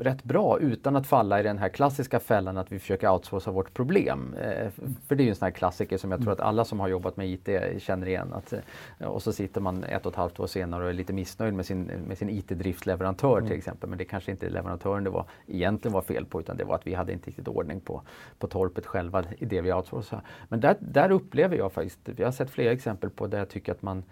rätt 0.00 0.24
bra 0.24 0.58
utan 0.58 0.96
att 0.96 1.06
falla 1.06 1.40
i 1.40 1.42
den 1.42 1.58
här 1.58 1.68
klassiska 1.68 2.20
fällan 2.20 2.58
att 2.58 2.72
vi 2.72 2.78
försöker 2.78 3.10
outsourca 3.10 3.50
vårt 3.50 3.74
problem. 3.74 4.34
Eh, 4.34 4.70
för 5.08 5.14
det 5.14 5.22
är 5.22 5.24
ju 5.24 5.30
en 5.30 5.36
sån 5.36 5.46
här 5.46 5.52
klassiker 5.52 5.98
som 5.98 6.10
jag 6.10 6.22
tror 6.22 6.32
att 6.32 6.40
alla 6.40 6.64
som 6.64 6.80
har 6.80 6.88
jobbat 6.88 7.16
med 7.16 7.28
IT 7.28 7.48
känner 7.82 8.06
igen. 8.06 8.32
Att, 8.32 8.52
eh, 8.98 9.06
och 9.06 9.22
så 9.22 9.32
sitter 9.32 9.60
man 9.60 9.84
ett 9.84 10.06
och 10.06 10.12
ett 10.12 10.16
halvt 10.16 10.40
år 10.40 10.46
senare 10.46 10.84
och 10.84 10.90
är 10.90 10.94
lite 10.94 11.12
missnöjd 11.12 11.54
med 11.54 11.66
sin, 11.66 11.82
med 11.82 12.18
sin 12.18 12.30
IT-driftsleverantör 12.30 13.38
mm. 13.38 13.48
till 13.48 13.58
exempel. 13.58 13.88
Men 13.88 13.98
det 13.98 14.04
kanske 14.04 14.30
inte 14.30 14.48
leverantören 14.48 15.04
det 15.04 15.10
var 15.10 15.24
egentligen 15.46 15.92
var 15.92 16.02
fel 16.02 16.24
på 16.24 16.40
utan 16.40 16.56
det 16.56 16.64
var 16.64 16.74
att 16.74 16.86
vi 16.86 16.94
hade 16.94 17.12
inte 17.12 17.26
riktigt 17.30 17.48
ordning 17.48 17.80
på, 17.80 18.02
på 18.38 18.46
torpet 18.46 18.86
själva 18.86 19.24
i 19.38 19.44
det 19.44 19.60
vi 19.60 19.72
outsourcar. 19.72 20.22
Men 20.48 20.60
där, 20.60 20.76
där 20.80 21.10
upplever 21.10 21.56
jag 21.56 21.72
faktiskt, 21.72 22.00
vi 22.04 22.24
har 22.24 22.32
sett 22.32 22.50
flera 22.50 22.72
exempel 22.72 23.10
på 23.10 23.26
där 23.26 23.38
jag 23.38 23.48
tycker 23.48 23.72
att 23.72 23.82
man 23.82 24.02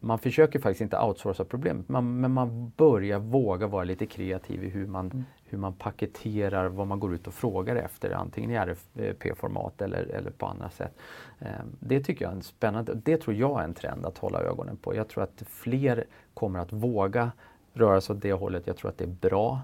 man 0.00 0.18
försöker 0.18 0.58
faktiskt 0.58 0.80
inte 0.80 0.98
outsourca 0.98 1.44
problemet, 1.44 1.88
man, 1.88 2.20
men 2.20 2.32
man 2.32 2.72
börjar 2.76 3.18
våga 3.18 3.66
vara 3.66 3.84
lite 3.84 4.06
kreativ 4.06 4.64
i 4.64 4.68
hur 4.68 4.86
man, 4.86 5.06
mm. 5.06 5.24
hur 5.44 5.58
man 5.58 5.72
paketerar 5.72 6.68
vad 6.68 6.86
man 6.86 7.00
går 7.00 7.14
ut 7.14 7.26
och 7.26 7.34
frågar 7.34 7.76
efter, 7.76 8.10
antingen 8.10 8.50
i 8.50 8.54
RFP-format 8.54 9.82
eller, 9.82 10.02
eller 10.02 10.30
på 10.30 10.46
andra 10.46 10.70
sätt. 10.70 10.98
Eh, 11.38 11.48
det 11.80 12.00
tycker 12.00 12.24
jag 12.24 12.32
är 12.32 12.36
en 12.36 12.42
spännande, 12.42 12.94
det 12.94 13.16
tror 13.16 13.36
jag 13.36 13.60
är 13.60 13.64
en 13.64 13.74
trend 13.74 14.06
att 14.06 14.18
hålla 14.18 14.40
ögonen 14.40 14.76
på. 14.76 14.94
Jag 14.94 15.08
tror 15.08 15.24
att 15.24 15.42
fler 15.46 16.04
kommer 16.34 16.58
att 16.58 16.72
våga 16.72 17.32
röra 17.72 18.00
sig 18.00 18.16
åt 18.16 18.22
det 18.22 18.32
hållet. 18.32 18.66
Jag 18.66 18.76
tror 18.76 18.90
att 18.90 18.98
det 18.98 19.04
är 19.04 19.30
bra. 19.30 19.60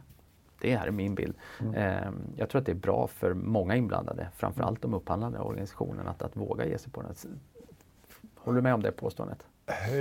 Det 0.61 0.77
här 0.77 0.87
är 0.87 0.91
min 0.91 1.15
bild. 1.15 1.35
Mm. 1.61 1.75
Eh, 1.75 2.11
jag 2.37 2.49
tror 2.49 2.61
att 2.61 2.67
det 2.67 2.73
är 2.73 2.77
bra 2.77 3.07
för 3.07 3.35
många 3.35 3.77
inblandade, 3.77 4.29
framförallt 4.37 4.83
de 4.83 4.95
upphandlande 4.95 5.39
organisationerna, 5.39 6.11
att, 6.11 6.23
att 6.23 6.37
våga 6.37 6.67
ge 6.67 6.79
sig 6.79 6.93
på 6.93 7.03
det. 7.03 7.15
Håller 8.37 8.57
du 8.57 8.63
med 8.63 8.75
om 8.75 8.83
det 8.83 8.93
påståendet? 8.93 9.47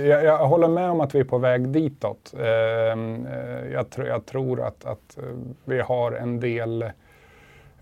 Jag, 0.06 0.24
jag, 0.24 0.38
håller 0.38 0.68
med 0.68 0.90
om 0.90 1.00
att 1.00 1.14
vi 1.14 1.18
är 1.18 1.24
på 1.24 1.38
väg 1.38 1.68
ditåt. 1.68 2.34
Ehm, 2.34 3.26
eh, 3.26 3.72
jag, 3.72 3.90
tr 3.90 4.02
jag 4.02 4.26
tror 4.26 4.60
att, 4.60 4.84
att, 4.84 5.18
eh, 5.18 5.24
vi 5.64 5.80
har 5.80 6.12
en 6.12 6.40
del 6.40 6.82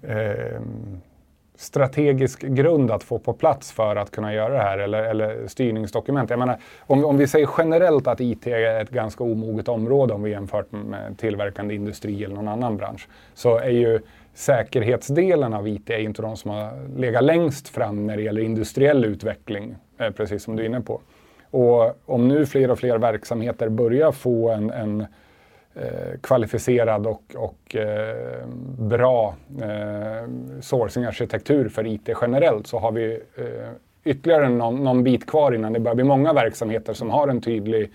eh, 0.03 0.61
strategisk 1.57 2.41
grund 2.41 2.91
att 2.91 3.03
få 3.03 3.19
på 3.19 3.33
plats 3.33 3.73
för 3.73 3.97
att 3.97 4.11
kunna 4.11 4.35
göra 4.35 4.55
det 4.55 4.63
här, 4.63 4.79
eller, 4.79 5.03
eller 5.03 5.47
styrningsdokument. 5.47 6.31
Jag 6.31 6.39
menar, 6.39 6.59
om, 6.79 7.05
om 7.05 7.17
vi 7.17 7.27
säger 7.27 7.49
generellt 7.59 8.07
att 8.07 8.21
IT 8.21 8.47
är 8.47 8.81
ett 8.81 8.91
ganska 8.91 9.25
omoget 9.25 9.69
område 9.69 10.15
om 10.15 10.23
vi 10.23 10.31
jämför 10.31 10.65
med 10.71 11.19
tillverkande 11.19 11.75
industri 11.75 12.25
eller 12.25 12.35
någon 12.35 12.49
annan 12.49 12.77
bransch, 12.77 13.09
så 13.35 13.59
är 13.59 13.71
ju 13.71 14.01
säkerhetsdelen 14.35 15.55
av 15.55 15.69
IT 15.69 15.91
är 15.91 15.99
inte 15.99 16.23
de 16.23 16.37
som 16.37 16.51
har 16.51 16.99
legat 16.99 17.25
längst 17.25 17.69
fram 17.69 18.07
när 18.07 18.17
det 18.17 18.23
gäller 18.23 18.43
industriell 18.43 19.05
utveckling, 19.05 19.77
eh, 19.99 20.11
precis 20.11 20.43
som 20.43 20.57
du 20.57 20.63
är 20.63 20.67
inne 20.67 20.81
på. 20.81 21.01
Och 21.51 21.99
om 22.07 22.29
nu 22.29 22.47
fler 22.47 22.71
och 22.71 22.79
fler 22.79 22.99
verksamheter 22.99 23.69
börjar 23.69 24.13
få 24.13 24.51
en, 24.51 24.71
en 24.71 25.01
eh, 25.75 26.19
kvalificerad 26.21 27.07
och, 27.07 27.23
och 27.37 27.77
eh, 27.77 28.47
bra 28.79 29.35
eh, 29.63 30.29
sourcing-arkitektur 30.61 31.69
för 31.69 31.87
IT 31.87 32.09
generellt 32.21 32.67
så 32.67 32.79
har 32.79 32.93
vi 32.93 33.21
eh, 33.37 33.45
ytterligare 34.05 34.49
någon, 34.49 34.85
någon, 34.85 35.05
bit 35.05 35.27
kvar 35.27 35.53
innan 35.53 35.73
det 35.73 35.81
börjar 35.81 35.95
bli 35.95 36.05
många 36.05 36.33
verksamheter 36.33 36.93
som 36.93 37.11
har 37.11 37.29
en 37.29 37.41
tydlig 37.41 37.91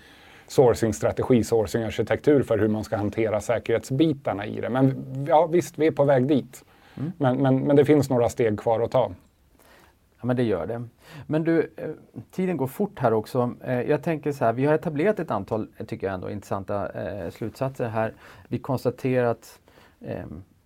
sourcing-strategi, 0.48 1.44
sourcing-arkitektur 1.44 2.42
för 2.42 2.58
hur 2.58 2.68
man 2.68 2.84
ska 2.84 2.96
hantera 2.96 3.40
säkerhetsbitarna 3.40 4.46
i 4.46 4.60
det. 4.60 4.68
Men 4.68 5.04
ja, 5.28 5.46
visst, 5.46 5.78
vi 5.78 5.86
är 5.86 5.90
på 5.90 6.04
väg 6.04 6.26
dit. 6.26 6.64
Mm. 6.96 7.12
Men, 7.18 7.36
men, 7.36 7.60
men 7.60 7.76
det 7.76 7.84
finns 7.84 8.10
några 8.10 8.28
steg 8.28 8.58
kvar 8.60 8.80
att 8.80 8.90
ta. 8.90 9.10
Ja, 10.20 10.26
men 10.26 10.36
det 10.36 10.42
gör 10.42 10.66
det. 10.66 10.84
Men 11.26 11.44
du, 11.44 11.72
eh, 11.76 11.90
tiden 12.30 12.56
går 12.56 12.66
fort 12.66 12.98
här 12.98 13.12
också. 13.12 13.54
Eh, 13.64 13.80
jag 13.80 14.02
tänker 14.02 14.32
så 14.32 14.44
här, 14.44 14.52
vi 14.52 14.66
har 14.66 14.74
etablerat 14.74 15.20
ett 15.20 15.30
antal, 15.30 15.68
tycker 15.86 16.06
jag 16.06 16.14
ändå, 16.14 16.30
intressanta 16.30 16.88
eh, 16.92 17.30
slutsatser 17.30 17.88
här. 17.88 18.14
Vi 18.48 18.58
konstaterar 18.58 19.24
att 19.24 19.60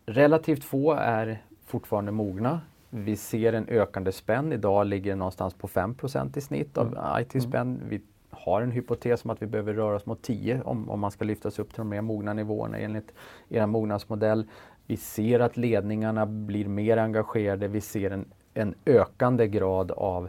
relativt 0.07 0.65
få 0.65 0.93
är 0.93 1.43
fortfarande 1.67 2.13
mogna. 2.13 2.61
Vi 2.91 3.17
ser 3.17 3.53
en 3.53 3.69
ökande 3.69 4.13
spänn. 4.13 4.53
Idag 4.53 4.87
ligger 4.87 5.11
det 5.11 5.17
någonstans 5.17 5.55
på 5.55 5.69
5% 5.69 6.39
i 6.39 6.41
snitt 6.41 6.79
av 6.79 6.87
mm. 6.87 7.23
IT-spänn. 7.23 7.81
Vi 7.89 8.01
har 8.31 8.63
en 8.63 8.71
hypotes 8.71 9.25
om 9.25 9.31
att 9.31 9.43
vi 9.43 9.47
behöver 9.47 9.75
röra 9.75 9.97
oss 9.97 10.07
mot 10.07 10.23
10 10.23 10.63
om, 10.65 10.91
om 10.91 11.01
man 11.01 11.11
ska 11.11 11.25
lyftas 11.25 11.59
upp 11.59 11.69
till 11.69 11.79
de 11.79 11.89
mer 11.89 12.01
mogna 12.01 12.33
nivåerna 12.33 12.79
enligt 12.79 13.13
er 13.49 13.67
mognadsmodell. 13.67 14.47
Vi 14.87 14.97
ser 14.97 15.41
att 15.41 15.57
ledningarna 15.57 16.27
blir 16.27 16.69
mer 16.69 16.97
engagerade. 16.97 17.69
Vi 17.69 17.81
ser 17.81 18.11
en, 18.11 18.25
en 18.55 18.75
ökande 18.87 19.49
grad 19.49 19.91
av 19.91 20.29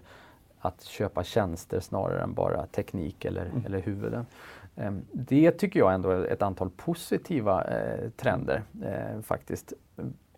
att 0.59 0.83
köpa 0.83 1.23
tjänster 1.23 1.79
snarare 1.79 2.21
än 2.21 2.33
bara 2.33 2.65
teknik 2.65 3.25
eller, 3.25 3.45
mm. 3.45 3.65
eller 3.65 3.81
huvuden. 3.81 4.25
Ehm, 4.75 5.01
det 5.11 5.51
tycker 5.51 5.79
jag 5.79 5.93
ändå 5.93 6.09
är 6.09 6.25
ett 6.25 6.41
antal 6.41 6.69
positiva 6.69 7.63
eh, 7.63 8.09
trender 8.09 8.63
eh, 8.85 9.21
faktiskt. 9.21 9.73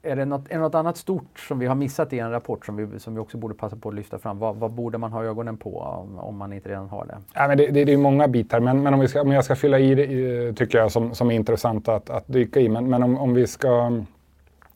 Är 0.06 0.16
det, 0.16 0.26
något, 0.26 0.48
är 0.48 0.56
det 0.56 0.62
något 0.62 0.76
annat 0.76 0.98
stort 0.98 1.40
som 1.40 1.60
vi 1.60 1.66
har 1.66 1.76
missat 1.76 2.14
i 2.14 2.20
en 2.20 2.32
rapport 2.32 2.66
som 2.66 2.76
vi, 2.76 3.00
som 3.00 3.14
vi 3.14 3.20
också 3.20 3.38
borde 3.38 3.54
passa 3.54 3.76
på 3.76 3.90
att 3.90 3.96
lyfta 3.96 4.20
fram? 4.20 4.40
Vad, 4.40 4.56
vad 4.56 4.72
borde 4.72 4.98
man 4.98 5.12
ha 5.12 5.24
ögonen 5.24 5.58
på 5.58 5.80
om, 5.80 6.20
om 6.20 6.38
man 6.38 6.54
inte 6.54 6.70
redan 6.70 6.90
har 6.90 7.06
det? 7.06 7.18
Ja, 7.34 7.48
men 7.48 7.58
det, 7.58 7.68
det, 7.68 7.86
det 7.86 7.94
är 7.94 7.98
många 7.98 8.28
bitar, 8.28 8.60
men, 8.60 8.84
men 8.84 8.94
om, 8.94 9.00
vi 9.00 9.08
ska, 9.08 9.22
om 9.22 9.32
jag 9.32 9.46
ska 9.46 9.56
fylla 9.56 9.80
i 9.80 9.96
det 9.96 10.54
tycker 10.54 10.78
jag 10.78 10.92
som, 10.92 11.16
som 11.16 11.32
är 11.32 11.36
intressant 11.36 11.88
att, 11.88 12.10
att 12.10 12.28
dyka 12.28 12.60
i. 12.60 12.70
Men, 12.70 12.90
men 12.90 13.04
om, 13.04 13.18
om, 13.18 13.34
vi 13.34 13.48
ska, 13.48 14.04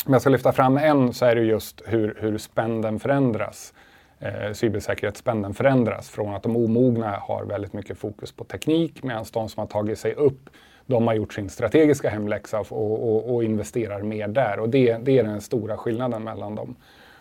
om 0.06 0.14
jag 0.14 0.22
ska 0.22 0.30
lyfta 0.30 0.52
fram 0.52 0.78
en 0.78 1.14
så 1.14 1.26
är 1.26 1.36
det 1.36 1.42
just 1.42 1.82
hur, 1.86 2.18
hur 2.20 2.38
spänden 2.38 3.00
förändras. 3.00 3.74
Eh, 4.20 4.54
cybersäkerhetsspänden 4.54 5.54
förändras 5.54 6.10
från 6.10 6.36
att 6.36 6.44
de 6.44 6.56
omogna 6.56 7.18
har 7.22 7.46
väldigt 7.46 7.74
mycket 7.74 7.98
fokus 7.98 8.32
på 8.32 8.44
teknik 8.44 9.04
medan 9.04 9.26
de 9.34 9.50
som 9.50 9.62
har 9.62 9.68
tagit 9.68 10.00
sig 10.00 10.14
upp 10.14 10.50
de 10.88 11.08
har 11.08 11.14
gjort 11.14 11.34
sin 11.34 11.50
strategiska 11.50 12.10
hemläxa 12.10 12.60
och, 12.60 12.72
och, 12.72 13.36
och 13.36 13.44
investerar 13.44 14.02
mer 14.02 14.28
där. 14.28 14.60
Och 14.60 14.70
det, 14.70 14.98
det, 14.98 15.20
är 15.20 15.24
den 15.24 15.42
stora 15.42 15.78
skillnaden 15.78 16.24
mellan 16.24 16.56
dem. 16.56 16.76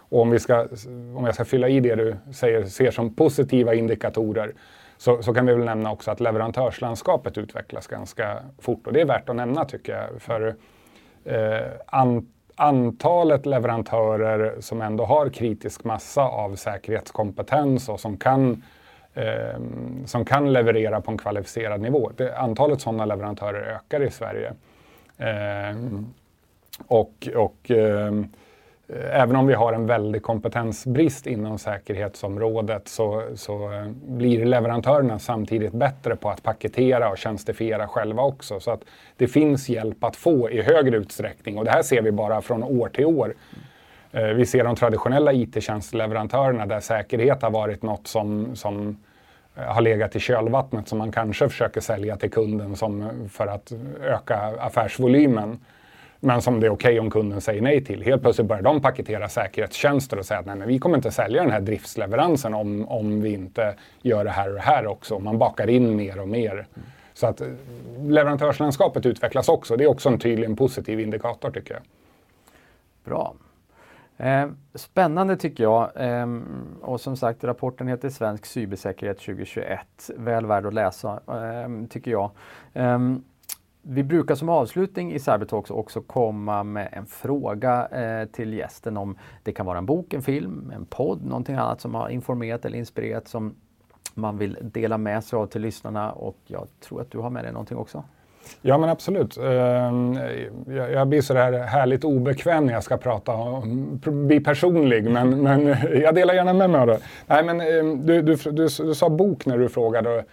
Och 0.08 0.20
om, 0.20 0.30
vi 0.30 0.38
ska, 0.38 0.66
om 1.16 1.24
jag 1.24 1.34
ska 1.34 1.44
fylla 1.44 1.68
i 1.68 1.80
det 1.80 1.94
du 1.94 2.16
säger, 2.32 2.64
ser 2.64 2.90
som 2.90 3.14
positiva 3.14 3.74
indikatorer 3.74 4.54
så, 4.98 5.22
så, 5.22 5.34
kan 5.34 5.46
vi 5.46 5.54
väl 5.54 5.64
nämna 5.64 5.92
också 5.92 6.10
att 6.10 6.20
leverantörslandskapet 6.20 7.38
utvecklas 7.38 7.86
ganska 7.86 8.38
fort. 8.58 8.86
Och 8.86 8.92
det 8.92 9.00
är 9.00 9.04
värt 9.04 9.28
att 9.28 9.36
nämna 9.36 9.64
tycker 9.64 9.92
jag. 9.92 10.22
För 10.22 10.54
eh, 11.24 11.70
antalet 12.56 13.46
leverantörer 13.46 14.56
som 14.60 14.82
ändå 14.82 15.04
har 15.04 15.28
kritisk 15.28 15.84
massa 15.84 16.22
av 16.22 16.56
säkerhetskompetens 16.56 17.88
och 17.88 18.00
som 18.00 18.16
kan 18.16 18.62
eh, 19.14 19.60
som 20.04 20.24
kan 20.24 20.52
leverera 20.52 21.00
på 21.00 21.10
en 21.10 21.18
kvalificerad 21.18 21.80
nivå. 21.80 22.10
Det, 22.16 22.38
antalet 22.38 22.80
sådana 22.80 23.04
leverantörer 23.04 23.74
ökar 23.74 24.02
i 24.02 24.10
Sverige. 24.10 24.52
Eh. 25.18 25.76
Och, 26.86 27.28
och 27.34 27.70
eh, 27.70 28.12
Eh, 28.88 29.20
även 29.22 29.36
om 29.36 29.46
vi 29.46 29.54
har 29.54 29.72
en 29.72 29.86
väldig 29.86 30.22
kompetensbrist 30.22 31.26
inom 31.26 31.58
säkerhetsområdet 31.58 32.88
så, 32.88 33.22
så 33.34 33.72
eh, 33.72 33.86
blir 34.06 34.44
leverantörerna 34.44 35.18
samtidigt 35.18 35.72
bättre 35.72 36.16
på 36.16 36.30
att 36.30 36.42
paketera 36.42 37.10
och 37.10 37.18
tjänstifiera 37.18 37.88
själva 37.88 38.22
också. 38.22 38.60
Så 38.60 38.70
att 38.70 38.80
det 39.16 39.28
finns 39.28 39.68
hjälp 39.68 40.04
att 40.04 40.16
få 40.16 40.50
i 40.50 40.62
högre 40.62 40.96
utsträckning 40.96 41.58
och 41.58 41.64
det 41.64 41.70
här 41.70 41.82
ser 41.82 42.02
vi 42.02 42.12
bara 42.12 42.40
från 42.40 42.62
år 42.62 42.88
till 42.88 43.06
år. 43.06 43.34
Eh, 44.12 44.22
vi 44.22 44.46
ser 44.46 44.64
de 44.64 44.76
traditionella 44.76 45.32
IT-tjänsteleverantörerna 45.32 46.66
där 46.66 46.80
säkerhet 46.80 47.42
har 47.42 47.50
varit 47.50 47.82
något 47.82 48.06
som, 48.06 48.56
som 48.56 48.96
har 49.54 49.80
legat 49.80 50.16
i 50.16 50.20
kölvattnet 50.20 50.88
som 50.88 50.98
man 50.98 51.12
kanske 51.12 51.48
försöker 51.48 51.80
sälja 51.80 52.16
till 52.16 52.30
kunden 52.30 52.76
som, 52.76 53.10
för 53.32 53.46
att 53.46 53.72
öka 54.02 54.36
affärsvolymen. 54.60 55.58
Men 56.26 56.42
som 56.42 56.60
det 56.60 56.66
är 56.66 56.70
okej 56.70 56.92
okay 56.92 56.98
om 56.98 57.10
kunden 57.10 57.40
säger 57.40 57.62
nej 57.62 57.84
till. 57.84 58.02
Helt 58.02 58.22
plötsligt 58.22 58.46
börjar 58.46 58.62
de 58.62 58.80
paketera 58.80 59.28
säkerhetstjänster 59.28 60.18
och 60.18 60.26
säga 60.26 60.40
att 60.40 60.46
nej, 60.46 60.56
men 60.56 60.68
vi 60.68 60.78
kommer 60.78 60.96
inte 60.96 61.10
sälja 61.10 61.42
den 61.42 61.52
här 61.52 61.60
driftsleveransen 61.60 62.54
om, 62.54 62.88
om 62.88 63.20
vi 63.20 63.32
inte 63.32 63.74
gör 64.02 64.24
det 64.24 64.30
här 64.30 64.48
och 64.48 64.54
det 64.54 64.60
här 64.60 64.86
också. 64.86 65.18
Man 65.18 65.38
bakar 65.38 65.70
in 65.70 65.96
mer 65.96 66.20
och 66.20 66.28
mer. 66.28 66.66
Så 67.14 67.26
att 67.26 67.40
eh, 67.40 67.48
leverantörslandskapet 68.06 69.06
utvecklas 69.06 69.48
också. 69.48 69.76
Det 69.76 69.84
är 69.84 69.88
också 69.88 70.08
en 70.08 70.18
tydlig 70.18 70.46
en 70.46 70.56
positiv 70.56 71.00
indikator 71.00 71.50
tycker 71.50 71.74
jag. 71.74 71.82
Bra. 73.04 73.34
Eh, 74.16 74.46
spännande 74.74 75.36
tycker 75.36 75.64
jag. 75.64 75.90
Eh, 75.94 76.26
och 76.80 77.00
som 77.00 77.16
sagt, 77.16 77.44
rapporten 77.44 77.88
heter 77.88 78.10
Svensk 78.10 78.46
cybersäkerhet 78.46 79.18
2021. 79.18 80.10
Väl 80.16 80.46
värd 80.46 80.66
att 80.66 80.74
läsa, 80.74 81.20
eh, 81.26 81.88
tycker 81.90 82.10
jag. 82.10 82.30
Ehm, 82.74 83.24
vi 83.88 84.02
brukar 84.02 84.34
som 84.34 84.48
avslutning 84.48 85.12
i 85.12 85.18
Cybertalks 85.18 85.70
också 85.70 86.00
komma 86.00 86.62
med 86.62 86.88
en 86.92 87.06
fråga 87.06 87.88
eh, 87.88 88.28
till 88.28 88.54
gästen 88.54 88.96
om 88.96 89.18
det 89.42 89.52
kan 89.52 89.66
vara 89.66 89.78
en 89.78 89.86
bok, 89.86 90.14
en 90.14 90.22
film, 90.22 90.72
en 90.74 90.86
podd, 90.86 91.24
någonting 91.24 91.56
annat 91.56 91.80
som 91.80 91.94
har 91.94 92.08
informerat 92.08 92.64
eller 92.64 92.78
inspirerat 92.78 93.28
som 93.28 93.54
man 94.14 94.38
vill 94.38 94.58
dela 94.62 94.98
med 94.98 95.24
sig 95.24 95.36
av 95.36 95.46
till 95.46 95.62
lyssnarna 95.62 96.12
och 96.12 96.36
jag 96.46 96.66
tror 96.80 97.00
att 97.00 97.10
du 97.10 97.18
har 97.18 97.30
med 97.30 97.44
dig 97.44 97.52
någonting 97.52 97.76
också. 97.76 98.04
Ja 98.62 98.78
men 98.78 98.88
absolut. 98.88 99.36
Ehm, 99.36 100.18
jag 100.66 101.08
blir 101.08 101.20
sådär 101.20 101.52
härligt 101.52 102.04
obekväm 102.04 102.66
när 102.66 102.72
jag 102.72 102.84
ska 102.84 102.96
prata 102.96 103.32
om, 103.32 104.00
bli 104.04 104.40
personlig 104.40 105.10
men, 105.10 105.42
men 105.42 105.66
jag 106.02 106.14
delar 106.14 106.34
gärna 106.34 106.52
med 106.52 106.70
mig 106.70 106.80
av 106.80 106.86
det. 106.86 106.98
Nej 107.26 107.44
men 107.44 107.60
ehm, 107.60 108.06
du, 108.06 108.22
du, 108.22 108.34
du, 108.34 108.68
du 108.68 108.94
sa 108.94 109.08
bok 109.08 109.46
när 109.46 109.58
du 109.58 109.68
frågade 109.68 110.24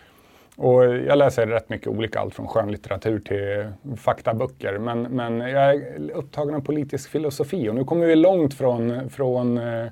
och 0.57 0.85
jag 0.85 1.17
läser 1.17 1.47
rätt 1.47 1.69
mycket 1.69 1.87
olika, 1.87 2.19
allt 2.19 2.35
från 2.35 2.47
skönlitteratur 2.47 3.19
till 3.19 3.67
faktaböcker. 3.97 4.77
Men, 4.77 5.01
men 5.01 5.39
jag 5.39 5.75
är 5.75 6.11
upptagen 6.13 6.55
av 6.55 6.59
politisk 6.59 7.09
filosofi 7.09 7.69
och 7.69 7.75
nu 7.75 7.83
kommer 7.83 8.05
vi 8.05 8.15
långt 8.15 8.53
från, 8.53 9.09
från 9.09 9.57
eh, 9.57 9.87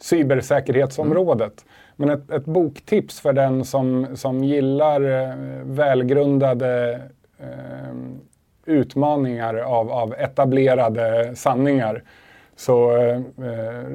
cybersäkerhetsområdet. 0.00 1.64
Mm. 1.64 1.72
Men 1.96 2.10
ett, 2.10 2.30
ett, 2.30 2.44
boktips 2.44 3.20
för 3.20 3.32
den 3.32 3.64
som, 3.64 4.06
som 4.16 4.44
gillar 4.44 5.00
eh, 5.00 5.34
välgrundade 5.64 7.00
eh, 7.38 7.94
utmaningar 8.64 9.54
av, 9.54 9.90
av 9.90 10.14
etablerade 10.14 11.36
sanningar 11.36 12.02
så 12.56 12.96
eh, 12.96 13.20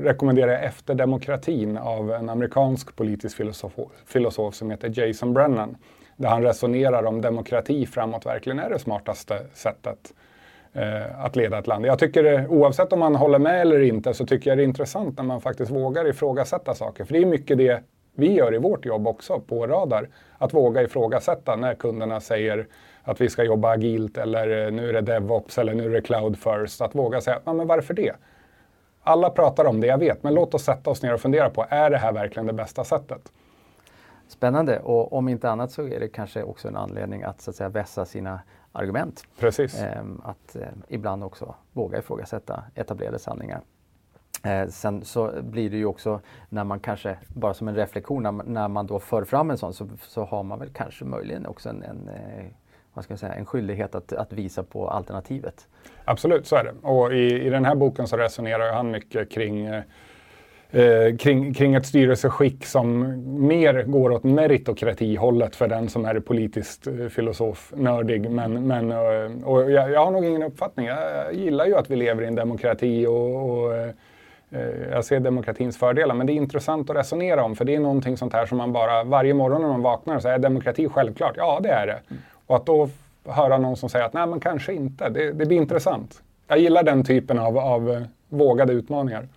rekommenderar 0.03 0.51
jag 0.51 0.63
Efter 0.63 0.95
demokratin 0.95 1.77
av 1.77 2.11
en 2.11 2.29
amerikansk 2.29 2.95
politisk 2.95 3.37
filosof, 3.37 3.73
filosof 4.05 4.55
som 4.55 4.71
heter 4.71 4.99
Jason 4.99 5.33
Brennan. 5.33 5.77
Där 6.15 6.29
han 6.29 6.43
resonerar 6.43 7.03
om 7.03 7.21
demokrati 7.21 7.85
framåt 7.85 8.25
verkligen 8.25 8.59
är 8.59 8.69
det 8.69 8.79
smartaste 8.79 9.39
sättet 9.53 10.13
eh, 10.73 11.25
att 11.25 11.35
leda 11.35 11.57
ett 11.57 11.67
land. 11.67 11.85
Jag 11.85 11.99
tycker 11.99 12.23
eh, 12.23 12.51
oavsett 12.51 12.93
om 12.93 12.99
man 12.99 13.15
håller 13.15 13.39
med 13.39 13.61
eller 13.61 13.81
inte 13.81 14.13
så 14.13 14.25
tycker 14.25 14.51
jag 14.51 14.57
det 14.57 14.63
är 14.63 14.67
intressant 14.67 15.17
när 15.17 15.23
man 15.23 15.41
faktiskt 15.41 15.71
vågar 15.71 16.07
ifrågasätta 16.07 16.73
saker. 16.73 17.05
För 17.05 17.13
det 17.13 17.21
är 17.21 17.25
mycket 17.25 17.57
det 17.57 17.83
vi 18.15 18.33
gör 18.33 18.55
i 18.55 18.57
vårt 18.57 18.85
jobb 18.85 19.07
också 19.07 19.39
på 19.39 19.67
Radar. 19.67 20.09
Att 20.37 20.53
våga 20.53 20.81
ifrågasätta 20.81 21.55
när 21.55 21.73
kunderna 21.73 22.19
säger 22.19 22.67
att 23.03 23.21
vi 23.21 23.29
ska 23.29 23.43
jobba 23.43 23.69
agilt 23.71 24.17
eller 24.17 24.65
eh, 24.65 24.71
nu 24.71 24.89
är 24.89 24.93
det 24.93 25.01
DevOps 25.01 25.57
eller 25.57 25.73
nu 25.73 25.85
är 25.85 25.89
det 25.89 26.01
Cloud 26.01 26.37
First. 26.37 26.81
Att 26.81 26.95
våga 26.95 27.21
säga, 27.21 27.39
men 27.45 27.67
varför 27.67 27.93
det? 27.93 28.13
Alla 29.03 29.29
pratar 29.29 29.65
om 29.65 29.81
det, 29.81 29.87
jag 29.87 29.97
vet, 29.97 30.23
men 30.23 30.33
låt 30.33 30.53
oss 30.53 30.63
sätta 30.63 30.89
oss 30.89 31.01
ner 31.01 31.13
och 31.13 31.21
fundera 31.21 31.49
på, 31.49 31.65
är 31.69 31.89
det 31.89 31.97
här 31.97 32.13
verkligen 32.13 32.47
det 32.47 32.53
bästa 32.53 32.83
sättet? 32.83 33.31
Spännande 34.27 34.79
och 34.79 35.13
om 35.13 35.29
inte 35.29 35.49
annat 35.49 35.71
så 35.71 35.87
är 35.87 35.99
det 35.99 36.07
kanske 36.07 36.43
också 36.43 36.67
en 36.67 36.75
anledning 36.75 37.23
att, 37.23 37.41
så 37.41 37.49
att 37.49 37.55
säga, 37.55 37.69
vässa 37.69 38.05
sina 38.05 38.39
argument. 38.71 39.23
Precis. 39.39 39.81
Ehm, 39.81 40.21
att 40.23 40.55
eh, 40.55 40.67
ibland 40.87 41.23
också 41.23 41.55
våga 41.73 41.99
ifrågasätta 41.99 42.63
etablerade 42.75 43.19
sanningar. 43.19 43.61
Eh, 44.43 44.67
sen 44.67 45.05
så 45.05 45.31
blir 45.41 45.69
det 45.69 45.77
ju 45.77 45.85
också 45.85 46.19
när 46.49 46.63
man 46.63 46.79
kanske, 46.79 47.17
bara 47.27 47.53
som 47.53 47.67
en 47.67 47.75
reflektion, 47.75 48.23
när, 48.23 48.31
när 48.31 48.67
man 48.67 48.87
då 48.87 48.99
för 48.99 49.23
fram 49.23 49.51
en 49.51 49.57
sån 49.57 49.73
så, 49.73 49.87
så 50.01 50.23
har 50.23 50.43
man 50.43 50.59
väl 50.59 50.69
kanske 50.69 51.05
möjligen 51.05 51.45
också 51.45 51.69
en, 51.69 51.83
en 51.83 52.09
eh, 52.09 52.45
vad 52.93 53.03
ska 53.03 53.11
jag 53.11 53.19
säga, 53.19 53.33
en 53.33 53.45
skyldighet 53.45 53.95
att, 53.95 54.13
att 54.13 54.33
visa 54.33 54.63
på 54.63 54.89
alternativet. 54.89 55.67
Absolut, 56.05 56.47
så 56.47 56.55
är 56.55 56.63
det. 56.63 56.73
Och 56.81 57.13
i, 57.13 57.45
i 57.45 57.49
den 57.49 57.65
här 57.65 57.75
boken 57.75 58.07
så 58.07 58.17
resonerar 58.17 58.73
han 58.73 58.91
mycket 58.91 59.31
kring 59.31 59.65
eh, 59.65 61.15
kring, 61.19 61.53
kring 61.53 61.75
ett 61.75 61.85
styrelseskick 61.85 62.65
som 62.65 62.99
mer 63.47 63.83
går 63.83 64.11
åt 64.11 64.23
meritokratihållet 64.23 65.55
för 65.55 65.67
den 65.67 65.89
som 65.89 66.05
är 66.05 66.19
politiskt 66.19 66.87
eh, 66.87 67.07
filosofnördig. 67.07 68.29
Men, 68.29 68.67
men, 68.67 68.91
eh, 68.91 69.47
och 69.47 69.71
jag, 69.71 69.91
jag, 69.91 70.05
har 70.05 70.11
nog 70.11 70.25
ingen 70.25 70.43
uppfattning. 70.43 70.85
Jag, 70.85 71.33
gillar 71.33 71.65
ju 71.65 71.75
att 71.75 71.89
vi 71.89 71.95
lever 71.95 72.23
i 72.23 72.27
en 72.27 72.35
demokrati 72.35 73.05
och, 73.05 73.49
och 73.49 73.75
eh, 73.75 73.91
jag 74.91 75.05
ser 75.05 75.19
demokratins 75.19 75.77
fördelar, 75.77 76.15
men 76.15 76.27
det 76.27 76.33
är 76.33 76.35
intressant 76.35 76.89
att 76.89 76.95
resonera 76.95 77.43
om 77.43 77.55
för 77.55 77.65
det 77.65 77.75
är 77.75 77.79
någonting 77.79 78.17
sånt 78.17 78.33
här 78.33 78.45
som 78.45 78.57
man 78.57 78.73
bara 78.73 79.03
varje 79.03 79.33
morgon 79.33 79.61
när 79.61 79.67
man 79.67 79.81
vaknar 79.81 80.19
så 80.19 80.27
är 80.27 80.39
demokrati 80.39 80.89
självklart. 80.89 81.33
Ja, 81.37 81.59
det 81.63 81.69
är 81.69 81.87
det. 81.87 81.99
Mm. 82.09 82.21
Och 82.51 82.57
att 82.57 82.65
då 82.65 82.89
höra 83.25 83.57
någon 83.57 83.77
som 83.77 83.89
säger 83.89 84.05
att 84.05 84.13
nej, 84.13 84.27
men 84.27 84.39
kanske 84.39 84.73
inte. 84.73 85.09
Det, 85.09 85.31
det 85.31 85.45
blir 85.45 85.57
intressant. 85.57 86.21
Jag 86.47 86.59
gillar 86.59 86.83
den 86.83 87.03
typen 87.03 87.39
av, 87.39 87.57
av 87.57 88.05
vågade 88.29 88.73
utmaningar. 88.73 89.27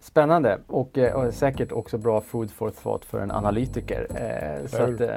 Spännande 0.00 0.58
och, 0.66 0.98
eh, 0.98 1.14
och, 1.14 1.34
säkert 1.34 1.72
också 1.72 1.98
bra 1.98 2.20
food 2.20 2.50
for 2.50 2.70
thought 2.70 3.04
för 3.04 3.20
en 3.20 3.30
analytiker. 3.30 4.06
Eh, 4.14 4.82
att, 4.82 5.00
eh, 5.00 5.08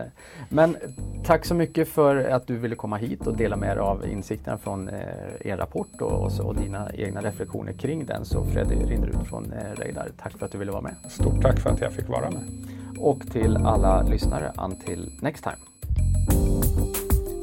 men 0.50 0.78
tack 1.26 1.46
så 1.46 1.56
mycket 1.56 1.88
för 1.88 2.16
att 2.30 2.48
du 2.48 2.58
ville 2.58 2.76
komma 2.76 2.98
hit 2.98 3.28
och 3.28 3.38
dela 3.38 3.56
med 3.56 3.78
dig 3.78 3.82
av 3.82 4.08
insikterna 4.08 4.58
från 4.58 4.90
eh, 4.90 4.96
er 5.40 5.58
rapport 5.58 6.02
och, 6.02 6.12
och, 6.12 6.32
så, 6.32 6.44
och, 6.44 6.56
dina 6.56 6.92
egna 6.94 7.22
reflektioner 7.22 7.74
kring 7.74 8.06
den. 8.06 8.26
Så 8.26 8.44
Fredrik 8.44 8.90
Rinderud 8.90 9.28
från 9.28 9.54
eh, 9.54 9.86
Radar, 9.86 10.10
tack 10.24 10.38
för 10.38 10.46
att 10.46 10.52
du 10.52 10.58
ville 10.58 10.72
vara 10.72 10.82
med. 10.82 10.96
Stort 11.10 11.42
tack 11.42 11.60
för 11.60 11.70
att 11.70 11.82
jag 11.82 11.94
fick 11.94 12.08
vara 12.08 12.32
med. 12.32 12.44
Och 13.00 13.22
till 13.32 13.58
alla 13.58 14.02
lyssnare, 14.02 14.54
until 14.58 15.12
next 15.22 15.44
time. 15.44 16.59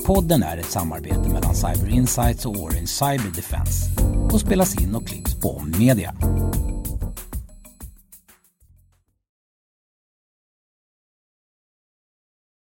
Podden 0.07 0.43
är 0.43 0.59
ett 0.59 0.71
samarbete 0.71 1.29
mellan 1.29 1.55
Cyber 1.55 1.89
Insights 1.89 2.47
och 2.47 2.57
Orange 2.57 2.87
Cyber 2.87 3.31
Defense 3.35 3.91
och 4.33 4.41
spelas 4.41 4.83
in 4.83 4.95
och 4.95 5.07
klipps 5.07 5.35
på 5.35 5.63
Media. 5.79 6.15